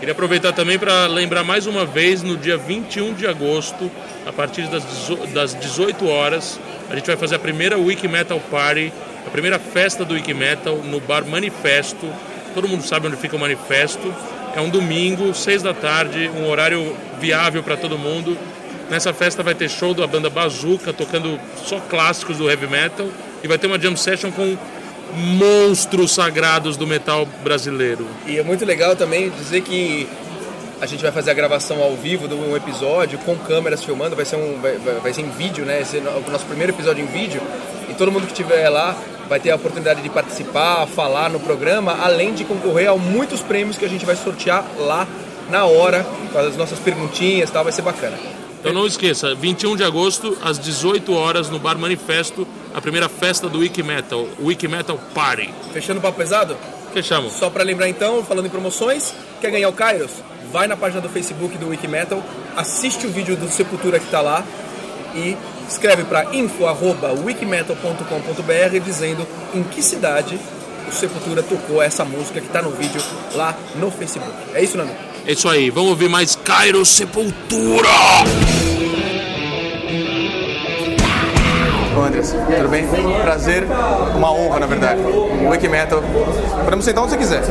Queria 0.00 0.12
aproveitar 0.12 0.52
também 0.52 0.78
para 0.78 1.06
lembrar 1.06 1.44
mais 1.44 1.66
uma 1.66 1.86
vez, 1.86 2.22
no 2.22 2.36
dia 2.36 2.56
21 2.56 3.14
de 3.14 3.26
agosto, 3.26 3.90
a 4.26 4.32
partir 4.32 4.68
das 5.32 5.54
18 5.54 6.06
horas, 6.08 6.58
a 6.90 6.94
gente 6.94 7.06
vai 7.06 7.16
fazer 7.16 7.36
a 7.36 7.38
primeira 7.38 7.78
Wiki 7.78 8.08
Metal 8.08 8.38
Party, 8.50 8.92
a 9.26 9.30
primeira 9.30 9.58
festa 9.58 10.04
do 10.04 10.14
Wiki 10.14 10.34
Metal 10.34 10.76
no 10.78 11.00
bar 11.00 11.24
Manifesto. 11.24 12.06
Todo 12.52 12.68
mundo 12.68 12.82
sabe 12.82 13.06
onde 13.06 13.16
fica 13.16 13.36
o 13.36 13.38
Manifesto. 13.38 14.12
É 14.54 14.60
um 14.60 14.68
domingo, 14.68 15.32
6 15.32 15.62
da 15.62 15.72
tarde, 15.72 16.30
um 16.36 16.48
horário 16.48 16.94
viável 17.18 17.62
para 17.62 17.76
todo 17.76 17.96
mundo. 17.96 18.36
Nessa 18.90 19.12
festa 19.14 19.42
vai 19.42 19.54
ter 19.54 19.68
show 19.68 19.94
da 19.94 20.06
banda 20.06 20.28
Bazooka, 20.30 20.92
tocando 20.92 21.38
só 21.64 21.80
clássicos 21.80 22.36
do 22.38 22.48
heavy 22.50 22.66
metal. 22.66 23.06
E 23.42 23.48
vai 23.48 23.58
ter 23.58 23.66
uma 23.66 23.78
jam 23.78 23.96
session 23.96 24.30
com 24.30 24.56
monstros 25.16 26.12
sagrados 26.12 26.76
do 26.76 26.86
metal 26.86 27.26
brasileiro. 27.42 28.06
E 28.26 28.38
é 28.38 28.42
muito 28.42 28.64
legal 28.64 28.96
também 28.96 29.30
dizer 29.30 29.60
que 29.62 30.08
a 30.80 30.86
gente 30.86 31.02
vai 31.02 31.12
fazer 31.12 31.30
a 31.30 31.34
gravação 31.34 31.82
ao 31.82 31.94
vivo 31.94 32.26
de 32.26 32.34
um 32.34 32.56
episódio 32.56 33.18
com 33.20 33.36
câmeras 33.36 33.82
filmando, 33.84 34.16
vai 34.16 34.24
ser, 34.24 34.36
um, 34.36 34.60
vai, 34.60 34.76
vai- 35.02 35.12
ser 35.14 35.22
em 35.22 35.30
vídeo, 35.30 35.64
né? 35.64 35.80
Esse 35.80 35.98
é 35.98 36.00
o 36.00 36.30
nosso 36.30 36.44
primeiro 36.46 36.72
episódio 36.72 37.02
em 37.02 37.06
vídeo. 37.06 37.40
E 37.88 37.94
todo 37.94 38.10
mundo 38.10 38.26
que 38.26 38.32
estiver 38.32 38.68
lá 38.68 38.96
vai 39.28 39.38
ter 39.40 39.50
a 39.50 39.56
oportunidade 39.56 40.02
de 40.02 40.08
participar, 40.10 40.86
falar 40.86 41.30
no 41.30 41.40
programa, 41.40 41.96
além 42.02 42.34
de 42.34 42.44
concorrer 42.44 42.90
a 42.90 42.96
muitos 42.96 43.40
prêmios 43.40 43.78
que 43.78 43.84
a 43.84 43.88
gente 43.88 44.04
vai 44.04 44.16
sortear 44.16 44.64
lá 44.78 45.06
na 45.48 45.64
hora, 45.64 46.04
com 46.32 46.38
as 46.38 46.56
nossas 46.56 46.78
perguntinhas 46.78 47.48
e 47.48 47.52
tal, 47.52 47.62
vai 47.64 47.72
ser 47.72 47.82
bacana. 47.82 48.16
Então 48.64 48.72
não 48.72 48.86
esqueça, 48.86 49.34
21 49.34 49.76
de 49.76 49.84
agosto, 49.84 50.38
às 50.40 50.58
18 50.58 51.12
horas, 51.12 51.50
no 51.50 51.58
Bar 51.58 51.76
Manifesto, 51.76 52.48
a 52.72 52.80
primeira 52.80 53.10
festa 53.10 53.46
do 53.46 53.58
Wiki 53.58 53.82
Metal, 53.82 54.26
Wiki 54.40 54.66
Metal 54.66 54.98
Party. 55.14 55.52
Fechando 55.70 55.98
o 55.98 56.02
papo 56.02 56.16
pesado? 56.16 56.56
Fechamos. 56.94 57.34
Só 57.34 57.50
pra 57.50 57.62
lembrar 57.62 57.90
então, 57.90 58.24
falando 58.24 58.46
em 58.46 58.48
promoções, 58.48 59.12
quer 59.38 59.50
ganhar 59.50 59.68
o 59.68 59.72
Kairos? 59.74 60.12
Vai 60.50 60.66
na 60.66 60.78
página 60.78 61.02
do 61.02 61.10
Facebook 61.10 61.58
do 61.58 61.68
Wikimetal, 61.68 62.22
assiste 62.56 63.06
o 63.06 63.10
vídeo 63.10 63.36
do 63.36 63.50
Sepultura 63.50 64.00
que 64.00 64.06
tá 64.06 64.22
lá 64.22 64.42
e 65.14 65.36
escreve 65.68 66.04
para 66.04 66.34
info@wikimetal.com.br 66.34 68.80
dizendo 68.82 69.28
em 69.52 69.62
que 69.62 69.82
cidade 69.82 70.40
o 70.88 70.92
Sepultura 70.92 71.42
tocou 71.42 71.82
essa 71.82 72.02
música 72.02 72.40
que 72.40 72.48
tá 72.48 72.62
no 72.62 72.70
vídeo 72.70 73.02
lá 73.34 73.54
no 73.74 73.90
Facebook. 73.90 74.32
É 74.54 74.64
isso, 74.64 74.78
Nando? 74.78 75.13
É 75.26 75.32
isso 75.32 75.48
aí, 75.48 75.70
vamos 75.70 75.90
ouvir 75.90 76.08
mais 76.08 76.36
Cairo 76.36 76.84
Sepultura! 76.84 77.88
Andres, 82.14 82.30
tudo 82.30 82.68
bem? 82.68 82.86
Prazer, 83.22 83.64
uma 84.14 84.32
honra 84.32 84.60
na 84.60 84.66
verdade. 84.66 85.00
O 85.00 85.48
Wikimetal. 85.48 86.00
Podemos 86.62 86.84
sentar 86.84 87.02
onde 87.02 87.12
você 87.12 87.18
quiser. 87.18 87.42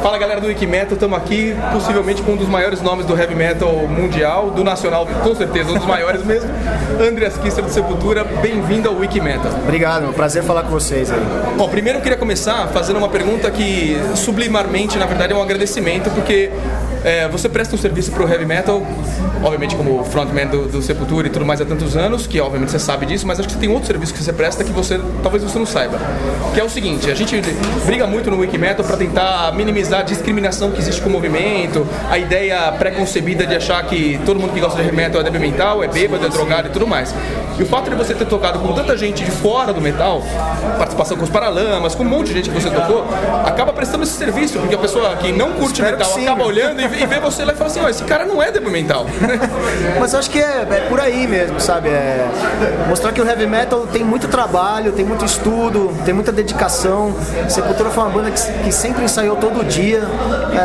Fala 0.00 0.18
galera 0.18 0.40
do 0.40 0.46
Wikimetal, 0.46 0.94
estamos 0.94 1.18
aqui 1.18 1.56
possivelmente 1.72 2.22
com 2.22 2.32
um 2.32 2.36
dos 2.36 2.48
maiores 2.48 2.80
nomes 2.80 3.06
do 3.06 3.18
heavy 3.18 3.34
metal 3.34 3.72
mundial, 3.88 4.50
do 4.50 4.62
nacional, 4.62 5.06
com 5.06 5.34
certeza, 5.34 5.70
um 5.70 5.74
dos 5.74 5.86
maiores 5.86 6.24
mesmo. 6.24 6.48
Andreas 7.00 7.36
Kisser 7.36 7.62
do 7.62 7.70
Sepultura, 7.70 8.24
bem-vindo 8.24 8.88
ao 8.88 8.96
Wikimetal. 8.96 9.52
Obrigado, 9.62 10.02
meu 10.02 10.12
prazer 10.12 10.42
falar 10.44 10.62
com 10.62 10.70
vocês 10.70 11.10
aí. 11.10 11.20
Bom, 11.56 11.68
primeiro 11.68 11.98
eu 11.98 12.02
queria 12.02 12.18
começar 12.18 12.68
fazendo 12.68 12.96
uma 12.96 13.08
pergunta 13.08 13.50
que 13.50 13.96
sublimarmente, 14.14 14.98
na 14.98 15.06
verdade, 15.06 15.32
é 15.32 15.36
um 15.36 15.42
agradecimento, 15.42 16.10
porque 16.10 16.50
é, 17.04 17.28
você 17.28 17.48
presta 17.48 17.74
um 17.74 17.78
serviço 17.78 18.12
para 18.12 18.24
o 18.24 18.28
heavy 18.28 18.46
metal, 18.46 18.82
obviamente 19.42 19.74
como 19.74 20.04
frontman 20.04 20.46
do, 20.46 20.68
do 20.68 20.82
Sepultura 20.82 21.26
e 21.26 21.30
tudo 21.30 21.44
mais 21.44 21.60
há 21.60 21.64
tantos 21.64 21.96
anos, 21.96 22.26
que 22.26 22.40
obviamente 22.40 22.70
você 22.70 22.78
sabe 22.78 23.06
disso, 23.06 23.26
mas 23.26 23.38
acho 23.38 23.48
que 23.48 23.54
você 23.54 23.60
tem 23.60 23.68
outro 23.68 23.86
serviço 23.86 24.12
que 24.12 24.22
você 24.22 24.32
presta 24.32 24.64
que 24.64 24.72
você 24.72 25.00
talvez 25.22 25.42
você 25.42 25.58
não 25.58 25.66
saiba, 25.66 25.98
que 26.54 26.60
é 26.60 26.64
o 26.64 26.68
seguinte: 26.68 27.10
a 27.10 27.14
gente 27.14 27.40
briga 27.84 28.06
muito 28.06 28.30
no 28.30 28.38
Wiki 28.38 28.58
Metal 28.58 28.84
para 28.84 28.96
tentar 28.96 29.52
minimizar 29.54 30.00
a 30.00 30.02
discriminação 30.02 30.70
que 30.70 30.80
existe 30.80 31.00
com 31.00 31.08
o 31.08 31.12
movimento, 31.12 31.86
a 32.10 32.18
ideia 32.18 32.72
pré-concebida 32.72 33.46
de 33.46 33.54
achar 33.54 33.82
que 33.86 34.20
todo 34.24 34.38
mundo 34.38 34.52
que 34.52 34.60
gosta 34.60 34.76
de 34.76 34.84
heavy 34.84 34.96
metal 34.96 35.20
é 35.20 35.24
débil 35.24 35.40
mental, 35.40 35.82
é 35.82 35.88
bêbado, 35.88 36.24
é 36.24 36.28
drogado 36.28 36.68
e 36.68 36.70
tudo 36.70 36.86
mais. 36.86 37.14
E 37.58 37.62
o 37.62 37.66
fato 37.66 37.90
de 37.90 37.96
você 37.96 38.14
ter 38.14 38.26
tocado 38.26 38.58
com 38.60 38.72
tanta 38.72 38.96
gente 38.96 39.24
de 39.24 39.30
fora 39.30 39.72
do 39.72 39.80
metal, 39.80 40.22
participação 40.78 41.16
com 41.16 41.24
os 41.24 41.30
Paralamas, 41.30 41.94
com 41.94 42.02
um 42.02 42.08
monte 42.08 42.28
de 42.28 42.34
gente 42.34 42.50
que 42.50 42.60
você 42.60 42.70
tocou, 42.70 43.06
acaba 43.44 43.72
prestando 43.72 44.04
esse 44.04 44.12
serviço, 44.12 44.58
porque 44.58 44.74
a 44.74 44.78
pessoa 44.78 45.16
que 45.16 45.32
não 45.32 45.52
curte 45.52 45.80
Espero 45.80 45.98
metal 45.98 46.12
acaba 46.16 46.44
olhando 46.44 46.80
e, 46.80 46.84
e 46.94 47.06
vê 47.06 47.20
você 47.20 47.44
lá 47.44 47.52
e 47.52 47.56
fala 47.56 47.70
assim: 47.70 47.80
ó, 47.80 47.88
esse 47.88 48.02
cara 48.04 48.24
não 48.24 48.42
é 48.42 48.50
débil 48.50 48.70
mental. 48.70 49.06
Mas 50.00 50.12
eu 50.12 50.18
acho 50.18 50.30
que 50.30 50.38
é, 50.38 50.66
é 50.70 50.86
por 50.88 51.00
aí 51.00 51.26
mesmo, 51.26 51.60
sabe? 51.60 51.88
É 51.88 52.28
mostrar 52.88 53.12
que 53.12 53.20
o 53.20 53.26
heavy 53.26 53.46
metal 53.46 53.86
tem 53.86 54.04
muito 54.04 54.28
trabalho, 54.28 54.92
tem 54.92 55.04
muito 55.04 55.24
estudo, 55.24 55.92
tem 56.04 56.12
muita 56.14 56.32
dedicação. 56.32 57.14
Sepultura 57.48 57.90
foi 57.90 58.02
uma 58.04 58.10
banda 58.10 58.30
que, 58.30 58.52
que 58.64 58.72
sempre 58.72 59.04
ensaiou 59.04 59.36
todo 59.36 59.64
dia. 59.64 60.02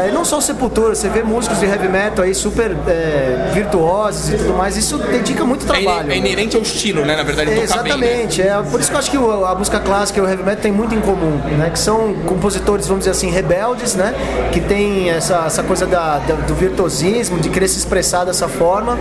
É, 0.07 0.11
não 0.11 0.23
só 0.25 0.37
o 0.37 0.41
Sepultura, 0.41 0.95
você 0.95 1.09
vê 1.09 1.23
músicos 1.23 1.59
de 1.59 1.65
heavy 1.65 1.87
metal 1.87 2.23
aí 2.25 2.33
super 2.33 2.75
é, 2.87 3.49
virtuosos 3.53 4.29
e 4.33 4.37
tudo 4.37 4.53
mais. 4.53 4.77
Isso 4.77 4.97
dedica 4.97 5.43
muito 5.45 5.63
É, 5.65 5.67
trabalho. 5.81 6.11
é 6.11 6.17
inerente 6.17 6.55
ao 6.55 6.61
estilo, 6.61 7.05
né? 7.05 7.15
Na 7.15 7.23
verdade, 7.23 7.51
É, 7.51 7.65
tocar 7.67 7.83
bem. 7.83 7.91
né? 7.97 8.07
exatamente, 8.07 8.41
é 8.41 8.61
por 8.69 8.79
isso 8.79 8.89
que 8.89 8.95
eu 8.95 8.99
acho 8.99 9.11
que 9.11 9.17
a 9.17 9.55
música 9.55 9.79
clássica 9.79 10.19
e 10.19 10.23
o 10.23 10.27
heavy 10.27 10.43
metal 10.43 10.61
tem 10.61 10.71
muito 10.71 10.93
em 10.95 11.01
comum, 11.01 11.37
né? 11.57 11.69
Que 11.71 11.79
são 11.79 12.13
compositores, 12.25 12.87
vamos 12.87 13.01
dizer 13.05 13.11
assim, 13.11 13.29
rebeldes, 13.29 13.95
né? 13.95 14.13
Que 14.51 14.59
tem 14.61 15.09
essa, 15.09 15.43
essa 15.45 15.63
coisa 15.63 15.85
da, 15.85 16.16
do 16.19 16.55
virtuosismo, 16.55 17.39
de 17.39 17.49
querer 17.49 17.67
se 17.67 17.77
expressar 17.77 18.25
dessa 18.25 18.47
forma. 18.47 18.97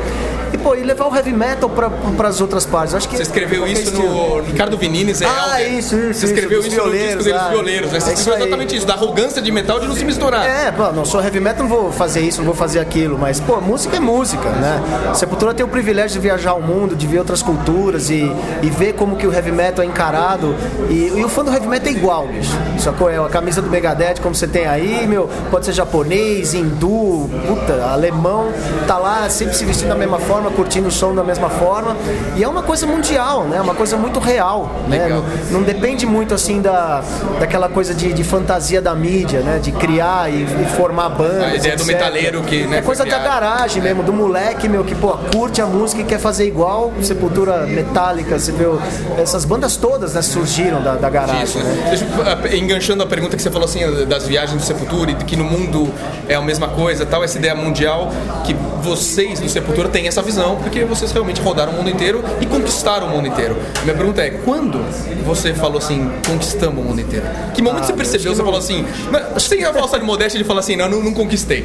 Pô, 0.66 0.74
e 0.74 0.82
levar 0.82 1.06
o 1.06 1.14
heavy 1.14 1.32
metal 1.32 1.70
para 1.70 2.26
as 2.28 2.40
outras 2.40 2.66
partes. 2.66 2.92
Eu 2.92 2.96
acho 2.98 3.08
que 3.08 3.16
Você 3.16 3.22
escreveu 3.22 3.60
qualquer 3.60 3.72
isso 3.74 3.82
estilo. 3.92 4.38
no 4.38 4.42
Ricardo 4.42 4.76
Vinines, 4.76 5.22
é 5.22 5.26
Ah, 5.26 5.62
Elder. 5.62 5.78
isso, 5.78 5.94
isso, 5.96 6.18
Você 6.18 6.26
escreveu 6.26 6.58
isso, 6.58 6.68
no 6.70 6.74
disco 6.74 6.90
deles, 6.90 7.26
ah, 7.32 7.48
violeiros. 7.50 7.90
Você 7.92 8.10
é 8.10 8.14
escreveu 8.14 8.42
exatamente 8.46 8.76
isso, 8.76 8.84
da 8.84 8.94
arrogância 8.94 9.40
de 9.40 9.52
metal 9.52 9.78
de 9.78 9.86
não 9.86 9.94
se 9.94 10.04
misturar. 10.04 10.44
É, 10.44 10.72
pô, 10.72 10.90
não 10.90 11.04
sou 11.04 11.22
heavy 11.22 11.38
metal, 11.38 11.68
não 11.68 11.70
vou 11.70 11.92
fazer 11.92 12.20
isso, 12.22 12.38
não 12.38 12.46
vou 12.46 12.54
fazer 12.56 12.80
aquilo, 12.80 13.16
mas, 13.16 13.38
pô, 13.38 13.60
música 13.60 13.96
é 13.96 14.00
música, 14.00 14.48
né? 14.50 14.82
Sepultura 15.14 15.54
tem 15.54 15.64
o 15.64 15.68
privilégio 15.68 16.20
de 16.20 16.26
viajar 16.26 16.50
ao 16.50 16.60
mundo, 16.60 16.96
de 16.96 17.06
ver 17.06 17.20
outras 17.20 17.42
culturas 17.42 18.10
e, 18.10 18.28
e 18.60 18.68
ver 18.68 18.94
como 18.94 19.14
que 19.14 19.24
o 19.24 19.32
heavy 19.32 19.52
metal 19.52 19.84
é 19.84 19.86
encarado. 19.86 20.52
E, 20.90 21.12
e 21.16 21.24
o 21.24 21.28
fã 21.28 21.44
do 21.44 21.52
heavy 21.52 21.68
metal 21.68 21.86
é 21.92 21.92
igual, 21.92 22.26
bicho. 22.26 22.50
Sacou? 22.80 23.08
É 23.08 23.18
a 23.24 23.28
camisa 23.28 23.62
do 23.62 23.70
Megadeth, 23.70 24.16
como 24.20 24.34
você 24.34 24.48
tem 24.48 24.66
aí, 24.66 25.06
meu, 25.06 25.30
pode 25.48 25.64
ser 25.64 25.72
japonês, 25.74 26.54
hindu, 26.54 27.30
puta, 27.46 27.84
alemão, 27.84 28.48
tá 28.88 28.98
lá 28.98 29.30
sempre 29.30 29.54
se 29.54 29.64
vestindo 29.64 29.90
da 29.90 29.94
mesma 29.94 30.18
forma, 30.18 30.50
curtindo 30.56 30.88
o 30.88 30.90
som 30.90 31.14
da 31.14 31.22
mesma 31.22 31.50
forma. 31.50 31.94
E 32.34 32.42
é 32.42 32.48
uma 32.48 32.62
coisa 32.62 32.86
mundial, 32.86 33.44
né? 33.44 33.60
Uma 33.60 33.74
coisa 33.74 33.96
muito 33.96 34.18
real, 34.18 34.70
né? 34.88 35.08
Não, 35.08 35.58
não 35.58 35.62
depende 35.62 36.06
muito, 36.06 36.34
assim, 36.34 36.62
da, 36.62 37.04
daquela 37.38 37.68
coisa 37.68 37.94
de, 37.94 38.12
de 38.12 38.24
fantasia 38.24 38.80
da 38.80 38.94
mídia, 38.94 39.40
né? 39.40 39.58
De 39.62 39.70
criar 39.70 40.32
e, 40.32 40.42
e 40.42 40.64
formar 40.76 41.10
bandas. 41.10 41.44
A 41.44 41.54
ideia 41.54 41.76
do 41.76 41.82
etc. 41.82 41.86
metaleiro 41.86 42.42
que, 42.42 42.66
né, 42.66 42.78
É 42.78 42.82
coisa 42.82 43.04
da 43.04 43.18
garagem 43.18 43.82
mesmo, 43.82 44.02
do 44.02 44.12
moleque, 44.12 44.68
meu, 44.68 44.82
que, 44.82 44.94
pô, 44.94 45.18
curte 45.32 45.60
a 45.60 45.66
música 45.66 46.00
e 46.00 46.04
quer 46.04 46.18
fazer 46.18 46.46
igual. 46.46 46.92
Sepultura 47.02 47.66
Metálica, 47.66 48.38
você 48.38 48.52
viu? 48.52 48.80
Essas 49.18 49.44
bandas 49.44 49.76
todas, 49.76 50.14
né, 50.14 50.22
surgiram 50.22 50.82
da, 50.82 50.94
da 50.94 51.10
garagem, 51.10 51.44
Isso, 51.44 51.58
né? 51.58 51.86
Deixa 51.90 52.04
eu, 52.04 52.52
eh, 52.52 52.56
enganchando 52.56 53.02
a 53.02 53.06
pergunta 53.06 53.36
que 53.36 53.42
você 53.42 53.50
falou 53.50 53.66
assim 53.66 53.80
das 54.06 54.26
viagens 54.26 54.60
do 54.60 54.64
Sepultura 54.66 55.10
e 55.10 55.14
de 55.14 55.24
que 55.24 55.36
no 55.36 55.44
mundo 55.44 55.92
é 56.28 56.34
a 56.34 56.40
mesma 56.40 56.68
coisa, 56.68 57.04
tal, 57.04 57.22
essa 57.22 57.38
ideia 57.38 57.54
mundial 57.54 58.10
que 58.44 58.54
vocês 58.82 59.40
do 59.40 59.48
Sepultura 59.48 59.88
têm 59.88 60.06
essa 60.06 60.22
visão, 60.22 60.35
porque 60.56 60.84
vocês 60.84 61.10
realmente 61.12 61.40
rodaram 61.40 61.72
o 61.72 61.76
mundo 61.76 61.90
inteiro 61.90 62.22
e 62.40 62.46
conquistaram 62.46 63.06
o 63.08 63.10
mundo 63.10 63.26
inteiro. 63.28 63.56
Minha 63.84 63.96
pergunta 63.96 64.22
é, 64.22 64.30
quando 64.30 64.78
você 65.24 65.52
falou 65.54 65.78
assim, 65.78 66.10
conquistamos 66.26 66.84
o 66.84 66.88
mundo 66.88 67.00
inteiro? 67.00 67.26
Que 67.54 67.62
momento 67.62 67.82
Ah, 67.82 67.86
você 67.86 67.92
percebeu, 67.92 68.34
você 68.34 68.42
falou 68.42 68.58
assim, 68.58 68.84
não, 69.10 69.20
acho 69.36 69.48
que 69.48 69.56
tem 69.56 69.64
a 69.64 69.72
falsa 69.72 69.98
de 69.98 70.04
modéstia 70.04 70.38
de 70.38 70.44
falar 70.44 70.60
assim, 70.60 70.76
não, 70.76 70.88
não, 70.88 71.02
não 71.02 71.12
conquistei. 71.14 71.64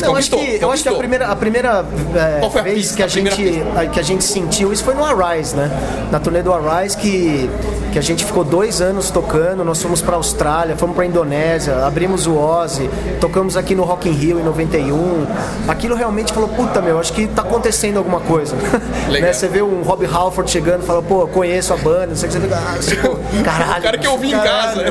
Não, 0.00 0.16
acho 0.16 0.30
Conquistou, 0.30 0.38
que, 0.40 0.44
eu 0.44 0.70
acho 0.72 0.82
que 0.82 0.88
a 0.88 0.92
conquistou. 0.92 0.98
primeira, 0.98 1.26
a 1.28 1.36
primeira 1.36 1.84
é, 2.14 2.38
Qual 2.40 2.50
foi 2.50 2.60
a 2.60 2.64
vez 2.64 2.76
pista, 2.78 2.96
que 2.96 3.02
a, 3.02 3.06
a 3.06 3.08
gente, 3.08 3.62
que 3.92 4.00
a 4.00 4.02
gente 4.02 4.24
sentiu 4.24 4.72
isso 4.72 4.82
foi 4.84 4.94
no 4.94 5.04
Arise, 5.04 5.54
né? 5.54 5.70
Na 6.10 6.18
turnê 6.18 6.42
do 6.42 6.52
Arise 6.52 6.96
que, 6.96 7.48
que 7.92 7.98
a 7.98 8.02
gente 8.02 8.24
ficou 8.24 8.42
dois 8.42 8.80
anos 8.80 9.10
tocando, 9.10 9.62
nós 9.62 9.80
fomos 9.82 10.00
pra 10.00 10.16
Austrália, 10.16 10.74
fomos 10.76 10.96
pra 10.96 11.04
Indonésia, 11.04 11.84
abrimos 11.84 12.26
o 12.26 12.38
Ozzy, 12.38 12.88
tocamos 13.20 13.54
aqui 13.54 13.74
no 13.74 13.82
Rock 13.82 14.08
in 14.08 14.12
Rio 14.12 14.40
em 14.40 14.42
91. 14.42 15.26
Aquilo 15.68 15.94
realmente 15.94 16.32
falou, 16.32 16.48
puta 16.48 16.80
meu, 16.80 16.98
acho 16.98 17.12
que 17.12 17.26
tá 17.26 17.42
acontecendo 17.42 17.98
alguma 17.98 18.20
coisa. 18.20 18.56
Né? 19.12 19.30
Você 19.30 19.46
vê 19.46 19.60
um 19.60 19.82
Rob 19.82 20.06
Halford 20.06 20.50
chegando 20.50 20.84
e 20.84 20.86
fala, 20.86 21.02
pô, 21.02 21.26
conheço 21.26 21.74
a 21.74 21.76
banda, 21.76 22.06
não 22.06 22.16
sei 22.16 22.30
o 22.30 22.32
que, 22.32 22.38
você 22.38 22.44
fica, 22.44 22.56
ah, 22.56 22.78
tipo, 22.78 23.42
caralho. 23.44 23.72
O 23.80 23.82
cara 23.82 23.98
que 23.98 24.06
eu 24.06 24.12
ouvi 24.12 24.28
em 24.28 24.38
casa. 24.38 24.84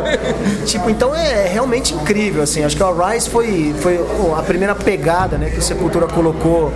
Tipo, 0.65 0.89
então 0.91 1.15
é 1.15 1.47
realmente 1.47 1.95
incrível, 1.95 2.43
assim. 2.43 2.63
Acho 2.63 2.75
que 2.75 2.83
o 2.83 2.93
Rise 2.93 3.29
foi, 3.29 3.73
foi 3.79 3.99
a 4.37 4.43
primeira 4.43 4.75
pegada, 4.75 5.37
né, 5.37 5.49
que 5.49 5.57
o 5.57 5.61
Sepultura 5.61 6.07
colocou 6.07 6.71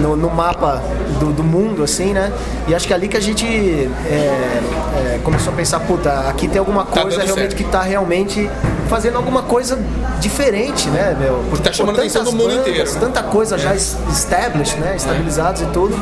no, 0.00 0.16
no 0.16 0.28
mapa 0.28 0.82
do, 1.20 1.32
do 1.32 1.44
mundo, 1.44 1.82
assim, 1.84 2.12
né? 2.12 2.32
E 2.66 2.74
acho 2.74 2.86
que 2.86 2.92
é 2.92 2.96
ali 2.96 3.06
que 3.08 3.16
a 3.16 3.20
gente 3.20 3.46
é, 3.46 4.60
é, 5.14 5.20
começou 5.22 5.52
a 5.52 5.56
pensar, 5.56 5.67
puta, 5.78 6.10
aqui 6.28 6.46
tem 6.46 6.58
alguma 6.60 6.84
coisa 6.84 7.10
dando 7.18 7.26
realmente 7.26 7.50
certo. 7.50 7.56
que 7.56 7.64
tá 7.64 7.82
realmente 7.82 8.48
fazendo 8.88 9.16
alguma 9.16 9.42
coisa 9.42 9.78
diferente, 10.18 10.88
né, 10.88 11.14
meu? 11.18 11.44
Por, 11.50 11.58
Tá 11.58 11.72
chamando 11.72 11.98
atenção 11.98 12.24
tantas 12.24 12.34
do 12.34 12.42
mundo 12.42 12.56
bandas, 12.56 12.68
inteiro. 12.68 12.90
Tanta 13.00 13.22
coisa 13.24 13.58
já 13.58 13.74
es- 13.74 13.96
established, 14.10 14.78
né? 14.80 14.94
Estabilizados 14.96 15.62
e 15.62 15.66
tudo. 15.66 15.94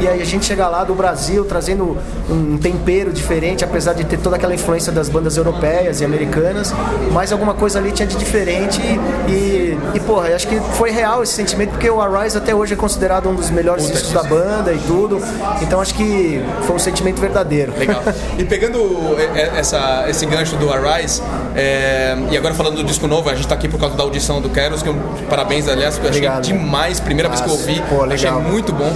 E 0.00 0.06
aí 0.08 0.20
a 0.20 0.24
gente 0.26 0.44
chega 0.44 0.68
lá 0.68 0.84
do 0.84 0.94
Brasil 0.94 1.44
trazendo 1.44 1.96
um 2.28 2.58
tempero 2.58 3.12
diferente, 3.12 3.64
apesar 3.64 3.94
de 3.94 4.04
ter 4.04 4.18
toda 4.18 4.36
aquela 4.36 4.54
influência 4.54 4.92
das 4.92 5.08
bandas 5.08 5.36
europeias 5.36 6.00
e 6.00 6.04
americanas, 6.04 6.74
mas 7.12 7.32
alguma 7.32 7.54
coisa 7.54 7.78
ali 7.78 7.92
tinha 7.92 8.06
de 8.06 8.16
diferente 8.16 8.80
e, 8.82 9.30
e, 9.30 9.78
e 9.94 10.00
porra, 10.00 10.34
acho 10.34 10.46
que 10.48 10.58
foi 10.74 10.90
real 10.90 11.22
esse 11.22 11.32
sentimento, 11.32 11.70
porque 11.70 11.88
o 11.88 12.00
Arise 12.00 12.36
até 12.36 12.54
hoje 12.54 12.74
é 12.74 12.76
considerado 12.76 13.28
um 13.28 13.34
dos 13.34 13.50
melhores 13.50 13.86
discos 13.90 14.12
da 14.12 14.22
banda 14.22 14.72
e 14.72 14.78
tudo. 14.78 15.18
Então 15.62 15.80
acho 15.80 15.94
que 15.94 16.42
foi 16.66 16.76
um 16.76 16.78
sentimento 16.78 17.20
verdadeiro. 17.20 17.72
Legal. 17.78 18.02
E 18.38 18.44
pegando 18.44 18.78
é, 19.18 19.40
é, 19.40 19.52
essa, 19.58 20.04
esse 20.08 20.26
gancho 20.26 20.56
do 20.56 20.72
Arise, 20.72 21.22
é, 21.54 22.16
e 22.30 22.36
agora 22.36 22.54
falando 22.54 22.76
do 22.76 22.84
disco 22.84 23.06
novo, 23.06 23.28
a 23.30 23.34
gente 23.34 23.48
tá 23.48 23.54
aqui 23.54 23.68
por 23.68 23.78
causa 23.78 23.96
da 23.96 24.02
audição 24.02 24.40
do 24.40 24.48
Keros, 24.48 24.82
que 24.82 24.88
eu, 24.88 24.94
parabéns, 25.28 25.68
aliás, 25.68 25.96
eu 25.96 26.02
achei 26.02 26.10
Obrigado. 26.10 26.42
demais, 26.42 27.00
primeira 27.00 27.28
vez 27.28 27.40
que 27.40 27.48
eu 27.48 27.52
Nossa, 27.52 27.68
ouvi, 27.68 27.82
pô, 27.88 28.02
achei 28.04 28.30
muito 28.30 28.72
bom. 28.72 28.92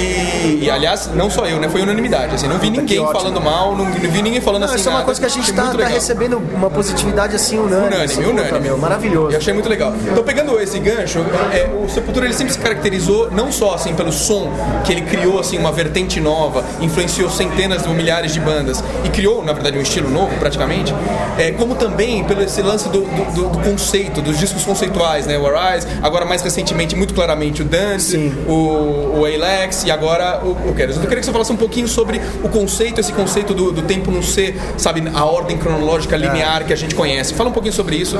E, 0.00 0.60
e, 0.64 0.70
aliás, 0.70 1.10
não 1.14 1.30
só 1.30 1.46
eu, 1.46 1.58
né? 1.58 1.68
Foi 1.68 1.82
unanimidade. 1.82 2.34
Assim, 2.34 2.48
não 2.48 2.58
vi 2.58 2.70
ninguém 2.70 2.98
ótimo. 3.00 3.18
falando 3.20 3.40
mal, 3.40 3.76
não, 3.76 3.84
não 3.84 3.92
vi 3.92 4.22
ninguém 4.22 4.40
falando 4.40 4.62
Não, 4.62 4.68
assim. 4.68 4.76
isso 4.78 4.88
é 4.88 4.92
uma 4.92 4.98
nada. 4.98 5.04
coisa 5.04 5.20
que 5.20 5.26
a 5.26 5.28
gente 5.28 5.52
tá, 5.52 5.70
tá 5.74 5.86
recebendo 5.86 6.38
uma 6.54 6.70
positividade 6.70 7.36
assim 7.36 7.58
unânime. 7.58 7.80
Unânime, 7.88 8.04
assim, 8.04 8.22
puta, 8.22 8.30
unânime. 8.30 8.60
meu, 8.60 8.78
maravilhoso. 8.78 9.32
Eu 9.32 9.38
achei 9.38 9.52
muito 9.52 9.68
legal. 9.68 9.92
Então, 10.10 10.22
pegando 10.24 10.58
esse 10.60 10.78
gancho, 10.78 11.18
é, 11.52 11.68
o 11.84 11.88
Sepultura 11.88 12.26
ele 12.26 12.34
sempre 12.34 12.52
se 12.52 12.58
caracterizou 12.58 13.30
não 13.30 13.52
só 13.52 13.74
assim 13.74 13.94
pelo 13.94 14.12
som 14.12 14.50
que 14.84 14.92
ele 14.92 15.02
criou 15.02 15.38
assim 15.38 15.58
uma 15.58 15.72
vertente 15.72 16.20
nova, 16.20 16.64
influenciou 16.80 17.28
centenas 17.30 17.86
ou 17.86 17.92
milhares 17.94 18.32
de 18.32 18.40
bandas 18.40 18.82
e 19.04 19.08
criou, 19.10 19.44
na 19.44 19.52
verdade, 19.52 19.78
um 19.78 19.82
estilo 19.82 20.08
novo 20.10 20.34
praticamente, 20.38 20.94
é, 21.38 21.50
como 21.52 21.74
também 21.74 22.24
pelo 22.24 22.42
esse 22.42 22.62
lance 22.62 22.88
do, 22.88 23.00
do- 23.02 23.48
do- 23.48 23.60
conceito, 23.60 24.20
dos 24.22 24.38
discos 24.38 24.64
conceituais, 24.64 25.26
né? 25.26 25.36
O 25.38 25.46
Arise, 25.46 25.86
agora 26.02 26.24
mais 26.24 26.42
recentemente, 26.42 26.96
muito 26.96 27.12
claramente, 27.14 27.62
o 27.62 27.64
Dance, 27.64 28.16
o, 28.48 29.18
o 29.20 29.24
Alex 29.24 29.84
e 29.90 29.92
agora 29.92 30.40
o, 30.44 30.70
o 30.70 30.74
Keros. 30.74 30.96
Eu 30.96 31.02
queria 31.02 31.18
que 31.18 31.26
você 31.26 31.32
falasse 31.32 31.52
um 31.52 31.56
pouquinho 31.56 31.88
sobre 31.88 32.20
o 32.42 32.48
conceito, 32.48 33.00
esse 33.00 33.12
conceito 33.12 33.52
do, 33.52 33.72
do 33.72 33.82
tempo 33.82 34.10
não 34.10 34.22
ser, 34.22 34.56
sabe, 34.76 35.02
a 35.12 35.24
ordem 35.24 35.58
cronológica 35.58 36.16
linear 36.16 36.64
que 36.64 36.72
a 36.72 36.76
gente 36.76 36.94
conhece. 36.94 37.34
Fala 37.34 37.50
um 37.50 37.52
pouquinho 37.52 37.74
sobre 37.74 37.96
isso. 37.96 38.16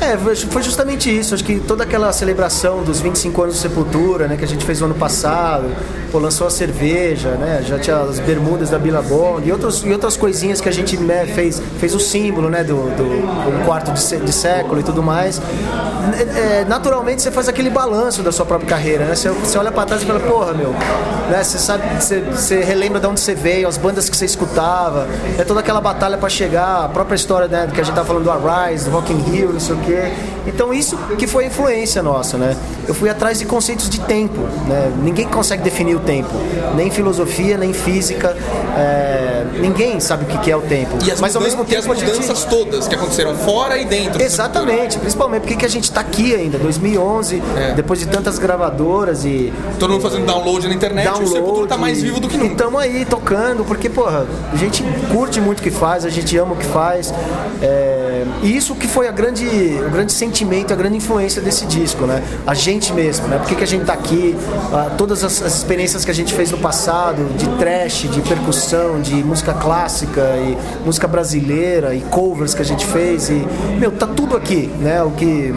É, 0.00 0.16
foi- 0.16 0.62
justamente 0.62 1.14
isso. 1.16 1.34
Acho 1.34 1.44
que 1.44 1.60
toda 1.60 1.84
aquela 1.84 2.12
celebração 2.12 2.82
dos 2.82 3.00
25 3.00 3.42
anos 3.42 3.54
do 3.56 3.60
Sepultura, 3.60 4.26
né, 4.26 4.36
que 4.36 4.44
a 4.44 4.48
gente 4.48 4.64
fez 4.64 4.80
no 4.80 4.86
ano 4.86 4.94
passado, 4.94 5.66
pô, 6.10 6.18
lançou 6.18 6.46
a 6.46 6.50
cerveja, 6.50 7.30
né, 7.32 7.62
já 7.66 7.78
tinha 7.78 7.96
as 7.96 8.18
bermudas 8.18 8.70
da 8.70 8.78
Billabong 8.78 9.42
e, 9.44 9.48
e 9.48 9.92
outras 9.92 10.16
coisinhas 10.16 10.60
que 10.60 10.68
a 10.68 10.72
gente 10.72 10.96
né, 10.96 11.26
fez, 11.26 11.60
fez 11.78 11.94
o 11.94 12.00
símbolo, 12.00 12.48
né, 12.48 12.64
do, 12.64 12.74
do 12.74 13.64
quarto 13.66 13.92
de, 13.92 14.16
de 14.24 14.32
século 14.32 14.80
e 14.80 14.82
tudo 14.82 15.02
mais. 15.02 15.40
É, 16.18 16.60
é, 16.60 16.64
naturalmente 16.66 17.22
você 17.22 17.30
faz 17.30 17.48
aquele 17.48 17.68
balanço 17.70 18.22
da 18.22 18.32
sua 18.32 18.46
própria 18.46 18.68
carreira, 18.68 19.04
né? 19.04 19.14
Você, 19.14 19.28
você 19.28 19.58
olha 19.58 19.70
pra 19.70 19.84
trás 19.84 20.02
e 20.02 20.06
fala, 20.06 20.18
porra, 20.20 20.52
meu, 20.54 20.70
né, 21.30 21.42
você 21.44 21.58
sabe, 21.58 21.82
você, 22.00 22.20
você 22.20 22.60
relembra 22.64 22.98
de 22.98 23.06
onde 23.06 23.20
você 23.20 23.34
veio, 23.34 23.68
as 23.68 23.76
bandas 23.76 24.08
que 24.08 24.16
você 24.16 24.24
escutava, 24.24 25.06
é 25.38 25.44
toda 25.44 25.60
aquela 25.60 25.80
batalha 25.80 26.16
pra 26.16 26.28
chegar, 26.28 26.84
a 26.86 26.88
própria 26.88 27.14
história, 27.16 27.46
né, 27.48 27.68
que 27.72 27.80
a 27.80 27.84
gente 27.84 27.94
tá 27.94 28.04
falando 28.04 28.24
do 28.24 28.30
Arise, 28.30 28.86
do 28.86 28.90
Rock 28.90 29.12
in 29.12 29.18
Rio, 29.18 29.52
não 29.52 29.60
sei 29.60 29.76
o 29.76 29.78
quê. 29.90 30.12
Então 30.46 30.72
isso 30.72 30.96
que 31.18 31.26
foi 31.26 31.46
influência 31.46 32.02
nossa, 32.02 32.38
né? 32.38 32.56
Eu 32.90 32.94
fui 32.94 33.08
atrás 33.08 33.38
de 33.38 33.44
conceitos 33.44 33.88
de 33.88 34.00
tempo, 34.00 34.40
né? 34.66 34.90
Ninguém 35.00 35.28
consegue 35.28 35.62
definir 35.62 35.94
o 35.94 36.00
tempo, 36.00 36.28
nem 36.74 36.90
filosofia, 36.90 37.56
nem 37.56 37.72
física, 37.72 38.36
é, 38.76 39.44
ninguém 39.60 40.00
sabe 40.00 40.24
o 40.24 40.38
que 40.40 40.50
é 40.50 40.56
o 40.56 40.60
tempo. 40.60 40.98
E 41.06 41.08
as, 41.12 41.20
Mas 41.20 41.36
ao 41.36 41.40
mesmo 41.42 41.60
e 41.60 41.76
as 41.76 41.82
tempo 41.84 41.92
a 41.92 41.94
gente- 41.96 42.10
mudanças 42.10 42.44
todas 42.46 42.88
que 42.88 42.94
aconteceram 42.96 43.36
fora 43.36 43.78
e 43.78 43.84
dentro. 43.84 44.20
Exatamente, 44.20 44.98
principalmente 44.98 45.42
porque 45.42 45.54
que 45.54 45.64
a 45.64 45.68
gente 45.68 45.88
tá 45.92 46.00
aqui 46.00 46.34
ainda, 46.34 46.58
2011, 46.58 47.40
É. 47.56 47.74
depois 47.74 48.00
de 48.00 48.06
tantas 48.06 48.40
gravadoras 48.40 49.24
e 49.24 49.52
Todo 49.78 49.92
mundo 49.92 50.02
fazendo 50.02 50.26
download 50.26 50.66
na 50.66 50.74
internet, 50.74 51.08
o 51.22 51.26
Sepultura 51.28 51.68
tá 51.68 51.76
mais 51.76 52.02
vivo 52.02 52.18
do 52.18 52.26
que 52.28 52.36
nunca. 52.36 52.52
Estamos 52.54 52.80
aí 52.80 53.04
tocando, 53.04 53.64
porque, 53.64 53.88
porra, 53.88 54.26
a 54.52 54.56
gente 54.56 54.82
curte 55.12 55.40
muito 55.40 55.60
o 55.60 55.62
que 55.62 55.70
faz, 55.70 56.04
a 56.04 56.08
gente 56.10 56.36
ama 56.36 56.54
o 56.54 56.56
que 56.56 56.66
faz. 56.66 57.14
é, 57.62 58.24
E 58.42 58.56
isso 58.56 58.74
que 58.74 58.88
foi 58.88 59.06
a 59.06 59.12
grande, 59.12 59.46
o 59.46 59.90
grande 59.90 60.12
sentimento, 60.12 60.72
a 60.72 60.76
grande 60.76 60.96
influência 60.96 61.40
desse 61.42 61.66
disco, 61.66 62.04
né? 62.06 62.22
A 62.46 62.54
gente 62.54 62.79
mesmo, 62.88 63.28
né? 63.28 63.38
Por 63.38 63.48
que, 63.48 63.56
que 63.56 63.64
a 63.64 63.66
gente 63.66 63.84
tá 63.84 63.92
aqui? 63.92 64.34
ah, 64.72 64.90
todas 64.96 65.24
as, 65.24 65.42
as 65.42 65.56
experiências 65.56 66.04
que 66.04 66.10
a 66.10 66.14
gente 66.14 66.32
fez 66.32 66.50
no 66.50 66.58
passado, 66.58 67.24
de 67.36 67.48
trash, 67.58 68.08
de 68.10 68.20
percussão, 68.22 69.00
de 69.00 69.14
música 69.24 69.52
clássica 69.52 70.20
e 70.36 70.56
música 70.84 71.08
brasileira 71.08 71.94
e 71.94 72.00
covers 72.02 72.54
que 72.54 72.62
a 72.62 72.64
gente 72.64 72.86
fez 72.86 73.28
e, 73.28 73.46
meu, 73.78 73.90
tá 73.90 74.06
tudo 74.06 74.36
aqui, 74.36 74.70
né? 74.80 75.02
O 75.02 75.10
que 75.10 75.52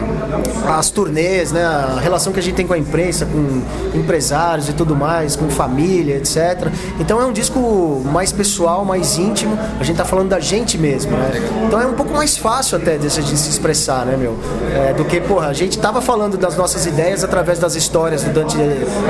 as 0.66 0.90
turnês, 0.90 1.52
né? 1.52 1.64
A 1.64 1.98
relação 2.00 2.32
que 2.32 2.40
a 2.40 2.42
gente 2.42 2.54
tem 2.54 2.66
com 2.66 2.74
a 2.74 2.78
imprensa, 2.78 3.26
com 3.26 3.62
empresários 3.96 4.68
e 4.68 4.72
tudo 4.72 4.96
mais, 4.96 5.36
com 5.36 5.48
família, 5.48 6.16
etc. 6.16 6.68
Então 6.98 7.20
é 7.20 7.24
um 7.24 7.32
disco 7.32 8.02
mais 8.12 8.32
pessoal, 8.32 8.84
mais 8.84 9.16
íntimo. 9.18 9.58
A 9.78 9.84
gente 9.84 9.96
tá 9.96 10.04
falando 10.04 10.30
da 10.30 10.40
gente 10.40 10.76
mesmo, 10.76 11.12
né? 11.12 11.30
Então 11.66 11.80
é 11.80 11.86
um 11.86 11.94
pouco 11.94 12.12
mais 12.12 12.36
fácil 12.36 12.78
até 12.78 12.96
de 12.96 13.10
se 13.10 13.20
expressar, 13.50 14.04
né, 14.06 14.16
meu? 14.16 14.36
É, 14.74 14.92
do 14.92 15.04
que, 15.04 15.20
porra, 15.20 15.48
a 15.48 15.52
gente 15.52 15.78
tava 15.78 16.00
falando 16.00 16.36
das 16.36 16.56
nossas 16.56 16.86
ideias 16.86 17.13
através 17.22 17.58
das 17.58 17.74
histórias 17.76 18.22
do 18.24 18.32
Dante 18.32 18.56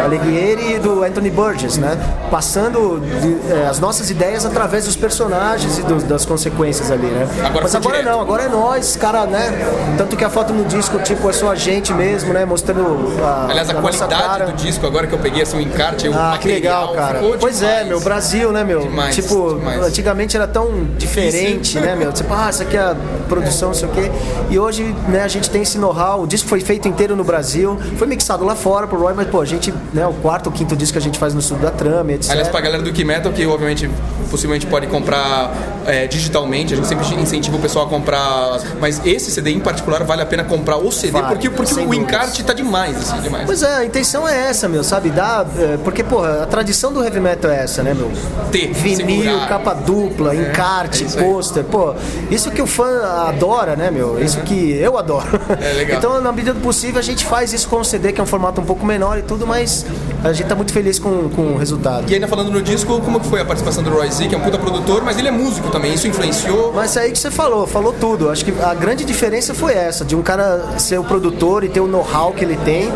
Alighieri 0.05 0.75
e 0.75 0.79
do 0.79 1.03
Anthony 1.03 1.31
Burgess, 1.31 1.79
né? 1.79 1.97
Passando 2.31 3.01
de- 3.01 3.53
é, 3.53 3.67
as 3.67 3.79
nossas 3.79 4.11
ideias 4.11 4.45
através 4.45 4.85
dos 4.85 4.97
personagens 4.97 5.79
e 5.79 5.83
dos- 5.83 6.03
das 6.05 6.25
consequências 6.27 6.91
ali, 6.91 7.07
né? 7.07 7.27
Agora 7.45 7.63
Mas 7.63 7.75
agora 7.75 7.97
direto. 7.99 8.13
não, 8.13 8.21
agora 8.21 8.43
é 8.45 8.49
nós, 8.49 8.97
cara, 8.97 9.27
né? 9.27 9.53
Tanto 9.97 10.17
que 10.17 10.25
a 10.25 10.31
foto 10.31 10.53
no 10.53 10.65
disco, 10.65 10.99
tipo, 10.99 11.29
é 11.29 11.33
só 11.33 11.51
a 11.51 11.55
gente 11.55 11.93
mesmo, 11.93 12.33
né? 12.33 12.45
Mostrando 12.45 12.85
a, 13.23 13.47
Aliás, 13.49 13.71
a 13.71 13.75
nossa 13.75 14.07
qualidade 14.07 14.53
do 14.53 14.57
disco, 14.57 14.87
agora 14.87 15.07
que 15.07 15.15
eu 15.15 15.19
peguei 15.19 15.43
assim, 15.43 15.57
o 15.59 15.61
encarte, 15.61 16.09
o 16.09 16.15
Ah, 16.15 16.37
que 16.41 16.49
legal, 16.49 16.93
cara. 16.93 17.21
Pois 17.41 17.63
é, 17.63 17.85
meu, 17.85 18.01
Brasil, 18.01 18.53
né, 18.53 18.65
meu? 18.65 18.81
Demais, 18.81 19.15
tipo, 19.15 19.55
demais. 19.55 19.83
antigamente 19.83 20.37
era 20.37 20.47
tão 20.47 20.85
diferente, 20.99 21.79
né, 21.79 21.95
meu? 21.95 22.13
Tipo, 22.13 22.33
ah, 22.35 22.51
isso 22.51 22.63
aqui 22.63 22.77
é 22.77 22.81
a 22.81 22.97
produção, 23.29 23.69
não 23.69 23.75
sei 23.75 23.89
o 23.89 23.93
quê. 23.93 24.11
E 24.51 24.59
hoje, 24.59 24.95
né, 25.09 25.23
a 25.23 25.29
gente 25.29 25.49
tem 25.51 25.63
esse 25.63 25.79
know-how. 25.79 26.23
O 26.23 26.27
disco 26.27 26.49
foi 26.49 26.61
feito 26.61 26.89
inteiro 26.89 27.15
no 27.17 27.25
Brasil, 27.25 27.79
foi 27.97 28.07
mixado 28.07 28.45
lá 28.45 28.55
fora 28.55 28.87
pro 28.87 28.99
Roy, 28.99 29.15
mas, 29.15 29.29
pô, 29.29 29.41
a 29.41 29.45
gente, 29.45 29.73
né, 29.93 30.07
o 30.07 30.13
quarto 30.15 30.47
ou 30.47 30.53
quinto 30.53 30.77
disco 30.77 30.93
que 30.93 30.99
a 30.99 31.03
gente 31.03 31.19
faz 31.19 31.35
no 31.35 31.43
sul 31.43 31.59
da 31.59 31.71
trama, 31.71 32.13
etc. 32.13 32.31
Aliás, 32.33 32.49
pra 32.49 32.61
galera 32.61 32.83
do 32.83 32.87
Wiki 32.87 33.05
Metal, 33.05 33.33
que 33.33 33.47
obviamente 33.47 33.91
possivelmente 34.31 34.67
pode 34.67 34.87
comprar 34.87 35.53
é, 35.87 36.07
digitalmente, 36.07 36.75
a 36.75 36.77
gente 36.77 36.89
sempre 36.89 37.07
incentiva 37.15 37.57
o 37.57 37.61
pessoal 37.61 37.87
a 37.87 37.89
comprar. 37.89 38.61
Mas 38.81 39.01
esse 39.05 39.31
CD 39.31 39.51
em 39.51 39.61
particular 39.61 40.03
vale 40.05 40.23
a 40.23 40.27
pena 40.27 40.45
comprar 40.45 40.77
o 40.77 40.91
CD, 40.91 41.13
Vale, 41.13 41.29
porque, 41.29 41.51
porque 41.51 41.75
o 41.75 41.95
encarte 41.95 42.43
tá 42.43 42.53
demais, 42.53 42.97
assim, 42.97 43.21
demais. 43.21 43.47
Pois 43.47 43.63
é, 43.63 43.77
a 43.77 43.85
intenção 43.85 44.27
é 44.29 44.49
essa, 44.49 44.69
meu, 44.69 44.83
sabe? 44.83 45.11
Dá, 45.11 45.45
é, 45.59 45.77
porque, 45.79 46.03
porra, 46.03 46.43
a 46.43 46.47
tradição 46.47 46.93
do 46.93 47.03
heavy 47.05 47.21
metal 47.21 47.51
é 47.51 47.63
essa, 47.63 47.83
né, 47.83 47.95
meu? 47.95 48.11
Ter, 48.51 48.73
Vinil, 48.73 49.23
segurar. 49.25 49.49
capa 49.49 49.75
dupla, 49.75 50.35
encarte, 50.35 51.05
é 51.05 51.07
isso 51.07 51.19
aí. 51.19 51.25
pôster, 51.25 51.65
pô. 51.65 51.95
Isso 52.31 52.51
que 52.51 52.63
o 52.63 52.67
fã 52.67 53.03
adora, 53.29 53.77
né, 53.77 53.91
meu? 53.91 54.23
Isso 54.23 54.41
que 54.41 54.73
eu 54.73 54.99
adoro. 54.99 55.41
É, 55.61 55.73
legal. 55.73 55.95
Então, 56.05 56.21
na 56.21 56.33
medida 56.33 56.53
do 56.53 56.61
possível, 56.61 56.99
a 56.99 57.03
gente 57.03 57.25
faz 57.25 57.53
isso 57.53 57.69
com 57.75 57.81
o 57.81 57.85
CD, 57.85 58.13
que 58.13 58.21
é 58.21 58.23
um 58.23 58.27
formato 58.27 58.61
um 58.61 58.65
pouco 58.65 58.87
menor 58.87 59.19
e 59.19 59.23
tudo, 59.23 59.45
mas 59.45 59.85
a 60.23 60.33
gente 60.33 60.47
tá 60.47 60.55
muito 60.55 60.73
feliz 60.73 60.97
com, 61.01 61.29
com 61.31 61.55
o 61.55 61.57
resultado. 61.59 62.09
E 62.09 62.15
ainda 62.15 62.29
falando 62.29 62.49
no 62.53 62.63
disco, 62.63 63.01
como 63.01 63.19
que 63.19 63.27
foi 63.27 63.41
a 63.41 63.45
participação 63.45 63.83
do 63.83 63.91
Roy 63.91 64.09
Z, 64.13 64.29
que 64.29 64.35
é 64.35 64.39
um 64.39 64.41
puta 64.43 64.57
produtor, 64.59 65.03
mas 65.03 65.19
ele 65.19 65.27
é 65.27 65.31
músico 65.33 65.69
também, 65.71 65.93
isso 65.93 66.07
influenciou. 66.07 66.73
Mas 66.73 66.97
é 66.97 67.01
aí 67.01 67.11
que 67.11 67.19
você 67.19 67.33
falou, 67.33 67.67
falou 67.67 67.93
tudo. 67.93 68.31
Acho 68.31 68.45
que 68.45 68.55
a 68.63 68.75
grande 68.75 69.05
diferença 69.05 69.53
foi 69.55 69.73
essa, 69.75 70.05
de 70.05 70.15
um 70.15 70.23
cara 70.23 70.79
ser 70.79 70.99
o 71.01 71.05
produtor 71.05 71.65
e 71.65 71.69
ter 71.69 71.81
o 71.81 71.89
know-how 71.89 72.33
que 72.33 72.45
ele 72.45 72.57
tem, 72.65 72.93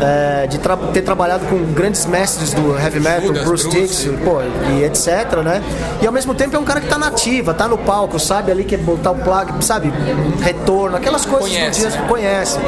é, 0.00 0.46
de 0.46 0.56
tra- 0.58 0.78
ter 0.78 1.02
trabalhado 1.02 1.44
com 1.44 1.58
grandes 1.74 2.06
mestres 2.06 2.54
do 2.54 2.74
heavy 2.78 3.00
metal, 3.00 3.26
Judas, 3.26 3.44
Bruce 3.44 3.68
Bruce. 3.68 3.80
Dixon, 4.08 4.16
pô, 4.24 4.38
e 4.78 4.84
etc, 4.84 5.42
né? 5.44 5.62
E 6.00 6.06
ao 6.06 6.12
mesmo 6.12 6.34
tempo 6.34 6.56
é 6.56 6.58
um 6.58 6.64
cara 6.64 6.80
que 6.80 6.88
tá 6.88 6.96
nativa, 6.96 7.52
tá 7.52 7.68
no 7.68 7.76
palco, 7.76 8.18
sabe 8.18 8.50
ali 8.50 8.64
que 8.64 8.76
é 8.76 8.78
botar 8.78 9.10
o 9.10 9.16
plug, 9.16 9.62
sabe? 9.62 9.92
Retorno, 10.40 10.96
aquelas 10.96 11.26
coisas 11.26 11.50
Conhece. 11.50 11.80
do 11.84 11.88
dia 11.90 11.98
que 12.00 12.08
conhece. 12.08 12.58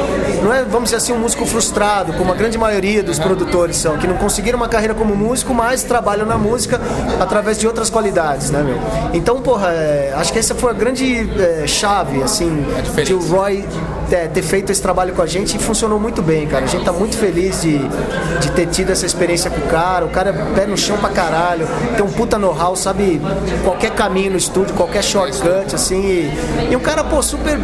Não 0.43 0.53
é, 0.53 0.63
vamos 0.63 0.85
dizer 0.85 0.97
assim, 0.97 1.11
um 1.11 1.17
músico 1.19 1.43
frustrado, 1.55 2.11
como 2.15 2.33
a 2.33 2.35
grande 2.35 2.57
maioria 2.57 3.01
dos 3.01 3.17
produtores 3.17 3.77
são, 3.77 3.97
que 3.97 4.05
não 4.05 4.17
conseguiram 4.17 4.57
uma 4.57 4.67
carreira 4.67 4.93
como 4.93 5.15
músico, 5.15 5.53
mas 5.53 5.83
trabalham 5.83 6.25
na 6.25 6.37
música 6.37 6.81
através 7.17 7.57
de 7.57 7.65
outras 7.65 7.89
qualidades, 7.89 8.51
né, 8.51 8.61
meu? 8.61 8.77
Então, 9.13 9.41
porra, 9.41 9.69
é, 9.69 10.13
acho 10.17 10.33
que 10.33 10.39
essa 10.39 10.53
foi 10.53 10.71
a 10.71 10.73
grande 10.73 11.29
é, 11.41 11.65
chave, 11.65 12.21
assim, 12.21 12.65
que 13.05 13.13
o 13.13 13.25
Roy 13.25 13.65
é, 14.11 14.27
ter 14.27 14.41
feito 14.41 14.71
esse 14.71 14.81
trabalho 14.81 15.13
com 15.13 15.21
a 15.21 15.25
gente 15.27 15.55
e 15.55 15.59
funcionou 15.59 15.99
muito 15.99 16.21
bem, 16.21 16.47
cara. 16.47 16.65
A 16.65 16.67
gente 16.67 16.83
tá 16.83 16.91
muito 16.91 17.17
feliz 17.17 17.61
de, 17.61 17.77
de 18.39 18.51
ter 18.51 18.67
tido 18.67 18.91
essa 18.91 19.05
experiência 19.05 19.49
com 19.49 19.59
o 19.59 19.67
cara. 19.69 20.05
O 20.05 20.09
cara 20.09 20.29
é 20.29 20.55
pé 20.55 20.65
no 20.65 20.77
chão 20.77 20.97
pra 20.97 21.09
caralho, 21.09 21.67
tem 21.95 22.03
um 22.05 22.09
puta 22.11 22.37
know-how, 22.37 22.75
sabe 22.75 23.21
qualquer 23.63 23.91
caminho 23.91 24.31
no 24.31 24.37
estúdio, 24.37 24.73
qualquer 24.75 25.03
shortcut, 25.03 25.73
assim. 25.73 26.01
E, 26.01 26.31
e 26.71 26.75
um 26.75 26.79
cara, 26.79 27.03
pô, 27.03 27.21
super 27.21 27.57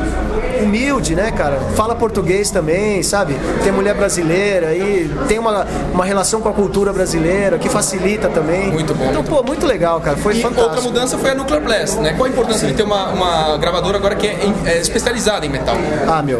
humilde, 0.62 1.16
né, 1.16 1.32
cara? 1.32 1.60
Fala 1.76 1.96
português 1.96 2.52
também, 2.52 3.02
sabe? 3.04 3.36
Tem 3.64 3.72
mulher 3.72 3.96
brasileira 3.96 4.74
e 4.76 5.10
tem 5.28 5.39
uma, 5.39 5.66
uma 5.94 6.06
relação 6.06 6.42
com 6.42 6.50
a 6.50 6.54
cultura 6.54 6.94
brasileira 6.94 7.58
que 7.58 7.70
facilita 7.70 8.30
também. 8.30 8.72
Muito 8.72 8.94
bom. 8.94 9.06
Então, 9.10 9.24
pô, 9.24 9.44
muito 9.44 9.66
legal, 9.66 10.00
cara. 10.02 10.18
Foi 10.18 10.34
E 10.36 10.42
fantástico. 10.42 10.70
outra 10.70 10.82
mudança 10.82 11.18
foi 11.18 11.32
a 11.32 11.36
Nuclear 11.36 11.62
Blast, 11.64 11.98
né? 12.00 12.14
Qual 12.14 12.26
a 12.26 12.30
importância 12.30 12.68
de 12.68 12.74
ter 12.74 12.84
uma, 12.84 13.10
uma 13.10 13.58
gravadora 13.58 13.98
agora 13.98 14.16
que 14.16 14.28
é, 14.28 14.38
é 14.66 14.78
especializada 14.78 15.46
em 15.46 15.50
metal? 15.50 15.76
Ah, 16.08 16.22
meu, 16.22 16.30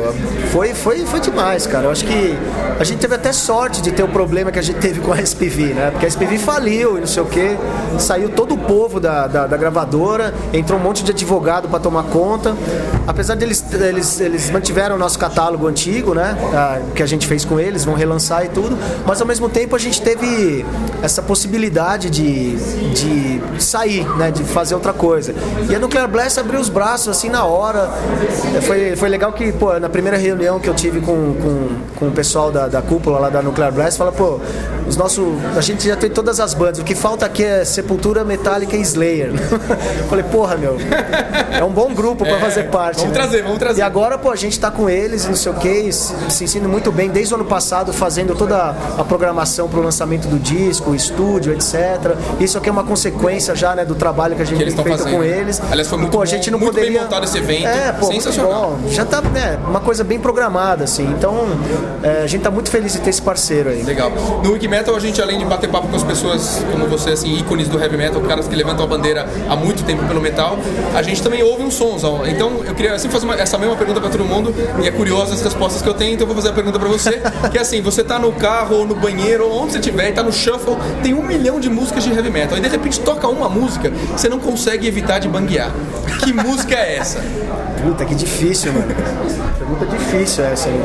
foi, 0.52 0.74
foi, 0.74 1.06
foi 1.06 1.20
demais, 1.20 1.66
cara. 1.68 1.86
Eu 1.86 1.92
acho 1.92 2.06
que 2.06 2.38
a 2.80 2.84
gente 2.84 3.00
teve 3.00 3.16
até 3.16 3.32
sorte 3.32 3.82
de 3.82 3.92
ter 3.92 4.04
o 4.04 4.08
problema 4.08 4.52
que 4.52 4.60
a 4.60 4.62
gente 4.62 4.80
teve 4.80 5.00
com 5.00 5.14
a 5.14 5.22
SPV, 5.22 5.74
né? 5.74 5.92
Porque 5.92 6.06
a 6.06 6.10
SPV 6.10 6.38
faliu 6.38 6.98
e 6.98 7.02
não 7.02 7.08
sei 7.08 7.24
o 7.24 7.26
quê. 7.26 7.58
Saiu 8.00 8.30
todo 8.30 8.56
o 8.56 8.58
povo 8.58 9.00
da, 9.00 9.28
da, 9.28 9.48
da 9.48 9.58
gravadora, 9.58 10.34
entrou 10.54 10.80
um 10.80 10.84
monte 10.84 11.04
de 11.04 11.12
advogado 11.12 11.68
para 11.68 11.80
tomar 11.80 12.04
conta. 12.04 12.56
Apesar 13.08 13.36
deles, 13.36 13.64
eles, 13.74 14.20
eles 14.20 14.50
mantiveram 14.50 14.96
o 14.96 15.00
nosso 15.00 15.18
catálogo 15.18 15.68
antigo, 15.68 16.14
né? 16.14 16.36
Ah, 16.54 16.80
que 16.96 17.04
a 17.04 17.06
gente 17.06 17.28
fez 17.28 17.46
com 17.46 17.60
eles, 17.60 17.86
vão 17.86 17.94
relançar 17.94 18.46
e 18.46 18.50
tudo. 18.50 18.78
Mas 19.06 19.22
ao 19.22 19.28
mesmo 19.28 19.50
tempo 19.50 19.76
a 19.76 19.80
gente 19.80 20.02
teve 20.02 20.66
essa 21.02 21.22
possibilidade 21.22 22.10
de, 22.10 22.56
de 22.94 23.42
sair, 23.62 24.08
né? 24.18 24.32
De 24.32 24.44
fazer 24.44 24.76
outra 24.76 24.94
coisa. 24.94 25.34
E 25.70 25.76
a 25.76 25.80
Nuclear 25.80 26.08
Blast 26.08 26.40
abriu 26.40 26.60
os 26.60 26.70
braços 26.70 27.10
assim 27.10 27.30
na 27.30 27.46
hora. 27.46 27.90
Foi, 28.64 28.96
foi 28.96 29.10
legal 29.10 29.32
que, 29.34 29.52
pô, 29.52 29.80
na 29.82 29.90
primeira 29.90 30.18
reunião 30.18 30.60
que 30.60 30.70
eu 30.70 30.74
tive 30.74 31.02
com, 31.02 31.34
com, 31.34 31.68
com 31.98 32.08
o 32.08 32.12
pessoal 32.12 32.52
da, 32.52 32.68
da 32.68 32.82
cúpula 32.82 33.20
lá 33.20 33.30
da 33.30 33.42
Nuclear 33.42 33.72
Blast, 33.72 33.98
fala, 33.98 34.12
pô, 34.12 34.40
os 34.88 34.96
nossos. 34.96 35.26
A 35.58 35.62
gente 35.62 35.88
já 35.88 35.96
tem 35.96 36.10
todas 36.10 36.40
as 36.40 36.54
bandas, 36.54 36.80
o 36.80 36.84
que 36.84 36.96
falta 36.96 37.26
aqui 37.26 37.44
é 37.44 37.66
Sepultura, 37.66 38.24
Metallica 38.24 38.76
e 38.78 38.82
Slayer. 38.82 39.32
Falei, 40.10 40.24
porra, 40.26 40.56
meu, 40.56 40.78
é 41.52 41.64
um 41.64 41.72
bom 41.72 41.94
grupo 41.94 42.24
pra 42.24 42.38
É, 42.38 42.40
fazer 42.40 42.64
parte. 42.70 42.98
vamos 43.00 43.12
né? 43.14 43.20
trazer, 43.20 43.44
vamos 43.44 43.60
trazer. 43.60 43.80
E 43.80 43.84
agora, 43.84 44.18
pô, 44.18 44.32
a 44.32 44.36
gente 44.36 44.60
tá 44.60 44.70
com 44.72 44.90
eles, 44.90 45.26
não 45.28 45.36
sei 45.36 45.52
o 45.52 45.56
que, 45.56 45.92
se, 45.92 46.48
se 46.48 46.60
muito 46.62 46.92
bem, 46.92 47.10
desde 47.10 47.34
o 47.34 47.38
ano 47.38 47.46
passado, 47.46 47.92
fazendo 47.92 48.36
toda 48.36 48.76
a 48.98 49.04
programação 49.04 49.68
pro 49.68 49.82
lançamento 49.82 50.28
do 50.28 50.38
disco, 50.38 50.94
estúdio, 50.94 51.54
etc. 51.54 52.16
Isso 52.40 52.58
aqui 52.58 52.70
é 52.70 52.72
uma 52.72 52.84
consequência 52.84 53.56
já, 53.56 53.76
né, 53.76 53.84
do 53.84 53.96
trabalho 53.96 54.36
que 54.36 54.42
a 54.42 54.46
gente 54.46 54.64
tem 54.64 54.72
feito 54.84 54.98
fazendo. 54.98 55.16
com 55.16 55.24
eles. 55.24 55.62
Aliás, 55.72 55.88
foi 55.88 55.98
muito 55.98 56.12
pô, 56.12 56.22
a 56.22 56.26
gente 56.26 56.52
não 56.52 56.60
muito 56.60 56.74
bem 56.74 56.84
poderia... 56.86 57.02
montado 57.04 57.24
esse 57.26 57.38
evento, 57.38 57.66
É, 57.68 57.92
pô, 57.94 58.08
sensacional. 58.08 58.78
bom. 58.82 58.90
Já 58.90 59.06
tá, 59.06 59.22
né, 59.22 59.58
uma 59.72 59.80
coisa 59.80 60.04
bem 60.04 60.20
programada, 60.20 60.84
assim. 60.84 61.06
Então, 61.06 61.48
é, 62.04 62.24
a 62.24 62.28
gente 62.28 62.42
tá 62.42 62.52
muito 62.52 62.70
feliz 62.70 62.94
de 62.94 63.00
ter 63.00 63.10
esse 63.10 63.22
parceiro 63.22 63.70
aí. 63.70 63.82
Legal. 63.84 64.12
No 64.44 64.52
Wiki 64.54 64.68
Metal, 64.68 64.96
a 64.96 65.00
gente, 65.00 65.22
além 65.22 65.40
de 65.40 65.46
bater 65.46 65.70
papo 65.70 65.88
com 65.88 65.96
as 65.96 66.04
pessoas 66.04 66.62
como 66.72 66.86
você, 66.88 67.12
assim, 67.12 67.38
ícones 67.38 67.68
do 67.70 67.80
heavy 67.82 67.98
metal, 67.98 68.22
caras 68.22 68.48
que 68.48 68.56
levantam 68.56 68.84
a 68.86 68.88
bandeira 68.88 69.26
há 69.50 69.56
muito 69.56 69.84
tempo 69.84 70.06
pelo 70.06 70.22
metal, 70.22 70.58
a 70.94 71.02
gente 71.02 71.24
também 71.24 71.42
ouve 71.42 71.64
uns 71.64 71.74
sons. 71.74 72.04
ó. 72.04 72.26
Então, 72.26 72.62
eu 72.68 72.76
queria 72.76 72.98
sempre 73.00 73.14
fazer 73.14 73.26
uma- 73.26 73.36
essa 73.36 73.58
mesma 73.58 73.76
pergunta 73.76 74.00
pra 74.02 74.10
todo 74.10 74.26
mundo, 74.26 74.54
e 74.84 74.88
é 74.88 74.92
curiosa 74.92 75.34
as 75.34 75.42
respostas 75.42 75.82
que 75.82 75.88
eu 75.88 75.94
tenho, 75.94 76.14
então 76.14 76.24
eu 76.24 76.28
vou 76.28 76.36
fazer 76.36 76.50
a 76.50 76.54
pergunta 76.54 76.78
pra 76.78 76.90
você, 76.90 77.22
que 77.52 77.58
é 77.58 77.62
assim, 77.62 77.82
você 77.82 78.04
tá 78.04 78.20
no 78.20 78.32
carro, 78.34 78.76
ou 78.80 78.86
no 78.86 78.96
banheiro, 78.96 79.46
ou 79.48 79.62
onde 79.64 79.72
você 79.74 79.80
estiver, 79.80 80.10
e 80.10 80.12
tá 80.12 80.22
no 80.22 80.32
shuffle, 80.34 80.76
tem 81.02 81.14
um 81.14 81.22
milhão 81.24 81.60
de 81.60 81.70
músicas 81.70 82.04
de 82.04 82.12
heavy 82.12 82.30
metal, 82.30 82.58
e 82.58 82.62
de 82.62 82.68
repente 82.68 83.00
toca 83.00 83.28
uma 83.28 83.48
música, 83.48 83.92
você 84.16 84.28
não 84.28 84.38
consegue 84.40 84.86
evitar 84.88 85.20
de 85.20 85.28
banguear. 85.30 85.72
Que 86.24 86.34
música 86.34 86.76
é 86.76 86.98
essa? 86.98 87.20
Puta, 87.84 88.06
que 88.06 88.16
difícil, 88.16 88.74
mano. 88.74 88.88
Pergunta 89.58 89.86
difícil 89.86 90.46
essa 90.46 90.70
aí. 90.70 90.82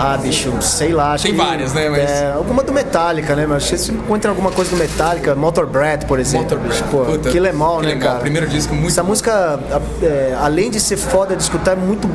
Ah, 0.00 0.16
bicho, 0.16 0.52
sei 0.62 0.92
lá. 0.92 1.16
Tem 1.18 1.32
que- 1.32 1.36
várias, 1.38 1.72
né, 1.74 1.88
mas- 1.88 2.08
É, 2.08 2.32
alguma 2.32 2.62
do 2.62 2.72
Metallica, 2.72 3.34
né? 3.34 3.46
Mas 3.48 3.68
que 3.68 3.76
se 3.76 3.90
encontra 3.90 4.30
alguma 4.30 4.52
coisa 4.52 4.70
do 4.70 4.76
Metallica, 4.76 5.34
Motor 5.34 5.66
Breath, 5.66 6.04
por 6.06 6.20
exemplo. 6.20 6.44
Motor 6.56 6.58
Breath, 6.60 6.82
Pô, 6.90 6.98
puta, 7.04 7.28
All, 7.28 7.32
Kill 7.32 7.42
né, 7.42 7.94
All, 7.94 7.98
cara? 7.98 8.20
primeiro 8.20 8.46
disco 8.46 8.74
muito 8.74 8.90
Essa 8.92 9.02
música, 9.02 9.58
a- 9.72 10.04
é, 10.04 10.36
além 10.40 10.70
de 10.70 10.78
ser 10.78 10.96
foda 10.96 11.34
de 11.34 11.42
escutar, 11.42 11.72
é 11.72 11.76
muito 11.76 12.06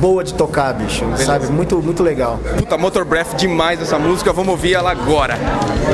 boa 0.00 0.24
de 0.24 0.32
tocar, 0.32 0.72
bicho. 0.72 1.04
Sabe? 1.18 1.46
Muito, 1.48 1.76
muito 1.82 2.02
legal. 2.02 2.38
Puta, 2.58 2.78
Motor 2.78 3.04
Breath 3.04 3.34
demais 3.36 3.82
essa 3.82 3.98
música, 3.98 4.32
vamos 4.32 4.52
ouvir 4.52 4.72
ela 4.74 4.90
agora. 4.90 5.36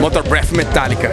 Motor 0.00 0.22
Breath 0.22 0.52
Metallica. 0.52 1.10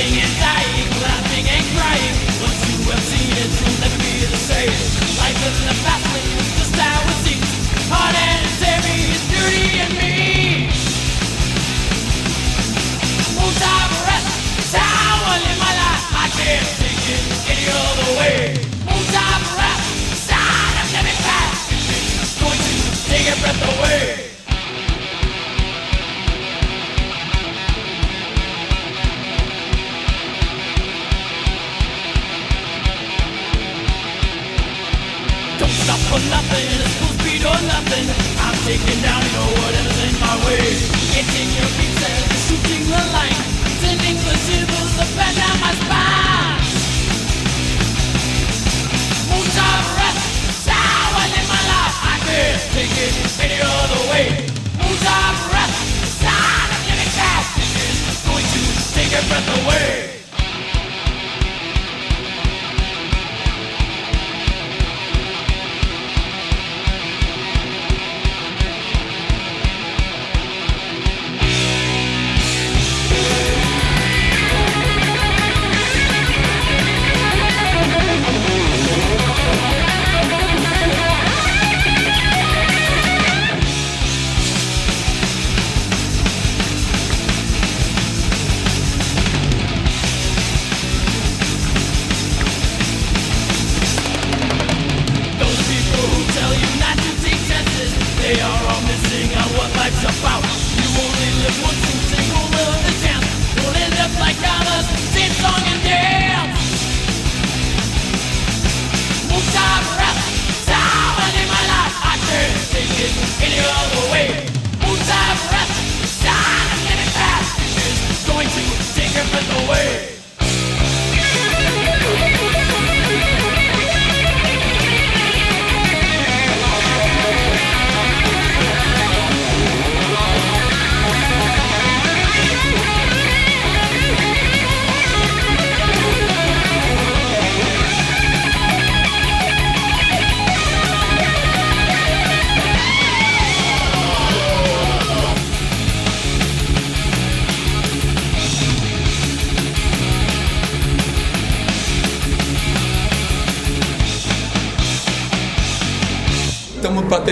Living 0.00 0.22
and 0.22 0.36
dying, 0.40 0.88
laughing 1.02 1.44
and 1.44 1.66
crying. 1.76 2.16
Once 2.40 2.60
you 2.72 2.90
have 2.90 3.04
seen 3.04 3.36
it, 3.36 3.52
you'll 3.60 3.80
never 3.84 3.98
be 4.00 4.24
the 4.24 4.36
same. 4.48 4.72
Life 5.20 5.36
isn't 5.44 5.68
a 5.68 5.76
battling, 5.84 6.09
I'm 38.70 38.78
taking 38.78 39.02
down, 39.02 39.20
you 39.20 39.32
know, 39.34 39.50
whatever's 39.66 39.98
in 39.98 40.14
my 40.22 40.46
way. 40.46 40.62
Hitting 41.10 41.50
your 41.58 41.70
beats 41.74 42.06
shooting 42.46 42.86
the 42.86 43.02
line. 43.10 43.34
Sending 43.82 44.14
the 44.14 44.34
shivers 44.46 44.94
up 44.94 45.10
and 45.10 45.34
down 45.34 45.56
my 45.58 45.72
spine. 45.74 46.62
Moonshine 49.26 49.86
breath, 49.98 50.22
it's 50.54 50.70
how 50.70 51.18
I 51.18 51.26
live 51.34 51.48
my 51.50 51.62
life. 51.66 51.98
I 51.98 52.16
can't 52.22 52.62
take 52.70 52.94
it 52.94 53.14
any 53.42 53.58
other 53.58 54.02
way. 54.06 54.46
Moonshine 54.78 55.36
breath, 55.50 55.74
sign 56.22 56.70
of 56.70 56.80
living 56.86 57.10
fast. 57.18 57.58
It's 57.58 58.22
going 58.22 58.46
to 58.54 58.60
take 58.94 59.10
your 59.10 59.24
breath 59.26 59.66
away. 59.66 60.19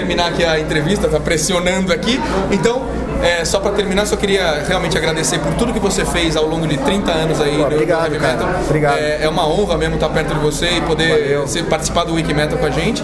Terminar 0.08 0.28
aqui 0.28 0.42
a 0.42 0.58
entrevista, 0.58 1.06
tá 1.06 1.20
pressionando 1.20 1.92
aqui. 1.92 2.18
Então, 2.50 2.87
é, 3.22 3.44
só 3.44 3.60
para 3.60 3.72
terminar, 3.72 4.06
só 4.06 4.16
queria 4.16 4.62
realmente 4.66 4.96
agradecer 4.96 5.38
por 5.38 5.54
tudo 5.54 5.72
que 5.72 5.78
você 5.78 6.04
fez 6.04 6.36
ao 6.36 6.46
longo 6.46 6.66
de 6.66 6.76
30 6.78 7.10
anos 7.10 7.40
aí 7.40 7.52
Pô, 7.52 7.58
no 7.58 7.66
obrigado, 7.66 8.04
Heavy 8.04 8.18
cara. 8.18 8.36
Metal. 8.36 8.60
Obrigado. 8.64 8.98
É, 8.98 9.24
é 9.24 9.28
uma 9.28 9.46
honra 9.46 9.76
mesmo 9.76 9.94
estar 9.94 10.08
perto 10.08 10.34
de 10.34 10.40
você 10.40 10.76
e 10.76 10.80
poder 10.82 11.46
ser, 11.48 11.64
participar 11.64 12.04
do 12.04 12.14
Wiki 12.14 12.32
Metal 12.32 12.58
com 12.58 12.66
a 12.66 12.70
gente. 12.70 13.02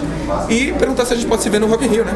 E 0.49 0.71
perguntar 0.73 1.05
se 1.05 1.13
a 1.13 1.15
gente 1.15 1.27
pode 1.27 1.43
se 1.43 1.49
ver 1.49 1.59
no 1.59 1.67
Rock 1.67 1.85
in 1.85 1.89
Rio, 1.89 2.05
né? 2.05 2.13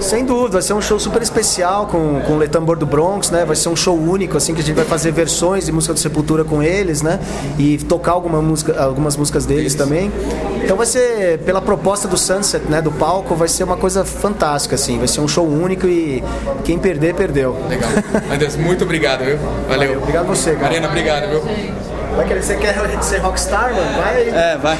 Sem 0.00 0.24
dúvida, 0.24 0.52
vai 0.52 0.62
ser 0.62 0.72
um 0.72 0.80
show 0.80 0.98
super 0.98 1.22
especial 1.22 1.86
com, 1.86 2.20
com 2.20 2.34
o 2.34 2.38
Letambor 2.38 2.76
do 2.76 2.86
Bronx, 2.86 3.30
né? 3.30 3.44
Vai 3.44 3.56
ser 3.56 3.68
um 3.68 3.76
show 3.76 3.96
único, 3.96 4.36
assim, 4.36 4.54
que 4.54 4.60
a 4.60 4.64
gente 4.64 4.76
vai 4.76 4.84
fazer 4.84 5.12
versões 5.12 5.66
de 5.66 5.72
música 5.72 5.94
do 5.94 6.00
Sepultura 6.00 6.44
com 6.44 6.62
eles, 6.62 7.02
né? 7.02 7.20
E 7.58 7.78
tocar 7.78 8.12
alguma 8.12 8.40
música, 8.40 8.80
algumas 8.82 9.16
músicas 9.16 9.46
deles 9.46 9.74
também. 9.74 10.10
Então 10.62 10.76
vai 10.76 10.86
ser, 10.86 11.38
pela 11.40 11.60
proposta 11.60 12.08
do 12.08 12.16
Sunset, 12.16 12.64
né? 12.68 12.80
Do 12.80 12.92
palco, 12.92 13.34
vai 13.34 13.48
ser 13.48 13.64
uma 13.64 13.76
coisa 13.76 14.04
fantástica, 14.04 14.74
assim. 14.74 14.98
Vai 14.98 15.08
ser 15.08 15.20
um 15.20 15.28
show 15.28 15.46
único 15.46 15.86
e 15.86 16.22
quem 16.64 16.78
perder, 16.78 17.14
perdeu. 17.14 17.41
Legal. 17.50 17.90
Andrés, 18.32 18.56
muito 18.56 18.84
obrigado, 18.84 19.24
viu? 19.24 19.36
Valeu. 19.68 19.98
Obrigado 19.98 20.24
a 20.24 20.28
você, 20.28 20.52
cara. 20.52 20.66
Marina, 20.68 20.88
obrigado, 20.88 21.28
viu? 21.28 21.91
Vai 22.16 22.26
querer, 22.26 22.42
você 22.42 22.56
quer 22.56 22.74
ser 23.02 23.18
rockstar, 23.18 23.72
mano? 23.74 24.02
Vai 24.02 24.16
aí. 24.16 24.28
É, 24.28 24.56
vai. 24.58 24.76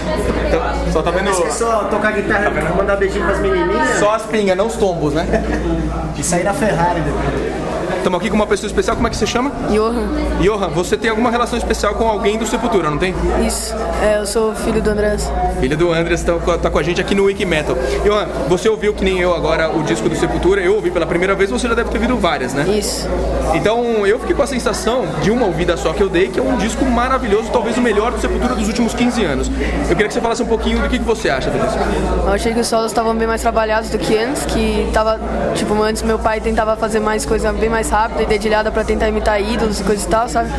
Então, 0.48 0.60
só 0.92 1.02
tá 1.02 1.10
vendo. 1.10 1.30
Esquece 1.30 1.58
só 1.58 1.84
tocar 1.84 2.12
guitarra, 2.12 2.50
mandar 2.76 2.96
beijinho 2.96 3.24
pras 3.24 3.38
menininhas. 3.40 3.98
Só 3.98 4.14
as 4.14 4.22
pingas, 4.22 4.56
não 4.56 4.66
os 4.66 4.76
tombos, 4.76 5.14
né? 5.14 5.26
E 6.16 6.22
sair 6.22 6.44
na 6.44 6.52
Ferrari 6.52 7.00
depois. 7.00 7.52
Estamos 7.96 8.18
aqui 8.18 8.28
com 8.30 8.34
uma 8.36 8.46
pessoa 8.48 8.66
especial, 8.66 8.96
como 8.96 9.06
é 9.06 9.10
que 9.10 9.16
você 9.16 9.26
chama? 9.26 9.50
Johan. 9.70 10.08
Johan, 10.40 10.68
você 10.70 10.96
tem 10.96 11.08
alguma 11.08 11.30
relação 11.30 11.56
especial 11.56 11.94
com 11.94 12.06
alguém 12.08 12.36
do 12.36 12.44
Sepultura, 12.44 12.90
não 12.90 12.98
tem? 12.98 13.14
Isso. 13.46 13.72
É, 14.02 14.18
eu 14.18 14.26
sou 14.26 14.52
filho 14.56 14.82
do 14.82 14.90
Andrés. 14.90 15.30
Filha 15.60 15.76
do 15.76 15.92
Andres 15.92 16.20
tá, 16.22 16.32
com- 16.34 16.58
tá 16.58 16.68
com 16.68 16.78
a 16.80 16.82
gente 16.82 17.00
aqui 17.00 17.14
no 17.14 17.24
Wiki 17.24 17.44
Metal. 17.46 17.76
Johan, 18.04 18.26
você 18.48 18.68
ouviu 18.68 18.92
que 18.92 19.04
nem 19.04 19.20
eu 19.20 19.32
agora 19.34 19.70
o 19.70 19.84
disco 19.84 20.08
do 20.08 20.16
Sepultura, 20.16 20.60
eu 20.60 20.74
ouvi 20.74 20.90
pela 20.90 21.06
primeira 21.06 21.34
vez, 21.36 21.48
você 21.50 21.68
já 21.68 21.74
deve 21.74 21.90
ter 21.90 21.96
ouvido 21.98 22.16
várias, 22.18 22.52
né? 22.52 22.64
Isso. 22.68 23.08
Então 23.54 24.06
eu 24.06 24.18
fiquei 24.18 24.34
com 24.34 24.42
a 24.42 24.46
sensação 24.46 25.06
de 25.22 25.30
uma 25.30 25.46
ouvida 25.46 25.76
só 25.76 25.92
que 25.92 26.02
eu 26.02 26.08
dei, 26.08 26.28
que 26.28 26.38
é 26.38 26.42
um 26.42 26.56
disco 26.56 26.84
maravilhoso, 26.84 27.50
talvez 27.52 27.76
o 27.76 27.80
melhor 27.80 28.12
do 28.12 28.20
Sepultura 28.20 28.54
dos 28.54 28.68
últimos 28.68 28.94
15 28.94 29.24
anos. 29.24 29.48
Eu 29.48 29.96
queria 29.96 30.08
que 30.08 30.14
você 30.14 30.20
falasse 30.20 30.42
um 30.42 30.46
pouquinho 30.46 30.78
do 30.80 30.88
que, 30.88 30.98
que 30.98 31.04
você 31.04 31.28
acha 31.28 31.50
do 31.50 31.58
disco. 31.58 31.78
Eu 32.26 32.32
achei 32.32 32.52
que 32.54 32.60
os 32.60 32.66
solos 32.66 32.90
estavam 32.90 33.14
bem 33.14 33.26
mais 33.26 33.40
trabalhados 33.40 33.90
do 33.90 33.98
que 33.98 34.16
antes, 34.16 34.44
que 34.46 34.88
tava, 34.92 35.20
tipo, 35.54 35.80
antes 35.82 36.02
meu 36.02 36.18
pai 36.18 36.40
tentava 36.40 36.76
fazer 36.76 37.00
mais 37.00 37.26
coisa 37.26 37.52
bem 37.52 37.68
mais 37.68 37.90
rápida 37.90 38.22
e 38.22 38.26
dedilhada 38.26 38.70
pra 38.70 38.84
tentar 38.84 39.08
imitar 39.08 39.40
ídolos 39.40 39.80
e 39.80 39.84
coisa 39.84 40.04
e 40.04 40.08
tal, 40.08 40.28
sabe? 40.28 40.50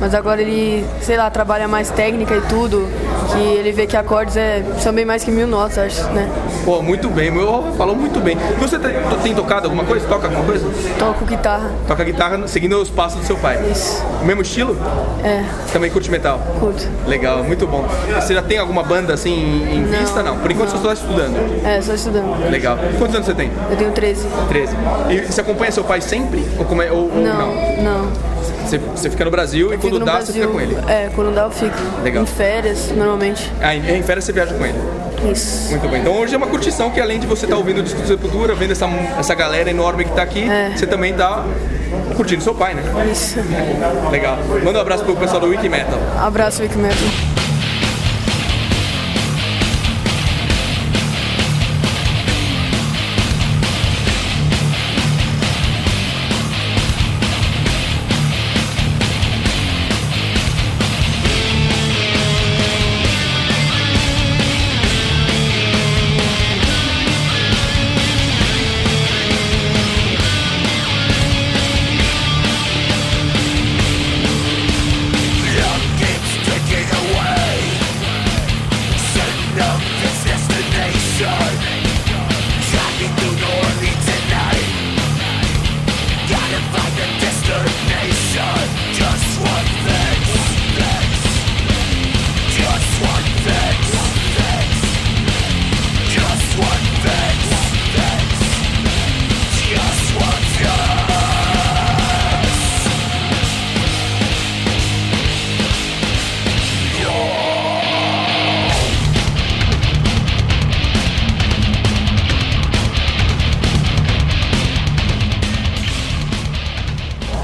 Mas 0.00 0.14
agora 0.14 0.40
ele, 0.40 0.84
sei 1.00 1.16
lá, 1.16 1.30
trabalha 1.30 1.68
mais 1.68 1.90
técnica 1.90 2.34
e 2.34 2.40
tudo, 2.42 2.88
que 3.32 3.38
ele 3.38 3.72
vê 3.72 3.86
que 3.86 3.96
acordes 3.96 4.36
é, 4.36 4.62
são 4.78 4.92
bem 4.92 5.04
mais 5.04 5.24
que 5.24 5.30
mil 5.30 5.46
notas, 5.46 5.78
acho, 5.78 6.02
né? 6.10 6.28
Pô, 6.64 6.82
muito 6.82 7.08
bem, 7.08 7.30
meu 7.30 7.72
falou 7.76 7.94
muito 7.94 8.20
bem. 8.20 8.36
Você 8.58 8.78
tem 9.22 9.34
tocado 9.34 9.66
alguma 9.66 9.84
coisa? 9.84 10.06
Toca 10.06 10.26
alguma 10.26 10.44
coisa? 10.44 10.66
Toco 10.98 11.24
guitarra. 11.24 11.70
Toca 11.86 12.04
guitarra 12.04 12.29
seguindo 12.46 12.80
os 12.80 12.88
passos 12.88 13.20
do 13.20 13.26
seu 13.26 13.36
pai. 13.36 13.58
Isso. 13.70 14.02
O 14.22 14.24
mesmo 14.24 14.42
estilo? 14.42 14.76
É, 15.24 15.44
Também 15.72 15.90
curte 15.90 16.10
metal? 16.10 16.38
curto. 16.58 16.86
Legal, 17.06 17.42
muito 17.44 17.66
bom. 17.66 17.84
Você 18.14 18.34
já 18.34 18.42
tem 18.42 18.58
alguma 18.58 18.82
banda 18.82 19.14
assim 19.14 19.32
em 19.72 19.80
Não, 19.82 19.98
vista? 19.98 20.22
Não. 20.22 20.38
Por 20.38 20.50
enquanto 20.50 20.70
você 20.70 20.78
só 20.78 20.92
está 20.92 21.04
estudando. 21.06 21.66
É, 21.66 21.80
só 21.80 21.94
estudando. 21.94 22.50
Legal. 22.50 22.78
Quantos 22.98 23.14
anos 23.14 23.26
você 23.26 23.34
tem? 23.34 23.50
Eu 23.70 23.76
tenho 23.76 23.92
13. 23.92 24.26
13. 24.48 24.76
E 25.10 25.20
você 25.32 25.40
acompanha 25.40 25.70
seu 25.72 25.84
pai 25.84 26.00
sempre? 26.00 26.46
Ou, 26.58 26.64
como 26.64 26.82
é, 26.82 26.90
ou, 26.90 27.10
ou 27.14 27.22
Não, 27.22 27.54
não. 27.82 28.39
Você, 28.70 28.78
você 28.78 29.10
fica 29.10 29.24
no 29.24 29.32
Brasil 29.32 29.68
e 29.68 29.76
Fico 29.76 29.88
quando 29.90 30.04
dá, 30.04 30.12
Brasil. 30.12 30.26
você 30.32 30.40
fica 30.40 30.52
com 30.52 30.60
ele. 30.60 30.76
É, 30.86 31.10
quando 31.12 31.34
dá 31.34 31.42
eu 31.42 31.50
fico. 31.50 31.76
Legal. 32.04 32.22
Em 32.22 32.26
férias, 32.26 32.92
normalmente. 32.94 33.50
Ah, 33.60 33.74
em, 33.74 33.98
em 33.98 34.02
férias 34.02 34.24
você 34.24 34.32
viaja 34.32 34.54
com 34.54 34.64
ele. 34.64 34.78
Isso. 35.32 35.70
Muito 35.70 35.88
bem. 35.88 36.00
Então 36.00 36.16
hoje 36.16 36.34
é 36.34 36.36
uma 36.36 36.46
curtição 36.46 36.88
que 36.90 37.00
além 37.00 37.18
de 37.18 37.26
você 37.26 37.46
estar 37.46 37.56
ouvindo 37.56 37.78
o 37.78 37.82
disco 37.82 38.00
do 38.00 38.06
Sepultura, 38.06 38.54
vendo 38.54 38.70
essa, 38.70 38.86
essa 39.18 39.34
galera 39.34 39.68
enorme 39.68 40.04
que 40.04 40.10
está 40.10 40.22
aqui, 40.22 40.46
você 40.76 40.86
também 40.86 41.10
está 41.10 41.44
curtindo 42.16 42.42
seu 42.44 42.54
pai, 42.54 42.74
né? 42.74 42.82
Isso. 43.10 43.38
Legal. 44.10 44.38
Manda 44.64 44.78
um 44.78 44.82
abraço 44.82 45.04
pro 45.04 45.16
pessoal 45.16 45.40
do 45.40 45.48
Wiki 45.48 45.68
Metal. 45.68 45.98
Abraço, 46.16 46.62
Vic 46.62 46.76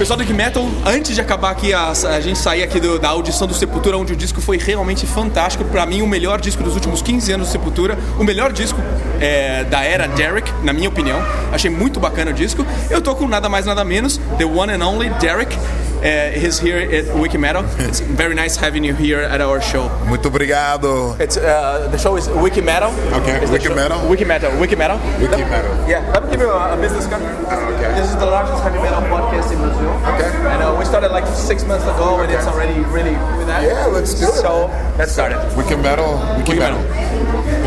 Pessoal 0.06 0.18
do 0.18 0.20
Wiki 0.20 0.34
Metal, 0.34 0.64
antes 0.86 1.16
de 1.16 1.20
acabar 1.20 1.50
aqui, 1.50 1.74
a, 1.74 1.90
a 1.90 2.20
gente 2.20 2.38
sair 2.38 2.62
aqui 2.62 2.78
do- 2.78 2.96
da 2.96 3.08
audição 3.08 3.44
do 3.44 3.52
Sepultura, 3.52 3.98
onde 3.98 4.12
o 4.12 4.16
disco 4.16 4.40
foi 4.40 4.56
realmente 4.56 5.04
fantástico. 5.04 5.64
Pra 5.64 5.84
mim, 5.84 6.00
o 6.00 6.06
melhor 6.06 6.40
disco 6.40 6.62
dos 6.62 6.74
últimos 6.74 7.02
15 7.02 7.32
anos 7.32 7.48
do 7.48 7.50
Sepultura. 7.50 7.98
O 8.16 8.22
melhor 8.22 8.52
disco 8.52 8.80
é, 9.20 9.64
da 9.64 9.82
era 9.82 10.06
Derek, 10.06 10.48
na 10.62 10.72
minha 10.72 10.88
opinião. 10.88 11.18
Achei 11.50 11.68
muito 11.68 11.98
bacana 11.98 12.30
o 12.30 12.34
disco. 12.34 12.64
Eu 12.88 13.00
tô 13.02 13.16
com 13.16 13.26
nada 13.26 13.48
mais, 13.48 13.66
nada 13.66 13.84
menos. 13.84 14.20
The 14.38 14.44
one 14.44 14.72
and 14.72 14.86
only 14.86 15.10
Derek. 15.18 15.58
Uh, 16.02 16.30
he's 16.38 16.58
here 16.58 16.78
at 16.78 17.14
Wiki 17.18 17.38
Metal. 17.38 17.64
It's 17.78 18.00
very 18.00 18.34
nice 18.34 18.56
having 18.56 18.84
you 18.84 18.94
here 18.94 19.20
at 19.20 19.40
our 19.40 19.60
show. 19.60 19.88
Muito 20.06 20.28
obrigado. 20.28 21.16
It's 21.18 21.36
uh, 21.36 21.88
the 21.90 21.98
show 21.98 22.16
is 22.16 22.28
Wiki 22.28 22.60
Metal. 22.60 22.90
Okay, 23.22 23.36
It's 23.40 23.46
the 23.50 23.52
Wiki 23.58 23.68
show- 23.68 23.74
Metal? 23.74 24.08
Wiki 24.08 24.24
Metal. 24.24 24.50
Wiki 24.60 24.76
Metal. 24.76 24.98
Wiki 25.18 25.42
Metal. 25.44 25.88
Yeah, 25.88 26.04
let 26.12 26.24
me 26.24 26.30
give 26.30 26.40
you 26.40 26.50
a, 26.50 26.76
a 26.76 26.80
business 26.80 27.06
card. 27.06 27.22
Okay. 27.22 27.94
This 27.98 28.10
is 28.10 28.16
the 28.16 28.26
largest 28.26 28.62
heavy 28.62 28.78
metal 28.78 29.00
podcast 29.08 29.50
in 29.52 29.58
Brazil. 29.58 29.90
Okay. 30.14 30.30
And 30.52 30.62
uh, 30.62 30.76
we 30.78 30.84
started 30.84 31.10
like 31.12 31.26
six 31.26 31.64
months 31.64 31.84
ago, 31.84 32.20
and 32.20 32.30
it's 32.30 32.46
already 32.46 32.78
really 32.92 33.16
that. 33.46 33.62
Yeah, 33.62 33.86
let's 33.86 34.14
do 34.14 34.26
it, 34.26 34.32
So 34.34 34.68
let's 34.98 35.12
start 35.12 35.32
it. 35.32 35.38
Wiki 35.56 35.76
Metal. 35.76 36.18
Wiki, 36.38 36.50
Wiki 36.52 36.60
Metal. 36.60 36.80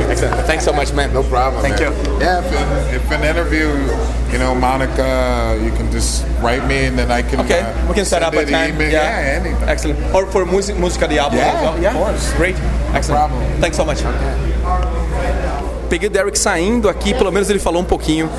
Excellent. 0.10 0.46
Thanks 0.48 0.66
so 0.66 0.74
much, 0.74 0.94
man. 0.94 1.14
No 1.14 1.24
problem. 1.24 1.62
Thank 1.62 1.80
man. 1.80 1.92
you. 1.94 2.20
Yeah, 2.20 2.40
if 2.40 2.52
an, 2.54 2.96
if 2.96 3.12
an 3.12 3.24
interview, 3.24 3.68
you 4.32 4.40
know, 4.40 4.56
Monica, 4.56 5.60
you 5.64 5.72
can 5.72 5.92
just 5.92 6.26
write 6.42 6.66
me 6.68 6.86
and 6.86 6.98
then 6.98 7.12
I 7.12 7.22
can. 7.22 7.40
Okay, 7.42 7.62
uh, 7.62 7.88
we 7.88 7.94
can 7.94 8.06
set 8.06 8.24
up 8.24 8.34
a 8.34 8.46
time. 8.46 8.76
email. 8.76 8.92
Yeah. 8.92 9.04
Yeah, 9.04 9.40
anything. 9.42 9.70
Excellent. 9.70 10.00
Or 10.16 10.26
for 10.26 10.46
music, 10.46 10.76
Música 10.78 11.08
Diablo 11.08 11.38
Yeah, 11.38 11.54
as 11.54 11.62
well. 11.62 11.82
Yeah, 11.82 11.92
of 11.92 11.98
course. 11.98 12.34
Great. 12.34 12.56
Excellent. 12.94 13.30
problem. 13.30 13.62
Thanks 13.62 13.78
so 13.78 13.86
much. 13.86 14.00
Peguei 15.90 16.08
o 16.08 16.12
Derek 16.12 16.38
saindo 16.38 16.88
aqui, 16.88 17.14
pelo 17.16 17.32
menos 17.32 17.50
ele 17.50 17.58
falou 17.60 17.82
um 17.82 17.86
pouquinho. 17.86 18.30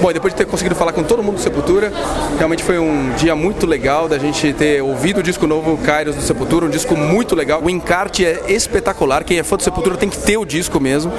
Bom, 0.00 0.10
depois 0.12 0.32
de 0.32 0.38
ter 0.38 0.46
conseguido 0.46 0.74
falar 0.74 0.92
com 0.92 1.02
todo 1.02 1.22
mundo 1.22 1.34
do 1.34 1.42
Sepultura, 1.42 1.92
realmente 2.38 2.62
foi 2.62 2.78
um 2.78 3.12
dia 3.16 3.36
muito 3.36 3.66
legal 3.66 4.08
da 4.08 4.18
gente 4.18 4.50
ter 4.54 4.82
ouvido 4.82 5.20
o 5.20 5.22
disco 5.22 5.46
novo 5.46 5.76
Kairos 5.76 6.16
do 6.16 6.22
Sepultura, 6.22 6.64
um 6.64 6.70
disco 6.70 6.96
muito 6.96 7.34
legal. 7.34 7.62
O 7.62 7.68
encarte 7.68 8.24
é 8.24 8.44
espetacular, 8.48 9.24
quem 9.24 9.38
é 9.38 9.42
fã 9.42 9.58
do 9.58 9.62
Sepultura 9.62 9.98
tem 9.98 10.08
que 10.08 10.16
ter 10.16 10.38
o 10.38 10.46
disco 10.46 10.80
mesmo. 10.80 11.12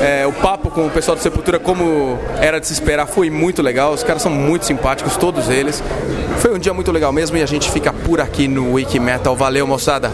É, 0.00 0.26
o 0.26 0.32
papo 0.32 0.70
com 0.70 0.88
o 0.88 0.90
pessoal 0.90 1.16
do 1.16 1.22
Sepultura, 1.22 1.60
como 1.60 2.18
era 2.40 2.58
de 2.58 2.66
se 2.66 2.72
esperar, 2.72 3.06
foi 3.06 3.30
muito 3.30 3.62
legal. 3.62 3.92
Os 3.92 4.02
caras 4.02 4.22
são 4.22 4.32
muito 4.32 4.66
simpáticos, 4.66 5.16
todos 5.16 5.48
eles. 5.48 5.80
Foi 6.38 6.52
um 6.52 6.58
dia 6.58 6.74
muito 6.74 6.90
legal 6.90 7.12
mesmo 7.12 7.36
e 7.36 7.42
a 7.42 7.46
gente 7.46 7.70
fica 7.70 7.92
por 7.92 8.20
aqui 8.20 8.48
no 8.48 8.72
Wiki 8.72 8.98
Metal. 8.98 9.36
Valeu, 9.36 9.68
moçada! 9.68 10.10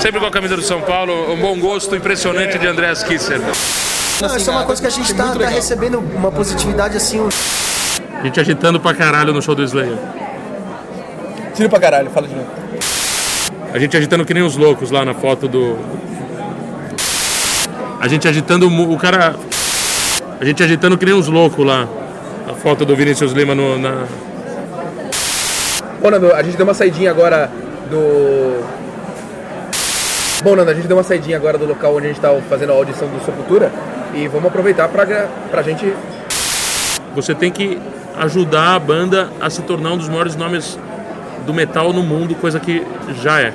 Sempre 0.00 0.20
com 0.20 0.26
a 0.26 0.30
camisa 0.30 0.56
do 0.56 0.62
São 0.62 0.80
Paulo, 0.80 1.32
um 1.32 1.36
bom 1.36 1.58
gosto 1.58 1.94
impressionante 1.94 2.56
de 2.58 2.66
Andreas 2.66 3.02
Kisser. 3.02 3.40
Não, 4.20 4.36
isso 4.36 4.50
é 4.50 4.52
uma 4.52 4.64
coisa 4.64 4.80
que 4.82 4.88
a 4.88 4.90
gente 4.90 5.14
tá, 5.14 5.32
tá 5.32 5.48
recebendo 5.48 5.98
uma 5.98 6.30
positividade 6.32 6.96
assim. 6.96 7.20
um- 7.20 7.28
A 8.20 8.24
gente 8.24 8.40
agitando 8.40 8.80
pra 8.80 8.92
caralho 8.94 9.32
no 9.32 9.40
show 9.40 9.54
do 9.54 9.62
Slayer. 9.62 9.96
Tira 11.54 11.68
pra 11.68 11.78
caralho, 11.78 12.10
fala 12.10 12.26
de 12.26 12.34
novo. 12.34 12.48
A 13.72 13.78
gente 13.78 13.96
agitando 13.96 14.24
que 14.24 14.34
nem 14.34 14.42
os 14.42 14.56
loucos 14.56 14.90
lá 14.90 15.04
na 15.04 15.14
foto 15.14 15.46
do. 15.46 15.78
A 18.00 18.08
gente 18.08 18.26
agitando 18.26 18.66
o 18.68 18.96
cara. 18.98 19.36
A 20.40 20.44
gente 20.44 20.62
agitando 20.62 20.96
que 20.98 21.04
nem 21.04 21.14
uns 21.14 21.28
loucos 21.28 21.64
lá. 21.64 21.86
A 22.50 22.54
foto 22.54 22.84
do 22.84 22.96
Vinicius 22.96 23.32
Lima 23.32 23.54
no, 23.54 23.78
na. 23.78 24.04
Bom, 26.00 26.10
Nando, 26.10 26.32
a 26.32 26.42
gente 26.42 26.56
deu 26.56 26.64
uma 26.64 26.74
saidinha 26.74 27.10
agora 27.10 27.50
do. 27.90 28.64
Bom, 30.42 30.54
Nando, 30.54 30.70
a 30.70 30.74
gente 30.74 30.86
deu 30.86 30.96
uma 30.96 31.02
saidinha 31.02 31.36
agora 31.36 31.58
do 31.58 31.66
local 31.66 31.94
onde 31.96 32.06
a 32.06 32.08
gente 32.10 32.20
tá 32.20 32.30
fazendo 32.48 32.70
a 32.72 32.76
audição 32.76 33.08
do 33.08 33.20
Sepultura 33.24 33.72
e 34.14 34.28
vamos 34.28 34.46
aproveitar 34.48 34.88
pra, 34.88 35.04
gra- 35.04 35.28
pra 35.50 35.62
gente. 35.62 35.92
Você 37.14 37.34
tem 37.34 37.50
que 37.50 37.80
ajudar 38.16 38.74
a 38.76 38.78
banda 38.78 39.30
a 39.40 39.50
se 39.50 39.62
tornar 39.62 39.92
um 39.92 39.96
dos 39.98 40.08
maiores 40.08 40.36
nomes 40.36 40.78
do 41.44 41.52
metal 41.52 41.92
no 41.92 42.02
mundo, 42.02 42.34
coisa 42.36 42.60
que 42.60 42.86
já 43.20 43.40
é. 43.40 43.52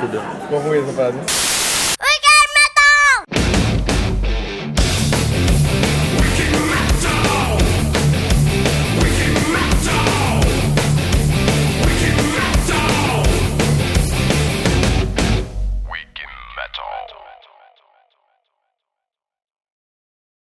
Fudeu. 0.00 0.20
Ficou 0.42 0.58
ruim 0.60 0.78
essa 0.80 0.92
frase. 0.92 1.18